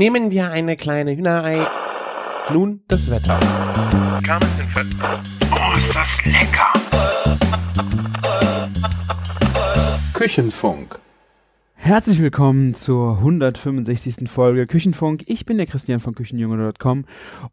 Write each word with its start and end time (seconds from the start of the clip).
Nehmen 0.00 0.30
wir 0.30 0.50
eine 0.50 0.78
kleine 0.78 1.14
Hühnerei. 1.14 1.66
Nun 2.54 2.80
das 2.88 3.10
Wetter. 3.10 3.38
Oh, 5.52 5.76
ist 5.76 5.94
das 5.94 6.24
lecker! 6.24 6.72
Küchenfunk. 10.14 10.98
Herzlich 11.74 12.18
willkommen 12.18 12.72
zur 12.74 13.18
165. 13.18 14.26
Folge 14.26 14.66
Küchenfunk. 14.66 15.24
Ich 15.26 15.44
bin 15.44 15.58
der 15.58 15.66
Christian 15.66 16.00
von 16.00 16.14
Küchenjunge.com 16.14 17.04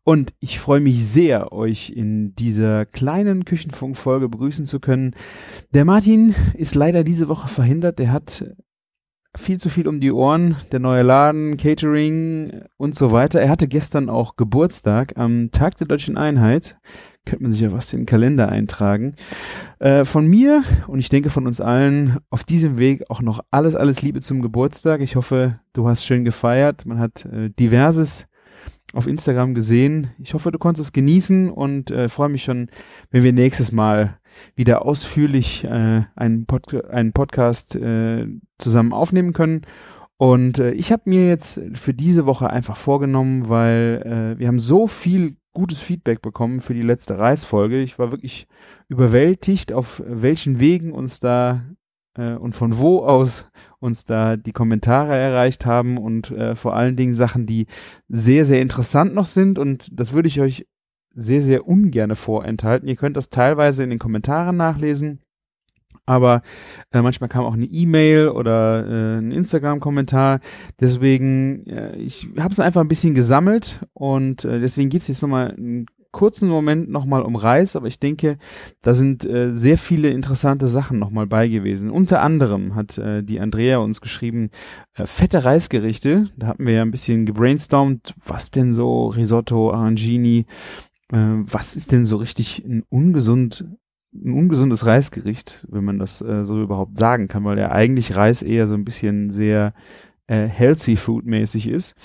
und 0.06 0.34
ich 0.40 0.58
freue 0.58 0.80
mich 0.80 1.06
sehr, 1.06 1.52
euch 1.52 1.90
in 1.90 2.34
dieser 2.36 2.86
kleinen 2.86 3.44
Küchenfunk-Folge 3.44 4.30
begrüßen 4.30 4.64
zu 4.64 4.80
können. 4.80 5.18
Der 5.74 5.84
Martin 5.84 6.34
ist 6.54 6.76
leider 6.76 7.04
diese 7.04 7.28
Woche 7.28 7.50
verhindert. 7.50 8.00
Der 8.00 8.14
hat 8.14 8.46
viel 9.38 9.60
zu 9.60 9.70
viel 9.70 9.88
um 9.88 10.00
die 10.00 10.12
Ohren, 10.12 10.58
der 10.72 10.80
neue 10.80 11.04
Laden, 11.04 11.58
Catering 11.58 12.64
und 12.78 12.96
so 12.96 13.12
weiter. 13.12 13.40
Er 13.40 13.50
hatte 13.50 13.68
gestern 13.68 14.10
auch 14.10 14.36
Geburtstag 14.36 15.14
am 15.16 15.52
Tag 15.52 15.78
der 15.78 15.88
Deutschen 15.88 16.18
Einheit. 16.18 16.78
Könnte 17.26 17.44
man 17.44 17.52
sich 17.52 17.62
ja 17.62 17.72
was 17.72 17.92
in 17.94 18.02
den 18.02 18.06
Kalender 18.06 18.50
eintragen. 18.50 19.14
Äh, 19.80 20.06
von 20.06 20.28
mir 20.28 20.64
und 20.88 21.00
ich 21.00 21.10
denke 21.10 21.30
von 21.30 21.46
uns 21.46 21.62
allen 21.62 22.18
auf 22.30 22.44
diesem 22.44 22.78
Weg 22.78 23.10
auch 23.10 23.22
noch 23.22 23.42
alles, 23.52 23.76
alles 23.76 24.02
Liebe 24.02 24.22
zum 24.22 24.42
Geburtstag. 24.42 25.02
Ich 25.02 25.16
hoffe, 25.16 25.60
du 25.74 25.88
hast 25.88 26.06
schön 26.06 26.24
gefeiert. 26.24 26.86
Man 26.86 27.00
hat 27.00 27.26
äh, 27.26 27.50
diverses 27.50 28.28
auf 28.94 29.08
Instagram 29.08 29.54
gesehen. 29.54 30.12
Ich 30.20 30.34
hoffe, 30.34 30.52
du 30.52 30.60
konntest 30.60 30.88
es 30.88 30.94
genießen 30.94 31.50
und 31.50 31.92
äh, 31.92 32.08
freue 32.10 32.30
mich 32.30 32.44
schon, 32.44 32.70
wenn 33.12 33.24
wir 33.24 33.34
nächstes 33.34 33.72
Mal 33.72 34.18
wieder 34.56 34.86
ausführlich 34.86 35.64
äh, 35.64 36.04
einen, 36.16 36.46
Pod 36.46 36.86
einen 36.86 37.14
Podcast 37.14 37.76
äh, 37.76 38.28
zusammen 38.58 38.94
aufnehmen 38.94 39.34
können. 39.34 39.62
Und 40.18 40.60
äh, 40.60 40.72
ich 40.72 40.92
habe 40.92 41.04
mir 41.06 41.28
jetzt 41.28 41.62
für 41.76 41.94
diese 41.94 42.26
Woche 42.26 42.50
einfach 42.50 42.78
vorgenommen, 42.78 43.50
weil 43.50 44.36
äh, 44.36 44.40
wir 44.40 44.48
haben 44.48 44.60
so 44.60 44.88
viel 44.88 45.38
gutes 45.54 45.80
Feedback 45.80 46.22
bekommen 46.22 46.60
für 46.60 46.74
die 46.74 46.82
letzte 46.82 47.18
Reisfolge. 47.18 47.82
Ich 47.82 47.98
war 47.98 48.12
wirklich 48.12 48.48
überwältigt, 48.90 49.74
auf 49.74 50.04
welchen 50.06 50.60
Wegen 50.60 50.92
uns 50.92 51.20
da 51.20 51.66
äh, 52.18 52.34
und 52.34 52.54
von 52.54 52.78
wo 52.78 53.00
aus 53.04 53.48
uns 53.80 54.06
da 54.06 54.38
die 54.38 54.54
Kommentare 54.54 55.16
erreicht 55.16 55.66
haben 55.66 55.98
und 55.98 56.32
äh, 56.32 56.56
vor 56.56 56.76
allen 56.76 56.96
Dingen 56.96 57.14
Sachen, 57.14 57.46
die 57.46 57.68
sehr, 58.08 58.46
sehr 58.46 58.62
interessant 58.62 59.14
noch 59.14 59.26
sind. 59.26 59.60
Und 59.60 59.90
das 59.92 60.14
würde 60.14 60.28
ich 60.28 60.42
euch 60.42 60.68
sehr, 61.18 61.42
sehr 61.42 61.68
ungerne 61.68 62.16
vorenthalten. 62.16 62.88
Ihr 62.88 62.96
könnt 62.96 63.18
das 63.18 63.30
teilweise 63.30 63.84
in 63.84 63.90
den 63.90 64.00
Kommentaren 64.00 64.56
nachlesen. 64.56 65.20
Aber 66.06 66.42
äh, 66.94 67.02
manchmal 67.02 67.28
kam 67.28 67.44
auch 67.44 67.54
eine 67.54 67.66
E-Mail 67.66 68.30
oder 68.30 68.86
äh, 68.88 69.18
ein 69.18 69.32
Instagram-Kommentar. 69.32 70.40
Deswegen, 70.80 71.68
äh, 71.68 71.98
ich 71.98 72.30
habe 72.40 72.54
es 72.54 72.62
einfach 72.62 72.80
ein 72.80 72.88
bisschen 72.88 73.14
gesammelt 73.14 73.82
und 73.94 74.46
äh, 74.46 74.62
deswegen 74.62 74.90
geht 74.90 75.02
es 75.02 75.10
jetzt 75.10 75.22
nochmal 75.22 75.52
einen 75.52 75.86
kurzen 76.18 76.50
Moment 76.50 76.90
nochmal 76.90 77.22
um 77.22 77.36
Reis, 77.36 77.76
aber 77.76 77.86
ich 77.88 78.00
denke, 78.00 78.40
da 78.82 78.96
sind 78.96 79.24
äh, 79.26 79.52
sehr 79.52 79.78
viele 79.78 80.10
interessante 80.10 80.68
Sachen 80.68 80.98
nochmal 80.98 81.28
bei 81.28 81.48
gewesen. 81.48 81.92
Unter 81.92 82.22
anderem 82.22 82.74
hat 82.74 82.98
äh, 82.98 83.22
die 83.22 83.40
Andrea 83.40 83.78
uns 83.78 84.02
geschrieben, 84.02 84.50
äh, 84.96 85.06
fette 85.06 85.44
Reisgerichte. 85.46 86.30
Da 86.36 86.48
hatten 86.48 86.66
wir 86.66 86.74
ja 86.74 86.82
ein 86.82 86.90
bisschen 86.90 87.28
gebrainstormt, 87.28 88.16
was 88.26 88.50
denn 88.50 88.74
so 88.74 89.08
Risotto, 89.08 89.72
Arangini, 89.72 90.48
was 91.10 91.78
ist 91.78 91.94
denn 91.94 92.06
so 92.06 92.18
richtig 92.18 92.66
ein 92.66 92.84
ungesund 92.90 93.66
ein 94.14 94.34
ungesundes 94.34 94.86
Reisgericht, 94.86 95.66
wenn 95.70 95.84
man 95.84 96.00
das 96.00 96.22
äh, 96.22 96.46
so 96.46 96.62
überhaupt 96.62 96.98
sagen 96.98 97.28
kann, 97.28 97.44
weil 97.44 97.60
ja 97.60 97.72
eigentlich 97.72 98.16
Reis 98.16 98.42
eher 98.42 98.68
so 98.68 98.74
ein 98.74 98.86
bisschen 98.86 99.32
sehr 99.32 99.74
äh, 100.28 100.48
healthy 100.48 100.96
food 100.96 101.26
mäßig 101.26 101.68
ist. 101.68 101.96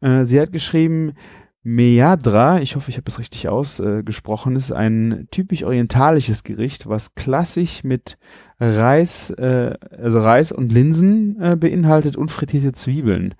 Äh, 0.00 0.24
sie 0.24 0.40
hat 0.40 0.52
geschrieben, 0.52 1.14
Meadra, 1.62 2.60
ich 2.60 2.76
hoffe, 2.76 2.90
ich 2.90 2.98
habe 2.98 3.08
es 3.08 3.18
richtig 3.18 3.48
ausgesprochen, 3.48 4.54
ist 4.54 4.70
ein 4.70 5.28
typisch 5.30 5.64
orientalisches 5.64 6.44
Gericht, 6.44 6.86
was 6.86 7.14
klassisch 7.14 7.84
mit 7.84 8.18
Reis, 8.60 9.30
äh, 9.30 9.74
also 9.90 10.20
Reis 10.20 10.52
und 10.52 10.70
Linsen 10.70 11.40
äh, 11.40 11.56
beinhaltet 11.56 12.16
und 12.16 12.30
frittierte 12.30 12.72
Zwiebeln, 12.72 13.34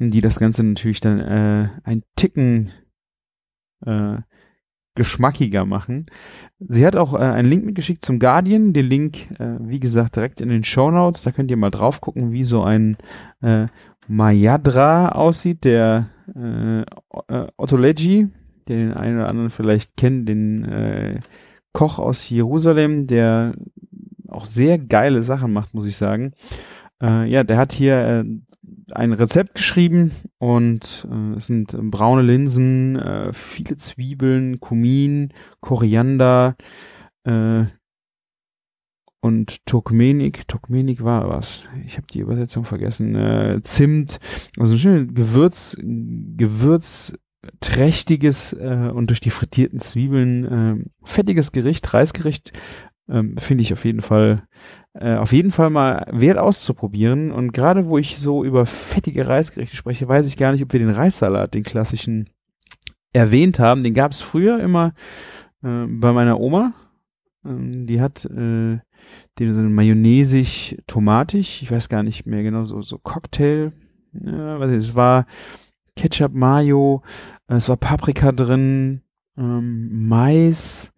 die 0.00 0.20
das 0.20 0.40
Ganze 0.40 0.64
natürlich 0.64 1.00
dann 1.00 1.20
äh, 1.20 1.68
ein 1.84 2.02
Ticken 2.16 2.72
äh, 3.86 4.18
geschmackiger 4.94 5.64
machen. 5.64 6.06
Sie 6.58 6.86
hat 6.86 6.96
auch 6.96 7.14
äh, 7.14 7.18
einen 7.18 7.48
Link 7.48 7.64
mitgeschickt 7.64 8.04
zum 8.04 8.18
Guardian. 8.18 8.72
Den 8.72 8.86
Link, 8.86 9.30
äh, 9.38 9.56
wie 9.60 9.80
gesagt, 9.80 10.16
direkt 10.16 10.40
in 10.40 10.48
den 10.48 10.64
Show 10.64 10.90
Notes. 10.90 11.22
Da 11.22 11.32
könnt 11.32 11.50
ihr 11.50 11.56
mal 11.56 11.70
drauf 11.70 12.00
gucken, 12.00 12.32
wie 12.32 12.44
so 12.44 12.62
ein 12.62 12.96
äh, 13.40 13.66
Mayadra 14.06 15.10
aussieht. 15.10 15.64
Der 15.64 16.08
äh, 16.34 16.80
äh 16.82 17.46
Otto 17.56 17.76
Leggi, 17.76 18.28
der 18.68 18.76
den 18.76 18.92
einen 18.92 19.18
oder 19.18 19.28
anderen 19.28 19.50
vielleicht 19.50 19.96
kennt, 19.96 20.28
den 20.28 20.64
äh, 20.64 21.20
Koch 21.72 21.98
aus 21.98 22.28
Jerusalem, 22.28 23.06
der 23.06 23.54
auch 24.28 24.44
sehr 24.44 24.78
geile 24.78 25.22
Sachen 25.22 25.52
macht, 25.52 25.74
muss 25.74 25.86
ich 25.86 25.96
sagen. 25.96 26.32
Äh, 27.02 27.28
ja, 27.28 27.44
der 27.44 27.56
hat 27.56 27.72
hier 27.72 27.96
äh, 27.96 28.24
ein 28.92 29.12
Rezept 29.12 29.54
geschrieben 29.54 30.12
und 30.38 31.06
äh, 31.10 31.36
es 31.36 31.46
sind 31.46 31.74
äh, 31.74 31.78
braune 31.78 32.22
Linsen, 32.22 32.96
äh, 32.96 33.32
viele 33.32 33.76
Zwiebeln, 33.76 34.60
Kumin, 34.60 35.32
Koriander 35.60 36.56
äh, 37.24 37.64
und 39.20 39.64
Turkmenik. 39.66 40.46
Turkmenik 40.48 41.02
war 41.02 41.28
was. 41.28 41.64
Ich 41.86 41.96
habe 41.96 42.06
die 42.08 42.20
Übersetzung 42.20 42.64
vergessen. 42.64 43.14
Äh, 43.14 43.60
Zimt, 43.62 44.18
also 44.58 44.74
ein 44.74 44.78
schönes 44.78 45.14
Gewürz, 45.14 45.76
Gewürz 45.80 47.14
äh, 48.52 48.88
und 48.90 49.08
durch 49.08 49.20
die 49.20 49.30
frittierten 49.30 49.80
Zwiebeln 49.80 50.44
äh, 50.44 50.84
fettiges 51.02 51.52
Gericht, 51.52 51.92
Reisgericht, 51.92 52.52
äh, 53.12 53.22
finde 53.38 53.62
ich 53.62 53.72
auf 53.72 53.84
jeden 53.84 54.00
Fall 54.00 54.42
äh, 54.94 55.14
auf 55.14 55.32
jeden 55.32 55.50
Fall 55.50 55.70
mal 55.70 56.06
wert 56.10 56.38
auszuprobieren. 56.38 57.32
Und 57.32 57.52
gerade 57.52 57.86
wo 57.86 57.98
ich 57.98 58.18
so 58.18 58.44
über 58.44 58.66
fettige 58.66 59.26
Reisgerichte 59.26 59.76
spreche, 59.76 60.08
weiß 60.08 60.26
ich 60.28 60.36
gar 60.36 60.52
nicht, 60.52 60.62
ob 60.62 60.72
wir 60.72 60.80
den 60.80 60.90
Reissalat, 60.90 61.54
den 61.54 61.62
klassischen, 61.62 62.28
erwähnt 63.12 63.58
haben. 63.58 63.82
Den 63.82 63.94
gab 63.94 64.12
es 64.12 64.20
früher 64.20 64.60
immer 64.60 64.94
äh, 65.62 65.86
bei 65.86 66.12
meiner 66.12 66.40
Oma. 66.40 66.72
Ähm, 67.44 67.86
die 67.86 68.00
hat 68.00 68.24
äh, 68.24 68.78
den 69.38 69.54
so 69.54 69.60
mayonnaisig, 69.60 70.78
tomatig, 70.86 71.62
ich 71.62 71.70
weiß 71.70 71.88
gar 71.88 72.02
nicht 72.02 72.26
mehr 72.26 72.42
genau, 72.42 72.64
so, 72.64 72.82
so 72.82 72.98
Cocktail. 72.98 73.72
Ja, 74.12 74.60
weiß 74.60 74.70
nicht, 74.70 74.88
es 74.88 74.94
war 74.94 75.26
Ketchup, 75.96 76.32
Mayo, 76.32 77.02
es 77.48 77.68
war 77.68 77.76
Paprika 77.76 78.32
drin, 78.32 79.02
ähm, 79.36 80.06
Mais, 80.08 80.92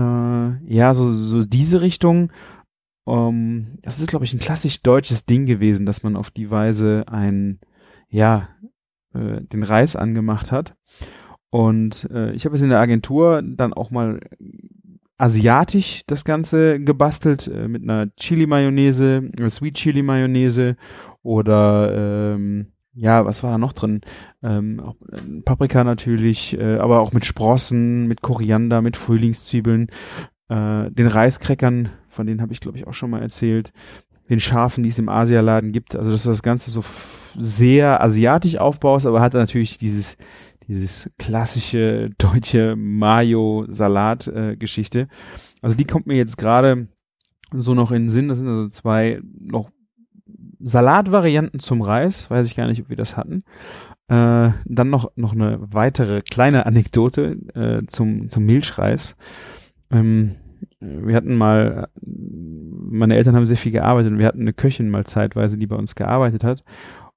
äh, 0.00 0.74
ja, 0.74 0.94
so, 0.94 1.12
so 1.12 1.44
diese 1.44 1.80
Richtung. 1.80 2.32
Ähm, 3.06 3.78
das 3.82 3.98
ist, 3.98 4.08
glaube 4.08 4.24
ich, 4.24 4.32
ein 4.32 4.40
klassisch 4.40 4.82
deutsches 4.82 5.26
Ding 5.26 5.46
gewesen, 5.46 5.86
dass 5.86 6.02
man 6.02 6.16
auf 6.16 6.30
die 6.30 6.50
Weise 6.50 7.04
ein, 7.06 7.60
ja, 8.08 8.48
äh, 9.14 9.42
den 9.42 9.62
Reis 9.62 9.96
angemacht 9.96 10.52
hat. 10.52 10.74
Und 11.50 12.08
äh, 12.12 12.32
ich 12.32 12.44
habe 12.44 12.54
es 12.54 12.62
in 12.62 12.70
der 12.70 12.80
Agentur 12.80 13.42
dann 13.42 13.72
auch 13.72 13.90
mal 13.90 14.20
asiatisch 15.18 16.02
das 16.06 16.24
Ganze 16.24 16.80
gebastelt 16.80 17.48
äh, 17.48 17.68
mit 17.68 17.82
einer 17.82 18.14
Chili-Mayonnaise, 18.16 19.28
Sweet 19.48 19.74
Chili-Mayonnaise 19.74 20.76
oder 21.22 22.34
ähm, 22.34 22.68
ja, 22.92 23.24
was 23.24 23.42
war 23.42 23.52
da 23.52 23.58
noch 23.58 23.72
drin? 23.72 24.00
Ähm, 24.42 24.80
auch, 24.80 24.96
äh, 25.12 25.40
Paprika 25.44 25.84
natürlich, 25.84 26.58
äh, 26.58 26.78
aber 26.78 27.00
auch 27.00 27.12
mit 27.12 27.24
Sprossen, 27.24 28.06
mit 28.06 28.20
Koriander, 28.20 28.82
mit 28.82 28.96
Frühlingszwiebeln, 28.96 29.88
äh, 30.48 30.90
den 30.90 31.06
Reiskräckern 31.06 31.90
von 32.10 32.26
denen 32.26 32.42
habe 32.42 32.52
ich, 32.52 32.60
glaube 32.60 32.76
ich, 32.76 32.86
auch 32.86 32.92
schon 32.92 33.08
mal 33.10 33.22
erzählt. 33.22 33.72
Den 34.28 34.40
Schafen, 34.40 34.82
die 34.82 34.90
es 34.90 34.98
im 34.98 35.08
Asialaden 35.08 35.72
gibt. 35.72 35.96
Also, 35.96 36.10
dass 36.10 36.24
du 36.24 36.28
das 36.28 36.42
Ganze 36.42 36.70
so 36.70 36.84
sehr 37.38 38.02
asiatisch 38.02 38.58
aufbaust, 38.58 39.06
aber 39.06 39.22
hat 39.22 39.32
natürlich 39.34 39.78
dieses, 39.78 40.16
dieses 40.68 41.08
klassische 41.18 42.10
deutsche 42.18 42.76
Mayo-Salat-Geschichte. 42.76 45.00
Äh, 45.00 45.06
also, 45.62 45.76
die 45.76 45.86
kommt 45.86 46.06
mir 46.06 46.16
jetzt 46.16 46.36
gerade 46.36 46.88
so 47.52 47.74
noch 47.74 47.90
in 47.90 48.04
den 48.04 48.10
Sinn. 48.10 48.28
Das 48.28 48.38
sind 48.38 48.48
also 48.48 48.68
zwei 48.68 49.20
noch 49.38 49.70
Salatvarianten 50.60 51.60
zum 51.60 51.82
Reis. 51.82 52.30
Weiß 52.30 52.46
ich 52.46 52.56
gar 52.56 52.66
nicht, 52.66 52.82
ob 52.82 52.88
wir 52.88 52.96
das 52.96 53.16
hatten. 53.16 53.44
Äh, 54.08 54.50
dann 54.64 54.90
noch, 54.90 55.12
noch 55.16 55.32
eine 55.32 55.58
weitere 55.60 56.22
kleine 56.22 56.66
Anekdote 56.66 57.38
äh, 57.54 57.86
zum, 57.86 58.28
zum 58.28 58.44
Milchreis. 58.44 59.16
Ähm, 59.90 60.36
wir 60.80 61.14
hatten 61.14 61.36
mal, 61.36 61.88
meine 62.02 63.16
Eltern 63.16 63.36
haben 63.36 63.46
sehr 63.46 63.56
viel 63.56 63.72
gearbeitet 63.72 64.12
und 64.12 64.18
wir 64.18 64.26
hatten 64.26 64.40
eine 64.40 64.52
Köchin 64.52 64.90
mal 64.90 65.04
zeitweise, 65.04 65.58
die 65.58 65.66
bei 65.66 65.76
uns 65.76 65.94
gearbeitet 65.94 66.44
hat. 66.44 66.64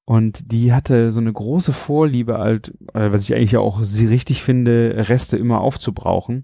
Und 0.06 0.52
die 0.52 0.74
hatte 0.74 1.12
so 1.12 1.22
eine 1.22 1.32
große 1.32 1.72
Vorliebe, 1.72 2.38
halt, 2.38 2.74
äh, 2.94 3.12
was 3.12 3.24
ich 3.24 3.34
eigentlich 3.34 3.58
auch 3.58 3.84
sie 3.84 4.06
richtig 4.06 4.44
finde, 4.44 5.06
Reste 5.10 5.38
immer 5.38 5.62
aufzubrauchen. 5.62 6.44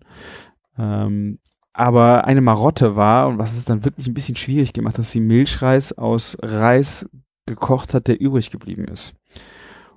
Ähm, 0.77 1.39
aber 1.79 2.25
eine 2.25 2.41
Marotte 2.41 2.97
war, 2.97 3.29
und 3.29 3.37
was 3.37 3.57
es 3.57 3.63
dann 3.63 3.85
wirklich 3.85 4.07
ein 4.07 4.13
bisschen 4.13 4.35
schwierig 4.35 4.73
gemacht, 4.73 4.97
dass 4.97 5.11
sie 5.11 5.21
Milchreis 5.21 5.97
aus 5.97 6.37
Reis 6.41 7.09
gekocht 7.45 7.93
hat, 7.93 8.07
der 8.07 8.19
übrig 8.19 8.51
geblieben 8.51 8.83
ist. 8.83 9.13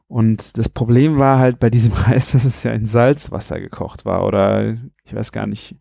Und 0.07 0.59
das 0.59 0.69
Problem 0.69 1.19
war 1.19 1.39
halt 1.39 1.59
bei 1.59 1.71
diesem 1.71 1.93
Reis, 2.07 2.33
dass 2.33 2.45
es 2.45 2.63
ja 2.63 2.71
in 2.73 2.87
Salzwasser 2.87 3.59
gekocht 3.61 4.05
war 4.05 4.25
oder 4.25 4.77
ich 5.05 5.15
weiß 5.15 5.33
gar 5.33 5.47
nicht. 5.47 5.75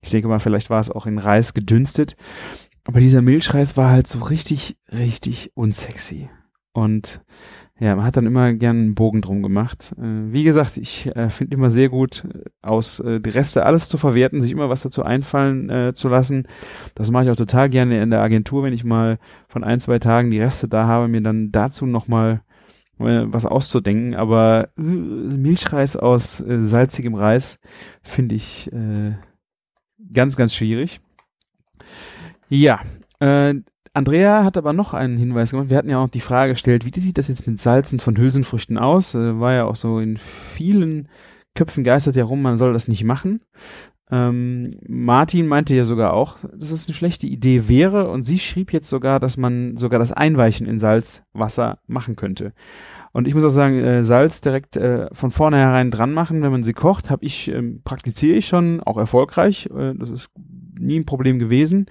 Ich 0.00 0.10
denke 0.10 0.26
mal, 0.26 0.40
vielleicht 0.40 0.70
war 0.70 0.80
es 0.80 0.90
auch 0.90 1.04
in 1.04 1.18
Reis 1.18 1.52
gedünstet. 1.52 2.16
Aber 2.84 2.98
dieser 2.98 3.22
Milchreis 3.22 3.76
war 3.76 3.90
halt 3.90 4.06
so 4.06 4.20
richtig, 4.20 4.76
richtig 4.90 5.52
unsexy. 5.54 6.30
Und 6.72 7.20
ja, 7.82 7.96
man 7.96 8.04
hat 8.04 8.16
dann 8.16 8.26
immer 8.26 8.52
gern 8.52 8.76
einen 8.76 8.94
Bogen 8.94 9.22
drum 9.22 9.42
gemacht. 9.42 9.92
Äh, 9.98 10.32
wie 10.32 10.44
gesagt, 10.44 10.76
ich 10.76 11.06
äh, 11.16 11.30
finde 11.30 11.56
immer 11.56 11.68
sehr 11.68 11.88
gut, 11.88 12.24
äh, 12.32 12.44
aus 12.62 13.00
äh, 13.00 13.18
die 13.18 13.30
Reste 13.30 13.66
alles 13.66 13.88
zu 13.88 13.98
verwerten, 13.98 14.40
sich 14.40 14.52
immer 14.52 14.68
was 14.68 14.82
dazu 14.82 15.02
einfallen 15.02 15.68
äh, 15.68 15.92
zu 15.92 16.08
lassen. 16.08 16.46
Das 16.94 17.10
mache 17.10 17.24
ich 17.24 17.30
auch 17.30 17.36
total 17.36 17.68
gerne 17.68 18.00
in 18.00 18.10
der 18.10 18.20
Agentur, 18.20 18.62
wenn 18.62 18.72
ich 18.72 18.84
mal 18.84 19.18
von 19.48 19.64
ein, 19.64 19.80
zwei 19.80 19.98
Tagen 19.98 20.30
die 20.30 20.40
Reste 20.40 20.68
da 20.68 20.86
habe, 20.86 21.08
mir 21.08 21.22
dann 21.22 21.50
dazu 21.50 21.84
nochmal 21.84 22.42
äh, 23.00 23.24
was 23.26 23.46
auszudenken. 23.46 24.14
Aber 24.14 24.68
äh, 24.78 24.80
Milchreis 24.80 25.96
aus 25.96 26.38
äh, 26.38 26.62
salzigem 26.62 27.16
Reis 27.16 27.58
finde 28.00 28.36
ich 28.36 28.72
äh, 28.72 29.16
ganz, 30.12 30.36
ganz 30.36 30.54
schwierig. 30.54 31.00
Ja, 32.48 32.78
äh, 33.18 33.54
Andrea 33.94 34.44
hat 34.44 34.56
aber 34.56 34.72
noch 34.72 34.94
einen 34.94 35.18
Hinweis 35.18 35.50
gemacht. 35.50 35.68
Wir 35.68 35.76
hatten 35.76 35.90
ja 35.90 35.98
auch 35.98 36.08
die 36.08 36.20
Frage 36.20 36.52
gestellt, 36.52 36.86
wie 36.86 37.00
sieht 37.00 37.18
das 37.18 37.28
jetzt 37.28 37.46
mit 37.46 37.58
Salzen 37.58 38.00
von 38.00 38.16
Hülsenfrüchten 38.16 38.78
aus? 38.78 39.14
Äh, 39.14 39.38
war 39.38 39.52
ja 39.52 39.64
auch 39.64 39.76
so 39.76 39.98
in 39.98 40.16
vielen 40.16 41.08
Köpfen 41.54 41.84
geistert 41.84 42.16
ja 42.16 42.24
rum, 42.24 42.40
man 42.40 42.56
soll 42.56 42.72
das 42.72 42.88
nicht 42.88 43.04
machen. 43.04 43.42
Ähm, 44.10 44.76
Martin 44.86 45.46
meinte 45.46 45.74
ja 45.74 45.84
sogar 45.84 46.12
auch, 46.12 46.36
dass 46.54 46.70
es 46.70 46.86
eine 46.86 46.94
schlechte 46.94 47.26
Idee 47.26 47.68
wäre 47.68 48.10
und 48.10 48.24
sie 48.24 48.38
schrieb 48.38 48.72
jetzt 48.72 48.88
sogar, 48.88 49.20
dass 49.20 49.36
man 49.36 49.76
sogar 49.76 49.98
das 49.98 50.12
Einweichen 50.12 50.66
in 50.66 50.78
Salzwasser 50.78 51.78
machen 51.86 52.16
könnte. 52.16 52.52
Und 53.12 53.28
ich 53.28 53.34
muss 53.34 53.44
auch 53.44 53.50
sagen, 53.50 53.78
äh, 53.78 54.04
Salz 54.04 54.40
direkt 54.40 54.76
äh, 54.76 55.08
von 55.12 55.30
vornherein 55.30 55.90
dran 55.90 56.12
machen, 56.12 56.42
wenn 56.42 56.52
man 56.52 56.64
sie 56.64 56.72
kocht, 56.72 57.10
habe 57.10 57.24
ich 57.24 57.48
ähm, 57.48 57.82
praktiziere 57.84 58.36
ich 58.36 58.46
schon, 58.46 58.80
auch 58.80 58.96
erfolgreich. 58.96 59.68
Äh, 59.74 59.94
das 59.94 60.10
ist 60.10 60.30
nie 60.78 60.98
ein 60.98 61.06
Problem 61.06 61.38
gewesen. 61.38 61.86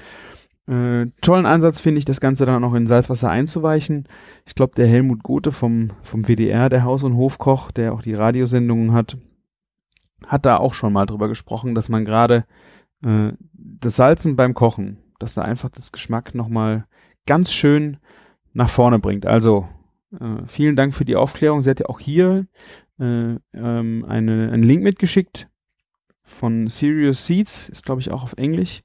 Äh, 0.67 1.07
tollen 1.21 1.45
Ansatz 1.45 1.79
finde 1.79 1.99
ich, 1.99 2.05
das 2.05 2.21
Ganze 2.21 2.45
dann 2.45 2.63
auch 2.63 2.73
in 2.73 2.87
Salzwasser 2.87 3.29
einzuweichen. 3.29 4.07
Ich 4.45 4.55
glaube, 4.55 4.75
der 4.75 4.87
Helmut 4.87 5.23
Gothe 5.23 5.51
vom, 5.51 5.89
vom 6.01 6.27
WDR, 6.27 6.69
der 6.69 6.83
Haus- 6.83 7.03
und 7.03 7.17
Hofkoch, 7.17 7.71
der 7.71 7.93
auch 7.93 8.01
die 8.01 8.13
Radiosendungen 8.13 8.93
hat, 8.93 9.17
hat 10.25 10.45
da 10.45 10.57
auch 10.57 10.73
schon 10.73 10.93
mal 10.93 11.05
drüber 11.05 11.27
gesprochen, 11.27 11.75
dass 11.75 11.89
man 11.89 12.05
gerade 12.05 12.45
äh, 13.03 13.33
das 13.53 13.95
Salzen 13.95 14.35
beim 14.35 14.53
Kochen, 14.53 14.97
dass 15.19 15.33
da 15.33 15.41
einfach 15.41 15.69
das 15.69 15.91
Geschmack 15.91 16.35
nochmal 16.35 16.85
ganz 17.25 17.51
schön 17.51 17.97
nach 18.53 18.69
vorne 18.69 18.99
bringt. 18.99 19.25
Also 19.25 19.67
äh, 20.19 20.45
vielen 20.45 20.75
Dank 20.75 20.93
für 20.93 21.05
die 21.05 21.15
Aufklärung. 21.15 21.61
Sie 21.61 21.69
hat 21.69 21.79
ja 21.79 21.87
auch 21.87 21.99
hier 21.99 22.45
äh, 22.99 23.35
ähm, 23.53 24.05
eine, 24.07 24.51
einen 24.51 24.63
Link 24.63 24.83
mitgeschickt 24.83 25.47
von 26.23 26.67
Serious 26.67 27.25
Seeds, 27.25 27.69
ist 27.69 27.85
glaube 27.85 28.01
ich 28.01 28.11
auch 28.11 28.23
auf 28.23 28.33
Englisch. 28.37 28.83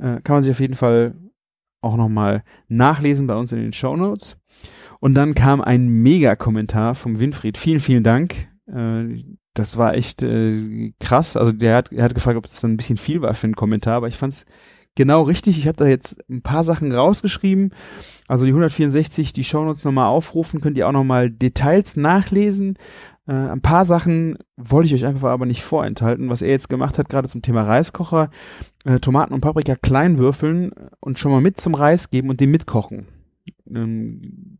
Äh, 0.00 0.20
kann 0.22 0.36
man 0.36 0.42
sich 0.42 0.50
auf 0.50 0.60
jeden 0.60 0.74
Fall 0.74 1.14
auch 1.82 1.96
nochmal 1.96 2.42
nachlesen 2.68 3.26
bei 3.26 3.36
uns 3.36 3.52
in 3.52 3.58
den 3.58 3.72
Show 3.72 3.96
Notes. 3.96 4.36
Und 4.98 5.14
dann 5.14 5.34
kam 5.34 5.60
ein 5.60 5.88
Mega-Kommentar 5.88 6.94
vom 6.94 7.18
Winfried. 7.18 7.56
Vielen, 7.56 7.80
vielen 7.80 8.02
Dank. 8.02 8.48
Äh, 8.66 9.24
das 9.54 9.76
war 9.76 9.94
echt 9.94 10.22
äh, 10.22 10.92
krass. 11.00 11.36
Also 11.36 11.52
der 11.52 11.76
hat, 11.76 11.92
er 11.92 12.04
hat 12.04 12.14
gefragt, 12.14 12.36
ob 12.36 12.46
das 12.46 12.60
dann 12.60 12.72
ein 12.72 12.76
bisschen 12.76 12.96
viel 12.96 13.22
war 13.22 13.34
für 13.34 13.46
einen 13.46 13.56
Kommentar, 13.56 13.96
aber 13.96 14.08
ich 14.08 14.16
fand's 14.16 14.46
genau 14.94 15.22
richtig. 15.22 15.58
Ich 15.58 15.66
habe 15.66 15.76
da 15.76 15.86
jetzt 15.86 16.18
ein 16.28 16.42
paar 16.42 16.64
Sachen 16.64 16.92
rausgeschrieben. 16.92 17.74
Also 18.28 18.44
die 18.44 18.52
164, 18.52 19.32
die 19.32 19.44
Shownotes 19.44 19.84
nochmal 19.84 20.06
aufrufen, 20.06 20.60
könnt 20.60 20.76
ihr 20.76 20.88
auch 20.88 20.92
nochmal 20.92 21.30
Details 21.30 21.96
nachlesen. 21.96 22.76
Äh, 23.26 23.32
ein 23.32 23.60
paar 23.60 23.84
Sachen 23.84 24.38
wollte 24.56 24.86
ich 24.86 24.94
euch 24.94 25.06
einfach 25.06 25.30
aber 25.30 25.46
nicht 25.46 25.62
vorenthalten, 25.62 26.28
was 26.30 26.42
er 26.42 26.50
jetzt 26.50 26.68
gemacht 26.68 26.98
hat, 26.98 27.08
gerade 27.08 27.28
zum 27.28 27.42
Thema 27.42 27.62
Reiskocher. 27.62 28.30
Äh, 28.84 29.00
Tomaten 29.00 29.34
und 29.34 29.40
Paprika 29.40 29.76
klein 29.76 30.18
würfeln 30.18 30.72
und 31.00 31.18
schon 31.18 31.32
mal 31.32 31.40
mit 31.40 31.60
zum 31.60 31.74
Reis 31.74 32.10
geben 32.10 32.30
und 32.30 32.40
den 32.40 32.50
mitkochen. 32.50 33.06
Ähm, 33.72 34.58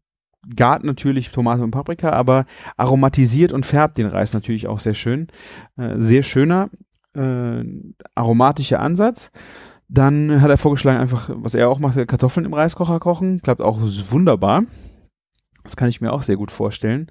gart 0.57 0.85
natürlich 0.85 1.31
Tomate 1.31 1.63
und 1.63 1.71
Paprika, 1.71 2.11
aber 2.11 2.47
aromatisiert 2.77 3.53
und 3.53 3.67
färbt 3.67 3.99
den 3.99 4.07
Reis 4.07 4.33
natürlich 4.33 4.69
auch 4.69 4.81
sehr 4.81 4.95
schön. 4.95 5.29
Äh, 5.77 5.97
sehr 5.99 6.23
schöner, 6.23 6.71
äh, 7.15 7.65
aromatischer 8.15 8.81
Ansatz. 8.81 9.31
Dann 9.93 10.41
hat 10.41 10.51
er 10.51 10.57
vorgeschlagen, 10.57 11.01
einfach, 11.01 11.31
was 11.33 11.57
er 11.57 11.69
auch 11.69 11.81
macht, 11.81 11.97
Kartoffeln 12.07 12.47
im 12.47 12.55
Reiskocher 12.55 13.01
kochen. 13.01 13.41
Klappt 13.43 13.61
auch 13.61 13.81
wunderbar. 13.81 14.63
Das 15.65 15.77
kann 15.77 15.89
ich 15.89 16.01
mir 16.01 16.13
auch 16.13 16.23
sehr 16.23 16.37
gut 16.37 16.53
vorstellen. 16.53 17.11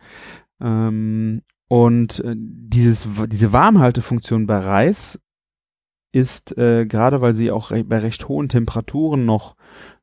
Ähm, 0.61 1.41
und 1.67 2.19
äh, 2.19 2.35
dieses, 2.37 3.07
diese 3.27 3.51
Warmhaltefunktion 3.51 4.47
bei 4.47 4.59
Reis 4.59 5.19
ist 6.13 6.57
äh, 6.57 6.85
gerade, 6.85 7.21
weil 7.21 7.35
sie 7.35 7.51
auch 7.51 7.71
re 7.71 7.83
bei 7.83 7.99
recht 7.99 8.27
hohen 8.29 8.47
Temperaturen 8.47 9.25
noch, 9.25 9.55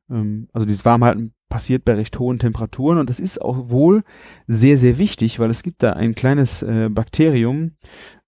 ähm, 0.09 0.47
also 0.53 0.65
dieses 0.67 0.85
Warmhalten 0.85 1.33
passiert 1.49 1.83
bei 1.83 1.95
recht 1.95 2.19
hohen 2.19 2.39
Temperaturen 2.39 2.99
und 2.99 3.09
das 3.09 3.19
ist 3.19 3.41
auch 3.41 3.69
wohl 3.69 4.03
sehr, 4.47 4.77
sehr 4.77 4.97
wichtig, 4.97 5.39
weil 5.39 5.49
es 5.49 5.63
gibt 5.63 5.81
da 5.81 5.93
ein 5.93 6.13
kleines 6.13 6.61
äh, 6.61 6.89
Bakterium, 6.89 7.71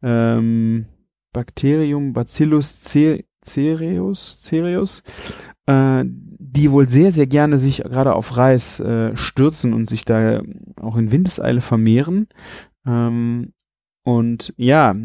ähm, 0.02 0.88
Bakterium 1.31 2.13
Bacillus 2.13 2.81
cereus, 3.44 4.41
cereus 4.41 5.03
äh, 5.65 6.03
die 6.06 6.71
wohl 6.71 6.89
sehr, 6.89 7.12
sehr 7.12 7.27
gerne 7.27 7.59
sich 7.59 7.83
gerade 7.83 8.15
auf 8.15 8.36
Reis 8.38 8.80
äh, 8.80 9.15
stürzen 9.15 9.74
und 9.74 9.88
sich 9.88 10.03
da 10.03 10.41
auch 10.81 10.95
in 10.95 11.12
Windeseile 11.12 11.62
vermehren. 11.62 12.27
Ähm, 12.88 13.53
und 14.03 14.53
ja, 14.57 14.95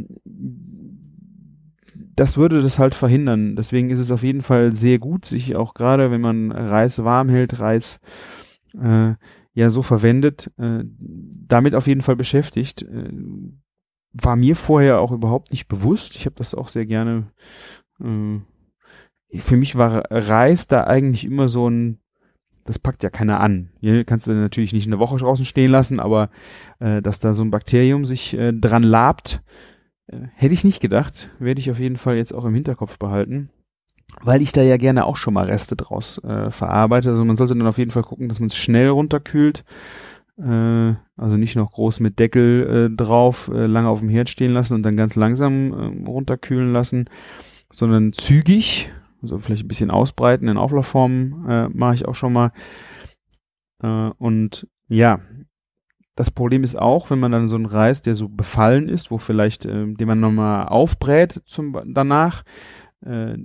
das 2.16 2.36
würde 2.36 2.62
das 2.62 2.78
halt 2.78 2.94
verhindern. 2.94 3.56
Deswegen 3.56 3.90
ist 3.90 3.98
es 3.98 4.10
auf 4.10 4.22
jeden 4.22 4.42
Fall 4.42 4.72
sehr 4.72 4.98
gut, 4.98 5.26
sich 5.26 5.54
auch 5.54 5.74
gerade, 5.74 6.10
wenn 6.10 6.22
man 6.22 6.50
Reis 6.50 7.04
warm 7.04 7.28
hält, 7.28 7.60
Reis 7.60 8.00
äh, 8.80 9.14
ja 9.52 9.70
so 9.70 9.82
verwendet, 9.82 10.50
äh, 10.56 10.84
damit 10.86 11.74
auf 11.74 11.86
jeden 11.86 12.00
Fall 12.00 12.16
beschäftigt. 12.16 12.82
Äh, 12.82 13.12
war 14.14 14.36
mir 14.36 14.54
vorher 14.56 15.00
auch 15.00 15.10
überhaupt 15.10 15.50
nicht 15.50 15.66
bewusst. 15.66 16.16
Ich 16.16 16.24
habe 16.24 16.36
das 16.36 16.54
auch 16.54 16.68
sehr 16.68 16.86
gerne 16.86 17.26
für 17.98 19.56
mich 19.56 19.76
war 19.76 20.04
Reis 20.10 20.66
da 20.66 20.84
eigentlich 20.84 21.24
immer 21.24 21.48
so 21.48 21.68
ein, 21.68 21.98
das 22.64 22.78
packt 22.78 23.02
ja 23.02 23.10
keiner 23.10 23.40
an. 23.40 23.70
Hier 23.80 24.04
kannst 24.04 24.26
du 24.26 24.32
natürlich 24.32 24.72
nicht 24.72 24.86
eine 24.86 24.98
Woche 24.98 25.16
draußen 25.16 25.44
stehen 25.44 25.70
lassen, 25.70 26.00
aber 26.00 26.30
äh, 26.78 27.02
dass 27.02 27.20
da 27.20 27.32
so 27.32 27.42
ein 27.42 27.50
Bakterium 27.50 28.04
sich 28.04 28.34
äh, 28.34 28.52
dran 28.52 28.82
labt, 28.82 29.42
äh, 30.06 30.18
hätte 30.34 30.54
ich 30.54 30.64
nicht 30.64 30.80
gedacht. 30.80 31.30
Werde 31.38 31.60
ich 31.60 31.70
auf 31.70 31.78
jeden 31.78 31.96
Fall 31.96 32.16
jetzt 32.16 32.32
auch 32.32 32.44
im 32.44 32.54
Hinterkopf 32.54 32.98
behalten. 32.98 33.50
Weil 34.22 34.42
ich 34.42 34.52
da 34.52 34.62
ja 34.62 34.76
gerne 34.76 35.06
auch 35.06 35.16
schon 35.16 35.34
mal 35.34 35.46
Reste 35.46 35.76
draus 35.76 36.18
äh, 36.24 36.50
verarbeite. 36.50 37.10
Also 37.10 37.24
man 37.24 37.36
sollte 37.36 37.56
dann 37.56 37.66
auf 37.66 37.78
jeden 37.78 37.90
Fall 37.90 38.02
gucken, 38.02 38.28
dass 38.28 38.40
man 38.40 38.48
es 38.48 38.56
schnell 38.56 38.88
runterkühlt. 38.88 39.64
Äh, 40.38 40.94
also 41.16 41.36
nicht 41.36 41.56
noch 41.56 41.72
groß 41.72 42.00
mit 42.00 42.18
Deckel 42.18 42.90
äh, 42.92 42.96
drauf, 42.96 43.50
lange 43.52 43.88
auf 43.88 44.00
dem 44.00 44.08
Herd 44.08 44.28
stehen 44.28 44.52
lassen 44.52 44.74
und 44.74 44.82
dann 44.82 44.96
ganz 44.96 45.16
langsam 45.16 45.72
äh, 45.72 46.08
runterkühlen 46.08 46.72
lassen, 46.72 47.08
sondern 47.74 48.12
zügig, 48.12 48.92
also 49.22 49.38
vielleicht 49.38 49.64
ein 49.64 49.68
bisschen 49.68 49.90
ausbreiten 49.90 50.48
in 50.48 50.56
Auflaufformen 50.56 51.48
äh, 51.48 51.68
mache 51.68 51.94
ich 51.94 52.06
auch 52.06 52.14
schon 52.14 52.32
mal. 52.32 52.52
Äh, 53.82 54.10
und 54.18 54.68
ja, 54.88 55.20
das 56.14 56.30
Problem 56.30 56.62
ist 56.62 56.78
auch, 56.78 57.10
wenn 57.10 57.18
man 57.18 57.32
dann 57.32 57.48
so 57.48 57.56
einen 57.56 57.66
Reis, 57.66 58.02
der 58.02 58.14
so 58.14 58.28
befallen 58.28 58.88
ist, 58.88 59.10
wo 59.10 59.18
vielleicht, 59.18 59.64
äh, 59.64 59.92
den 59.92 60.06
man 60.06 60.20
nochmal 60.20 60.68
aufbrät 60.68 61.42
zum, 61.46 61.76
danach, 61.86 62.44
äh, 63.04 63.36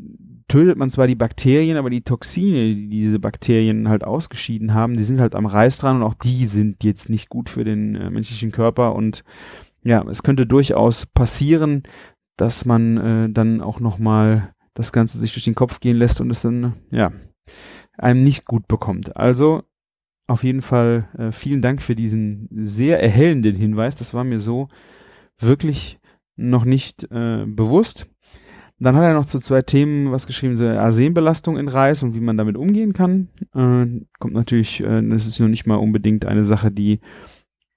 tötet 0.47 0.77
man 0.77 0.89
zwar 0.89 1.07
die 1.07 1.15
Bakterien, 1.15 1.77
aber 1.77 1.89
die 1.89 2.01
Toxine, 2.01 2.75
die 2.75 2.89
diese 2.89 3.19
Bakterien 3.19 3.89
halt 3.89 4.03
ausgeschieden 4.03 4.73
haben, 4.73 4.97
die 4.97 5.03
sind 5.03 5.19
halt 5.19 5.35
am 5.35 5.45
Reis 5.45 5.77
dran 5.77 5.97
und 5.97 6.03
auch 6.03 6.13
die 6.13 6.45
sind 6.45 6.83
jetzt 6.83 7.09
nicht 7.09 7.29
gut 7.29 7.49
für 7.49 7.63
den 7.63 7.95
äh, 7.95 8.09
menschlichen 8.09 8.51
Körper 8.51 8.95
und 8.95 9.23
ja, 9.83 10.03
es 10.09 10.23
könnte 10.23 10.45
durchaus 10.45 11.05
passieren, 11.05 11.83
dass 12.39 12.63
man 12.63 12.97
äh, 12.97 13.29
dann 13.29 13.61
auch 13.61 13.81
nochmal 13.81 14.53
das 14.73 14.93
Ganze 14.93 15.17
sich 15.17 15.33
durch 15.33 15.43
den 15.43 15.55
Kopf 15.55 15.81
gehen 15.81 15.97
lässt 15.97 16.21
und 16.21 16.31
es 16.31 16.41
dann, 16.41 16.73
ja, 16.89 17.11
einem 17.97 18.23
nicht 18.23 18.45
gut 18.45 18.67
bekommt. 18.69 19.17
Also 19.17 19.63
auf 20.27 20.45
jeden 20.45 20.61
Fall 20.61 21.09
äh, 21.17 21.31
vielen 21.33 21.61
Dank 21.61 21.81
für 21.81 21.95
diesen 21.95 22.47
sehr 22.51 23.03
erhellenden 23.03 23.57
Hinweis. 23.57 23.97
Das 23.97 24.13
war 24.13 24.23
mir 24.23 24.39
so 24.39 24.69
wirklich 25.37 25.99
noch 26.37 26.63
nicht 26.63 27.03
äh, 27.11 27.45
bewusst. 27.45 28.07
Dann 28.77 28.95
hat 28.95 29.03
er 29.03 29.15
noch 29.15 29.25
zu 29.25 29.39
zwei 29.39 29.61
Themen 29.61 30.13
was 30.13 30.25
geschrieben, 30.25 30.55
so 30.55 30.65
Arsenbelastung 30.65 31.57
in 31.57 31.67
Reis 31.67 32.03
und 32.03 32.13
wie 32.13 32.21
man 32.21 32.37
damit 32.37 32.55
umgehen 32.55 32.93
kann. 32.93 33.27
Äh, 33.53 34.05
kommt 34.17 34.33
natürlich, 34.33 34.81
äh, 34.81 35.01
das 35.09 35.27
ist 35.27 35.41
noch 35.41 35.49
nicht 35.49 35.67
mal 35.67 35.75
unbedingt 35.75 36.23
eine 36.23 36.45
Sache, 36.45 36.71
die 36.71 37.01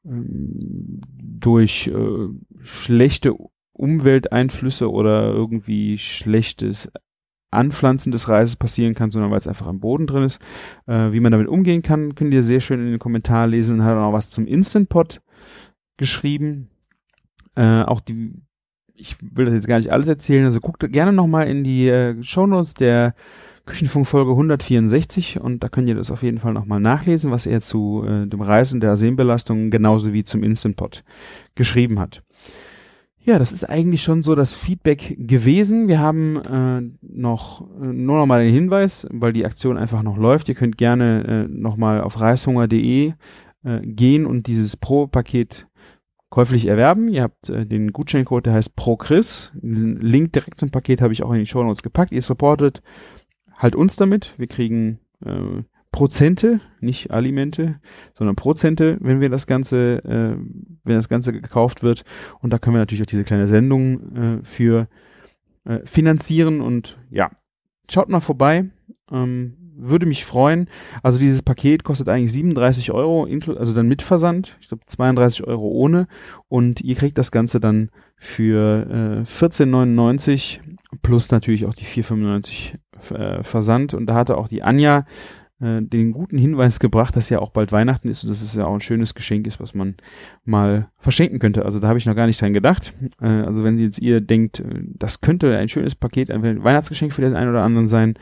ähm, 0.05 1.01
durch 1.21 1.89
äh, 1.89 2.29
schlechte 2.63 3.35
Umwelteinflüsse 3.83 4.91
oder 4.91 5.33
irgendwie 5.33 5.99
schlechtes 5.99 6.91
Anpflanzen 7.51 8.13
des 8.13 8.29
Reises 8.29 8.57
passieren 8.57 8.95
kann, 8.95 9.11
sondern 9.11 9.31
weil 9.31 9.39
es 9.39 9.49
einfach 9.49 9.67
am 9.67 9.81
Boden 9.81 10.07
drin 10.07 10.23
ist. 10.23 10.41
Äh, 10.87 11.13
wie 11.13 11.21
man 11.21 11.33
damit 11.33 11.49
umgehen 11.49 11.83
kann, 11.83 12.15
könnt 12.15 12.33
ihr 12.33 12.43
sehr 12.43 12.61
schön 12.61 12.81
in 12.81 12.91
den 12.91 12.99
Kommentaren 12.99 13.51
lesen 13.51 13.81
und 13.81 13.85
hat 13.85 13.97
auch 13.97 14.13
was 14.13 14.31
zum 14.31 14.47
Instant 14.47 14.89
Pot 14.89 15.21
geschrieben. 15.99 16.69
Äh, 17.57 17.83
auch 17.83 18.01
die, 18.01 18.33
ich 18.95 19.17
will 19.21 19.47
das 19.47 19.55
jetzt 19.55 19.67
gar 19.67 19.79
nicht 19.79 19.93
alles 19.93 20.09
erzählen, 20.09 20.45
also 20.45 20.61
guckt 20.61 20.91
gerne 20.93 21.13
nochmal 21.13 21.49
in 21.49 21.65
die 21.65 21.89
äh, 21.89 22.23
Shownotes 22.23 22.75
der 22.75 23.15
Küchenfunkfolge 23.67 24.33
164 24.33 25.41
und 25.41 25.63
da 25.63 25.69
könnt 25.69 25.89
ihr 25.89 25.95
das 25.95 26.11
auf 26.11 26.23
jeden 26.23 26.39
Fall 26.39 26.53
nochmal 26.53 26.81
nachlesen, 26.81 27.31
was 27.31 27.47
er 27.47 27.61
zu 27.61 28.05
äh, 28.05 28.27
dem 28.27 28.41
Reis 28.41 28.73
und 28.73 28.81
der 28.81 28.91
Arsenbelastung 28.91 29.71
genauso 29.71 30.13
wie 30.13 30.25
zum 30.25 30.43
Instant 30.43 30.77
Pot 30.77 31.05
geschrieben 31.55 32.01
hat. 32.01 32.23
Ja, 33.25 33.39
das 33.39 33.53
ist 33.53 33.69
eigentlich 33.69 34.03
schon 34.03 34.25
so 34.25 34.35
das 34.35 34.53
Feedback 34.53 35.15
gewesen. 35.17 35.87
Wir 35.87 36.01
haben 36.01 36.37
äh, 36.37 36.83
noch 37.03 37.61
äh, 37.81 37.85
nur 37.85 38.19
noch 38.19 38.27
mal 38.27 38.45
den 38.45 38.53
Hinweis, 38.53 39.07
weil 39.13 39.33
die 39.33 39.47
Aktion 39.47 39.79
einfach 39.79 40.03
noch 40.03 40.17
läuft. 40.17 40.49
Ihr 40.49 40.57
könnt 40.57 40.77
gerne 40.77 41.47
äh, 41.49 41.53
noch 41.53 41.77
mal 41.77 42.01
auf 42.01 42.21
reishunger.de 42.21 43.13
äh, 43.63 43.81
gehen 43.83 44.27
und 44.27 44.49
dieses 44.49 44.77
Pro-Paket 44.77 45.69
käuflich 46.31 46.67
erwerben. 46.67 47.07
Ihr 47.07 47.23
habt 47.23 47.49
äh, 47.49 47.65
den 47.65 47.93
Gutscheincode, 47.93 48.47
der 48.47 48.55
heißt 48.55 48.75
ProChris. 48.75 49.53
Den 49.55 50.01
Link 50.01 50.33
direkt 50.33 50.59
zum 50.59 50.71
Paket 50.71 51.01
habe 51.01 51.13
ich 51.13 51.23
auch 51.23 51.33
in 51.33 51.39
die 51.39 51.47
Show 51.47 51.63
Notes 51.63 51.85
gepackt. 51.85 52.11
Ihr 52.11 52.23
supportet 52.23 52.83
halt 53.57 53.77
uns 53.77 53.95
damit. 53.95 54.35
Wir 54.37 54.49
kriegen 54.49 54.99
äh, 55.25 55.63
Prozente, 55.93 56.61
nicht 56.81 57.11
Alimente, 57.11 57.79
sondern 58.15 58.35
Prozente, 58.35 58.97
wenn 59.01 59.21
wir 59.21 59.29
das 59.29 59.47
Ganze, 59.47 60.03
äh, 60.05 60.37
wenn 60.85 60.97
das 60.97 61.09
Ganze 61.09 61.33
gekauft 61.33 61.83
wird. 61.83 62.05
Und 62.41 62.51
da 62.53 62.59
können 62.59 62.75
wir 62.75 62.81
natürlich 62.81 63.03
auch 63.03 63.07
diese 63.07 63.25
kleine 63.25 63.47
Sendung 63.47 64.17
äh, 64.17 64.39
für 64.43 64.89
äh, 65.65 65.81
finanzieren. 65.85 66.63
Und 66.63 66.99
ja, 67.11 67.31
schaut 67.91 68.09
mal 68.09 68.21
vorbei. 68.21 68.71
Ähm, 69.11 69.59
würde 69.75 70.07
mich 70.07 70.25
freuen. 70.25 70.69
Also 71.03 71.19
dieses 71.19 71.43
Paket 71.43 71.85
kostet 71.85 72.09
eigentlich 72.09 72.33
37 72.33 72.93
Euro, 72.93 73.27
also 73.57 73.75
dann 73.75 73.89
mit 73.89 74.03
Versand. 74.03 74.57
Ich 74.61 74.69
glaube 74.69 74.85
32 74.87 75.47
Euro 75.47 75.69
ohne. 75.69 76.07
Und 76.49 76.81
ihr 76.81 76.95
kriegt 76.95 77.19
das 77.19 77.31
Ganze 77.31 77.61
dann 77.61 77.91
für 78.17 79.25
äh, 79.27 79.29
14,99 79.29 80.61
plus 81.03 81.31
natürlich 81.31 81.67
auch 81.67 81.75
die 81.75 81.85
4,95 81.85 83.15
äh, 83.15 83.43
Versand. 83.43 83.95
Und 83.95 84.07
da 84.07 84.15
hatte 84.15 84.37
auch 84.37 84.49
die 84.49 84.63
Anja 84.63 85.05
den 85.63 86.11
guten 86.13 86.39
Hinweis 86.39 86.81
gebracht, 86.81 87.15
dass 87.15 87.29
ja 87.29 87.39
auch 87.39 87.51
bald 87.51 87.71
Weihnachten 87.71 88.09
ist 88.09 88.25
und 88.25 88.31
dass 88.31 88.43
es 88.43 88.57
ja 88.57 88.67
auch 88.67 88.75
ein 88.75 88.81
schönes 88.81 89.15
Geschenk 89.15 89.47
ist, 89.47 89.61
was 89.61 89.75
man 89.75 89.95
mal 90.45 90.91
verschenken 90.99 91.39
könnte. 91.39 91.65
Also 91.65 91.79
da 91.79 91.87
habe 91.87 91.99
ich 91.99 92.07
noch 92.07 92.17
gar 92.17 92.27
nicht 92.27 92.41
dran 92.41 92.53
gedacht. 92.53 92.93
Äh, 93.21 93.27
also 93.27 93.63
wenn 93.63 93.79
jetzt 93.79 94.01
ihr 94.01 94.21
denkt, 94.21 94.59
äh, 94.59 94.83
das 94.85 95.21
könnte 95.21 95.57
ein 95.57 95.69
schönes 95.69 95.95
Paket, 95.95 96.31
ein 96.31 96.65
Weihnachtsgeschenk 96.65 97.13
für 97.13 97.23
den 97.23 97.37
einen 97.37 97.51
oder 97.51 97.63
anderen 97.63 97.87
sein, 97.87 98.15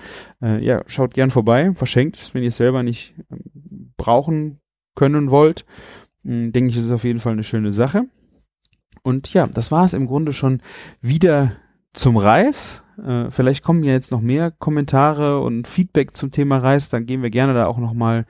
äh, 0.43 0.63
ja, 0.63 0.83
schaut 0.87 1.15
gern 1.15 1.31
vorbei, 1.31 1.73
verschenkt 1.75 2.17
es, 2.17 2.35
wenn 2.35 2.43
ihr 2.43 2.49
es 2.49 2.57
selber 2.59 2.83
nicht 2.83 3.15
äh, 3.31 3.37
brauchen 3.97 4.61
können 4.95 5.31
wollt. 5.31 5.65
Äh, 6.25 6.51
denke 6.51 6.71
ich, 6.71 6.77
ist 6.77 6.85
es 6.85 6.93
auf 6.93 7.05
jeden 7.05 7.21
Fall 7.21 7.33
eine 7.33 7.45
schöne 7.45 7.73
Sache. 7.73 8.05
Und 9.03 9.33
ja, 9.33 9.47
das 9.47 9.73
war 9.73 9.85
es 9.85 9.95
im 9.95 10.07
Grunde 10.07 10.33
schon 10.33 10.61
wieder 11.01 11.53
zum 11.95 12.17
Reis. 12.17 12.83
Äh, 13.05 13.31
vielleicht 13.31 13.65
kommen 13.65 13.83
ja 13.83 13.93
jetzt 13.93 14.11
noch 14.11 14.21
mehr 14.21 14.51
Kommentare 14.51 15.41
und 15.41 15.67
Feedback 15.69 16.15
zum 16.15 16.31
Thema 16.31 16.59
Reis, 16.59 16.89
dann 16.89 17.07
gehen 17.07 17.23
wir 17.23 17.31
gerne 17.31 17.55
da 17.55 17.67
auch 17.67 17.79
nochmal 17.79 18.27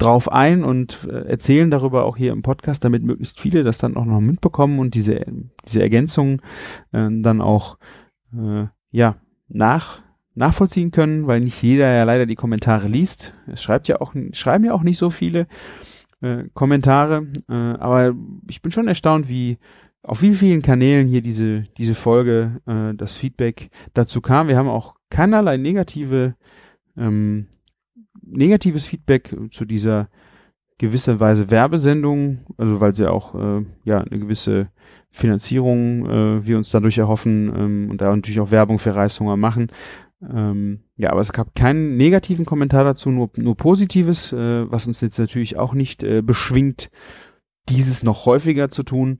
drauf 0.00 0.32
ein 0.32 0.64
und 0.64 1.06
äh, 1.08 1.28
erzählen 1.28 1.70
darüber 1.70 2.04
auch 2.04 2.16
hier 2.16 2.32
im 2.32 2.42
Podcast, 2.42 2.84
damit 2.84 3.02
möglichst 3.02 3.38
viele 3.38 3.62
das 3.64 3.78
dann 3.78 3.96
auch 3.96 4.06
noch 4.06 4.20
mitbekommen 4.20 4.78
und 4.78 4.94
diese, 4.94 5.24
diese 5.66 5.82
Ergänzungen 5.82 6.40
äh, 6.92 7.08
dann 7.10 7.40
auch 7.40 7.76
äh, 8.32 8.66
ja, 8.90 9.16
nach, 9.48 10.02
nachvollziehen 10.34 10.90
können, 10.90 11.26
weil 11.26 11.40
nicht 11.40 11.62
jeder 11.62 11.92
ja 11.92 12.04
leider 12.04 12.26
die 12.26 12.36
Kommentare 12.36 12.88
liest. 12.88 13.34
Es 13.46 13.62
schreibt 13.62 13.88
ja 13.88 14.00
auch, 14.00 14.14
schreiben 14.32 14.64
ja 14.64 14.72
auch 14.72 14.82
nicht 14.82 14.98
so 14.98 15.10
viele 15.10 15.46
äh, 16.22 16.44
Kommentare, 16.54 17.26
äh, 17.48 17.52
aber 17.52 18.14
ich 18.48 18.62
bin 18.62 18.72
schon 18.72 18.88
erstaunt, 18.88 19.28
wie 19.28 19.58
auf 20.02 20.22
wie 20.22 20.34
vielen 20.34 20.62
Kanälen 20.62 21.08
hier 21.08 21.22
diese, 21.22 21.66
diese 21.76 21.94
Folge, 21.94 22.60
äh, 22.66 22.94
das 22.94 23.16
Feedback 23.16 23.70
dazu 23.94 24.20
kam. 24.20 24.48
Wir 24.48 24.56
haben 24.56 24.68
auch 24.68 24.94
keinerlei 25.10 25.56
negative, 25.56 26.34
ähm, 26.96 27.48
negatives 28.22 28.86
Feedback 28.86 29.34
zu 29.50 29.64
dieser 29.64 30.08
gewisserweise 30.78 31.50
Werbesendung, 31.50 32.38
also 32.56 32.80
weil 32.80 32.94
sie 32.94 33.10
auch 33.10 33.34
äh, 33.34 33.66
ja 33.84 33.98
eine 33.98 34.18
gewisse 34.18 34.70
Finanzierung 35.10 36.06
äh, 36.06 36.46
wir 36.46 36.56
uns 36.56 36.70
dadurch 36.70 36.96
erhoffen 36.96 37.52
ähm, 37.54 37.90
und 37.90 38.00
da 38.00 38.14
natürlich 38.14 38.40
auch 38.40 38.50
Werbung 38.50 38.78
für 38.78 38.94
Reishunger 38.94 39.36
machen. 39.36 39.70
Ähm, 40.22 40.80
ja, 40.96 41.10
aber 41.10 41.20
es 41.20 41.32
gab 41.32 41.54
keinen 41.54 41.96
negativen 41.96 42.46
Kommentar 42.46 42.84
dazu, 42.84 43.10
nur, 43.10 43.30
nur 43.36 43.56
Positives, 43.56 44.32
äh, 44.32 44.70
was 44.70 44.86
uns 44.86 45.00
jetzt 45.00 45.18
natürlich 45.18 45.58
auch 45.58 45.74
nicht 45.74 46.02
äh, 46.02 46.22
beschwingt, 46.22 46.90
dieses 47.68 48.02
noch 48.02 48.26
häufiger 48.26 48.70
zu 48.70 48.82
tun. 48.82 49.18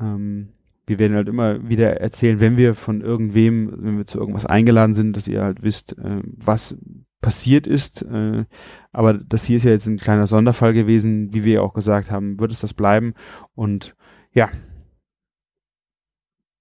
Ähm, 0.00 0.48
wir 0.86 0.98
werden 0.98 1.14
halt 1.14 1.28
immer 1.28 1.68
wieder 1.68 2.00
erzählen, 2.00 2.40
wenn 2.40 2.56
wir 2.56 2.74
von 2.74 3.00
irgendwem, 3.00 3.72
wenn 3.76 3.98
wir 3.98 4.06
zu 4.06 4.18
irgendwas 4.18 4.46
eingeladen 4.46 4.94
sind, 4.94 5.16
dass 5.16 5.28
ihr 5.28 5.42
halt 5.42 5.62
wisst, 5.62 5.96
äh, 5.98 6.20
was 6.24 6.76
passiert 7.20 7.66
ist. 7.66 8.02
Äh, 8.02 8.44
aber 8.92 9.14
das 9.14 9.44
hier 9.44 9.56
ist 9.56 9.64
ja 9.64 9.70
jetzt 9.70 9.86
ein 9.86 9.98
kleiner 9.98 10.26
Sonderfall 10.26 10.72
gewesen, 10.72 11.32
wie 11.32 11.44
wir 11.44 11.62
auch 11.62 11.74
gesagt 11.74 12.10
haben, 12.10 12.40
wird 12.40 12.50
es 12.50 12.60
das 12.60 12.74
bleiben. 12.74 13.14
Und 13.54 13.94
ja, 14.32 14.48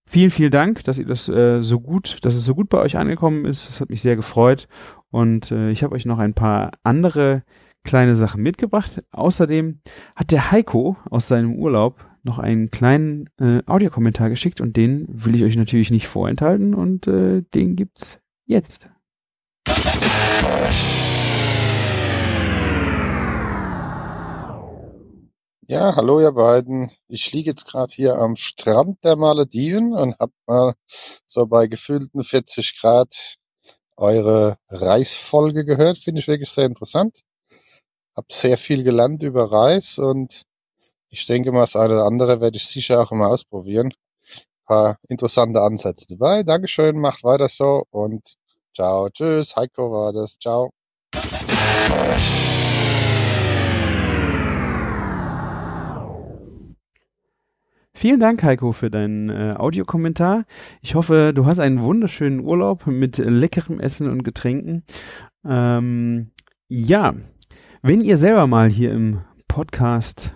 vielen, 0.08 0.30
vielen 0.30 0.52
Dank, 0.52 0.84
dass 0.84 1.00
ihr 1.00 1.06
das 1.06 1.30
äh, 1.30 1.62
so 1.62 1.80
gut, 1.80 2.18
dass 2.24 2.36
es 2.36 2.44
so 2.44 2.56
gut 2.56 2.70
bei 2.70 2.80
euch 2.80 2.98
angekommen 2.98 3.46
ist. 3.46 3.68
Das 3.68 3.82
hat 3.82 3.90
mich 3.90 4.02
sehr 4.02 4.16
gefreut. 4.16 4.68
Und 5.12 5.52
äh, 5.52 5.72
ich 5.72 5.84
habe 5.84 5.96
euch 5.96 6.06
noch 6.06 6.20
ein 6.20 6.34
paar 6.34 6.72
andere 6.84 7.44
kleine 7.84 8.16
Sachen 8.16 8.44
mitgebracht. 8.44 9.04
Außerdem 9.12 9.82
hat 10.16 10.32
der 10.32 10.52
Heiko 10.52 10.98
aus 11.10 11.28
seinem 11.28 11.56
Urlaub 11.56 12.09
noch 12.24 12.40
einen 12.40 12.70
kleinen 12.72 13.30
äh, 13.40 13.62
Audiokommentar 13.66 14.30
geschickt 14.30 14.62
und 14.62 14.78
den 14.78 15.06
will 15.10 15.36
ich 15.36 15.44
euch 15.44 15.56
natürlich 15.56 15.92
nicht 15.92 16.08
vorenthalten 16.08 16.74
und 16.74 17.08
äh, 17.08 17.44
den 17.54 17.76
gibt's 17.76 18.20
jetzt. 18.46 18.90
Ja, 25.72 25.96
hallo 25.96 26.20
ihr 26.20 26.32
beiden. 26.32 26.90
Ich 27.08 27.32
liege 27.32 27.52
jetzt 27.52 27.66
gerade 27.66 27.94
hier 27.94 28.16
am 28.16 28.36
Strand 28.36 29.04
der 29.04 29.16
Malediven 29.16 29.94
und 29.94 30.18
hab 30.20 30.32
mal 30.48 30.74
so 31.28 31.46
bei 31.46 31.68
gefühlten 31.68 32.24
40 32.24 32.80
Grad 32.82 33.36
eure 33.96 34.58
Reisfolge 34.70 35.66
gehört. 35.66 36.00
Finde 36.00 36.22
ich 36.22 36.28
wirklich 36.28 36.50
sehr 36.50 36.66
interessant. 36.66 37.20
Hab 38.16 38.32
sehr 38.32 38.58
viel 38.58 38.84
gelernt 38.84 39.22
über 39.22 39.52
Reis 39.52 40.00
und 40.00 40.42
ich 41.12 41.26
denke 41.26 41.52
mal, 41.52 41.62
das 41.62 41.76
eine 41.76 41.96
oder 41.96 42.06
andere 42.06 42.42
werde 42.42 42.58
ich 42.58 42.68
sicher 42.68 43.02
auch 43.02 43.12
mal 43.12 43.28
ausprobieren. 43.28 43.88
Ein 43.88 44.66
paar 44.66 44.98
interessante 45.08 45.62
Ansätze 45.62 46.06
dabei. 46.08 46.44
Dankeschön, 46.44 47.00
macht 47.00 47.24
weiter 47.24 47.50
so 47.50 47.84
und 47.90 48.36
ciao, 48.74 49.10
tschüss. 49.10 49.56
Heiko 49.56 49.92
war 49.92 50.14
das. 50.14 50.38
Ciao. 50.40 50.70
Vielen 57.92 58.22
Dank, 58.22 58.42
Heiko, 58.44 58.72
für 58.72 58.90
deinen 58.90 59.30
äh, 59.30 59.56
Audiokommentar. 59.58 60.46
Ich 60.82 60.96
hoffe, 60.96 61.34
du 61.36 61.46
hast 61.46 61.60
einen 61.60 61.84
wunderschönen 61.84 62.40
Urlaub 62.40 62.88
mit 62.88 63.18
leckerem 63.18 63.82
Essen 63.82 64.10
und 64.10 64.24
Getränken. 64.24 64.84
Ähm, 65.44 66.32
ja, 66.70 67.14
wenn 67.82 68.00
ihr 68.00 68.16
selber 68.16 68.48
mal 68.48 68.70
hier 68.70 68.94
im 68.94 69.20
Podcast 69.50 70.32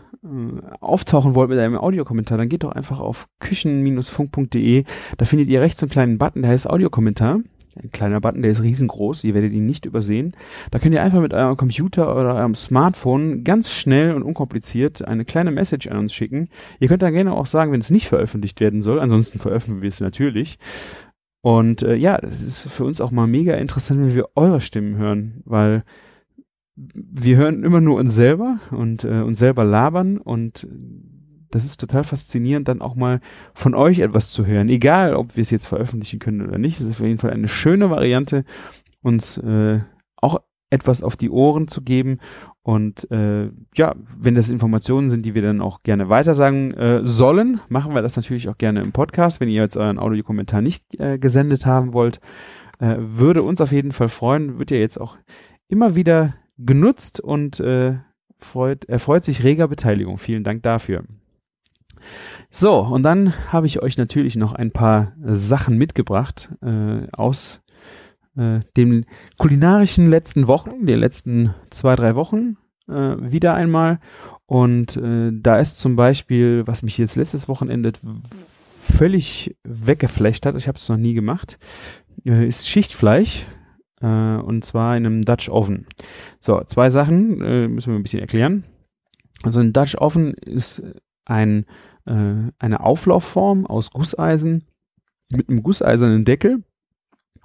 auftauchen 0.79 1.35
wollt 1.35 1.49
mit 1.49 1.59
einem 1.59 1.77
Audiokommentar, 1.77 2.37
dann 2.37 2.49
geht 2.49 2.63
doch 2.63 2.71
einfach 2.71 2.99
auf 2.99 3.27
küchen-funk.de. 3.39 4.85
Da 5.17 5.25
findet 5.25 5.49
ihr 5.49 5.61
rechts 5.61 5.81
einen 5.83 5.89
kleinen 5.89 6.17
Button, 6.17 6.41
der 6.41 6.51
heißt 6.51 6.69
Audiokommentar. 6.69 7.39
Ein 7.75 7.91
kleiner 7.91 8.21
Button, 8.21 8.43
der 8.43 8.51
ist 8.51 8.61
riesengroß, 8.61 9.23
ihr 9.23 9.33
werdet 9.33 9.51
ihn 9.51 9.65
nicht 9.65 9.85
übersehen. 9.85 10.33
Da 10.69 10.77
könnt 10.77 10.93
ihr 10.93 11.01
einfach 11.01 11.21
mit 11.21 11.33
eurem 11.33 11.57
Computer 11.57 12.15
oder 12.15 12.35
eurem 12.35 12.53
Smartphone 12.53 13.43
ganz 13.43 13.71
schnell 13.71 14.13
und 14.13 14.21
unkompliziert 14.21 15.03
eine 15.03 15.25
kleine 15.25 15.49
Message 15.49 15.87
an 15.87 15.97
uns 15.97 16.13
schicken. 16.13 16.49
Ihr 16.79 16.87
könnt 16.87 17.01
dann 17.01 17.13
gerne 17.13 17.33
auch 17.33 17.47
sagen, 17.47 17.71
wenn 17.71 17.81
es 17.81 17.89
nicht 17.89 18.07
veröffentlicht 18.07 18.59
werden 18.59 18.83
soll, 18.83 18.99
ansonsten 18.99 19.39
veröffentlichen 19.39 19.81
wir 19.81 19.89
es 19.89 20.01
natürlich. 20.01 20.59
Und 21.41 21.81
äh, 21.81 21.95
ja, 21.95 22.17
das 22.19 22.41
ist 22.41 22.69
für 22.69 22.85
uns 22.85 23.01
auch 23.01 23.11
mal 23.11 23.27
mega 23.27 23.55
interessant, 23.55 23.99
wenn 23.99 24.15
wir 24.15 24.29
eure 24.35 24.61
Stimmen 24.61 24.95
hören, 24.95 25.41
weil 25.43 25.83
wir 26.75 27.37
hören 27.37 27.63
immer 27.63 27.81
nur 27.81 27.99
uns 27.99 28.15
selber 28.15 28.59
und 28.71 29.03
äh, 29.03 29.21
uns 29.21 29.39
selber 29.39 29.63
labern 29.63 30.17
und 30.17 30.67
das 31.53 31.65
ist 31.65 31.79
total 31.79 32.03
faszinierend, 32.03 32.67
dann 32.67 32.81
auch 32.81 32.95
mal 32.95 33.19
von 33.53 33.75
euch 33.75 33.99
etwas 33.99 34.31
zu 34.31 34.45
hören. 34.45 34.69
Egal, 34.69 35.15
ob 35.15 35.35
wir 35.37 35.43
es 35.43 35.51
jetzt 35.51 35.67
veröffentlichen 35.67 36.19
können 36.19 36.41
oder 36.41 36.57
nicht. 36.57 36.79
Es 36.79 36.85
ist 36.85 36.99
auf 36.99 37.05
jeden 37.05 37.19
Fall 37.19 37.29
eine 37.29 37.47
schöne 37.47 37.91
Variante, 37.91 38.43
uns 39.03 39.37
äh, 39.37 39.81
auch 40.15 40.41
etwas 40.71 41.03
auf 41.03 41.15
die 41.15 41.29
Ohren 41.29 41.67
zu 41.67 41.83
geben. 41.83 42.17
Und 42.63 43.09
äh, 43.11 43.51
ja, 43.75 43.95
wenn 44.19 44.33
das 44.33 44.49
Informationen 44.49 45.09
sind, 45.09 45.23
die 45.23 45.35
wir 45.35 45.43
dann 45.43 45.61
auch 45.61 45.83
gerne 45.83 46.09
weitersagen 46.09 46.73
äh, 46.73 47.01
sollen, 47.03 47.59
machen 47.69 47.93
wir 47.93 48.01
das 48.01 48.15
natürlich 48.15 48.49
auch 48.49 48.57
gerne 48.57 48.81
im 48.81 48.91
Podcast. 48.91 49.39
Wenn 49.39 49.49
ihr 49.49 49.61
jetzt 49.61 49.77
euren 49.77 49.99
Audiokommentar 49.99 50.61
nicht 50.61 50.99
äh, 50.99 51.19
gesendet 51.19 51.67
haben 51.67 51.93
wollt, 51.93 52.19
äh, 52.79 52.95
würde 52.97 53.43
uns 53.43 53.61
auf 53.61 53.71
jeden 53.71 53.91
Fall 53.91 54.09
freuen. 54.09 54.57
Wird 54.57 54.71
ja 54.71 54.77
jetzt 54.77 54.99
auch 54.99 55.17
immer 55.67 55.95
wieder 55.95 56.33
genutzt 56.57 57.19
und 57.19 57.59
äh, 57.59 57.97
freut, 58.37 58.85
erfreut 58.85 59.23
sich 59.23 59.43
reger 59.43 59.67
Beteiligung. 59.67 60.17
Vielen 60.17 60.43
Dank 60.43 60.63
dafür. 60.63 61.03
So, 62.49 62.79
und 62.79 63.03
dann 63.03 63.51
habe 63.51 63.65
ich 63.65 63.81
euch 63.81 63.97
natürlich 63.97 64.35
noch 64.35 64.53
ein 64.53 64.71
paar 64.71 65.13
Sachen 65.23 65.77
mitgebracht 65.77 66.49
äh, 66.61 67.07
aus 67.11 67.61
äh, 68.35 68.59
den 68.77 69.05
kulinarischen 69.37 70.09
letzten 70.09 70.47
Wochen, 70.47 70.85
den 70.85 70.99
letzten 70.99 71.53
zwei, 71.69 71.95
drei 71.95 72.15
Wochen 72.15 72.57
äh, 72.87 73.15
wieder 73.19 73.53
einmal. 73.53 73.99
Und 74.45 74.97
äh, 74.97 75.31
da 75.33 75.57
ist 75.57 75.79
zum 75.79 75.95
Beispiel, 75.95 76.67
was 76.67 76.83
mich 76.83 76.97
jetzt 76.97 77.15
letztes 77.15 77.47
Wochenende 77.47 77.93
völlig 78.81 79.55
weggeflecht 79.63 80.45
hat, 80.45 80.55
ich 80.55 80.67
habe 80.67 80.77
es 80.77 80.89
noch 80.89 80.97
nie 80.97 81.13
gemacht, 81.13 81.57
äh, 82.25 82.45
ist 82.45 82.67
Schichtfleisch. 82.67 83.45
Äh, 84.03 84.37
und 84.41 84.63
zwar 84.63 84.97
in 84.97 85.05
einem 85.05 85.21
Dutch 85.23 85.49
Oven. 85.49 85.87
So, 86.39 86.61
zwei 86.65 86.89
Sachen 86.89 87.41
äh, 87.41 87.67
müssen 87.67 87.93
wir 87.93 87.99
ein 87.99 88.03
bisschen 88.03 88.19
erklären. 88.19 88.65
Also 89.43 89.61
ein 89.61 89.73
Dutch 89.73 89.95
Oven 89.95 90.33
ist 90.33 90.83
ein, 91.25 91.65
äh, 92.05 92.51
eine 92.59 92.81
Auflaufform 92.81 93.65
aus 93.65 93.91
Gusseisen 93.91 94.65
mit 95.31 95.49
einem 95.49 95.63
gusseisernen 95.63 96.25
Deckel. 96.25 96.63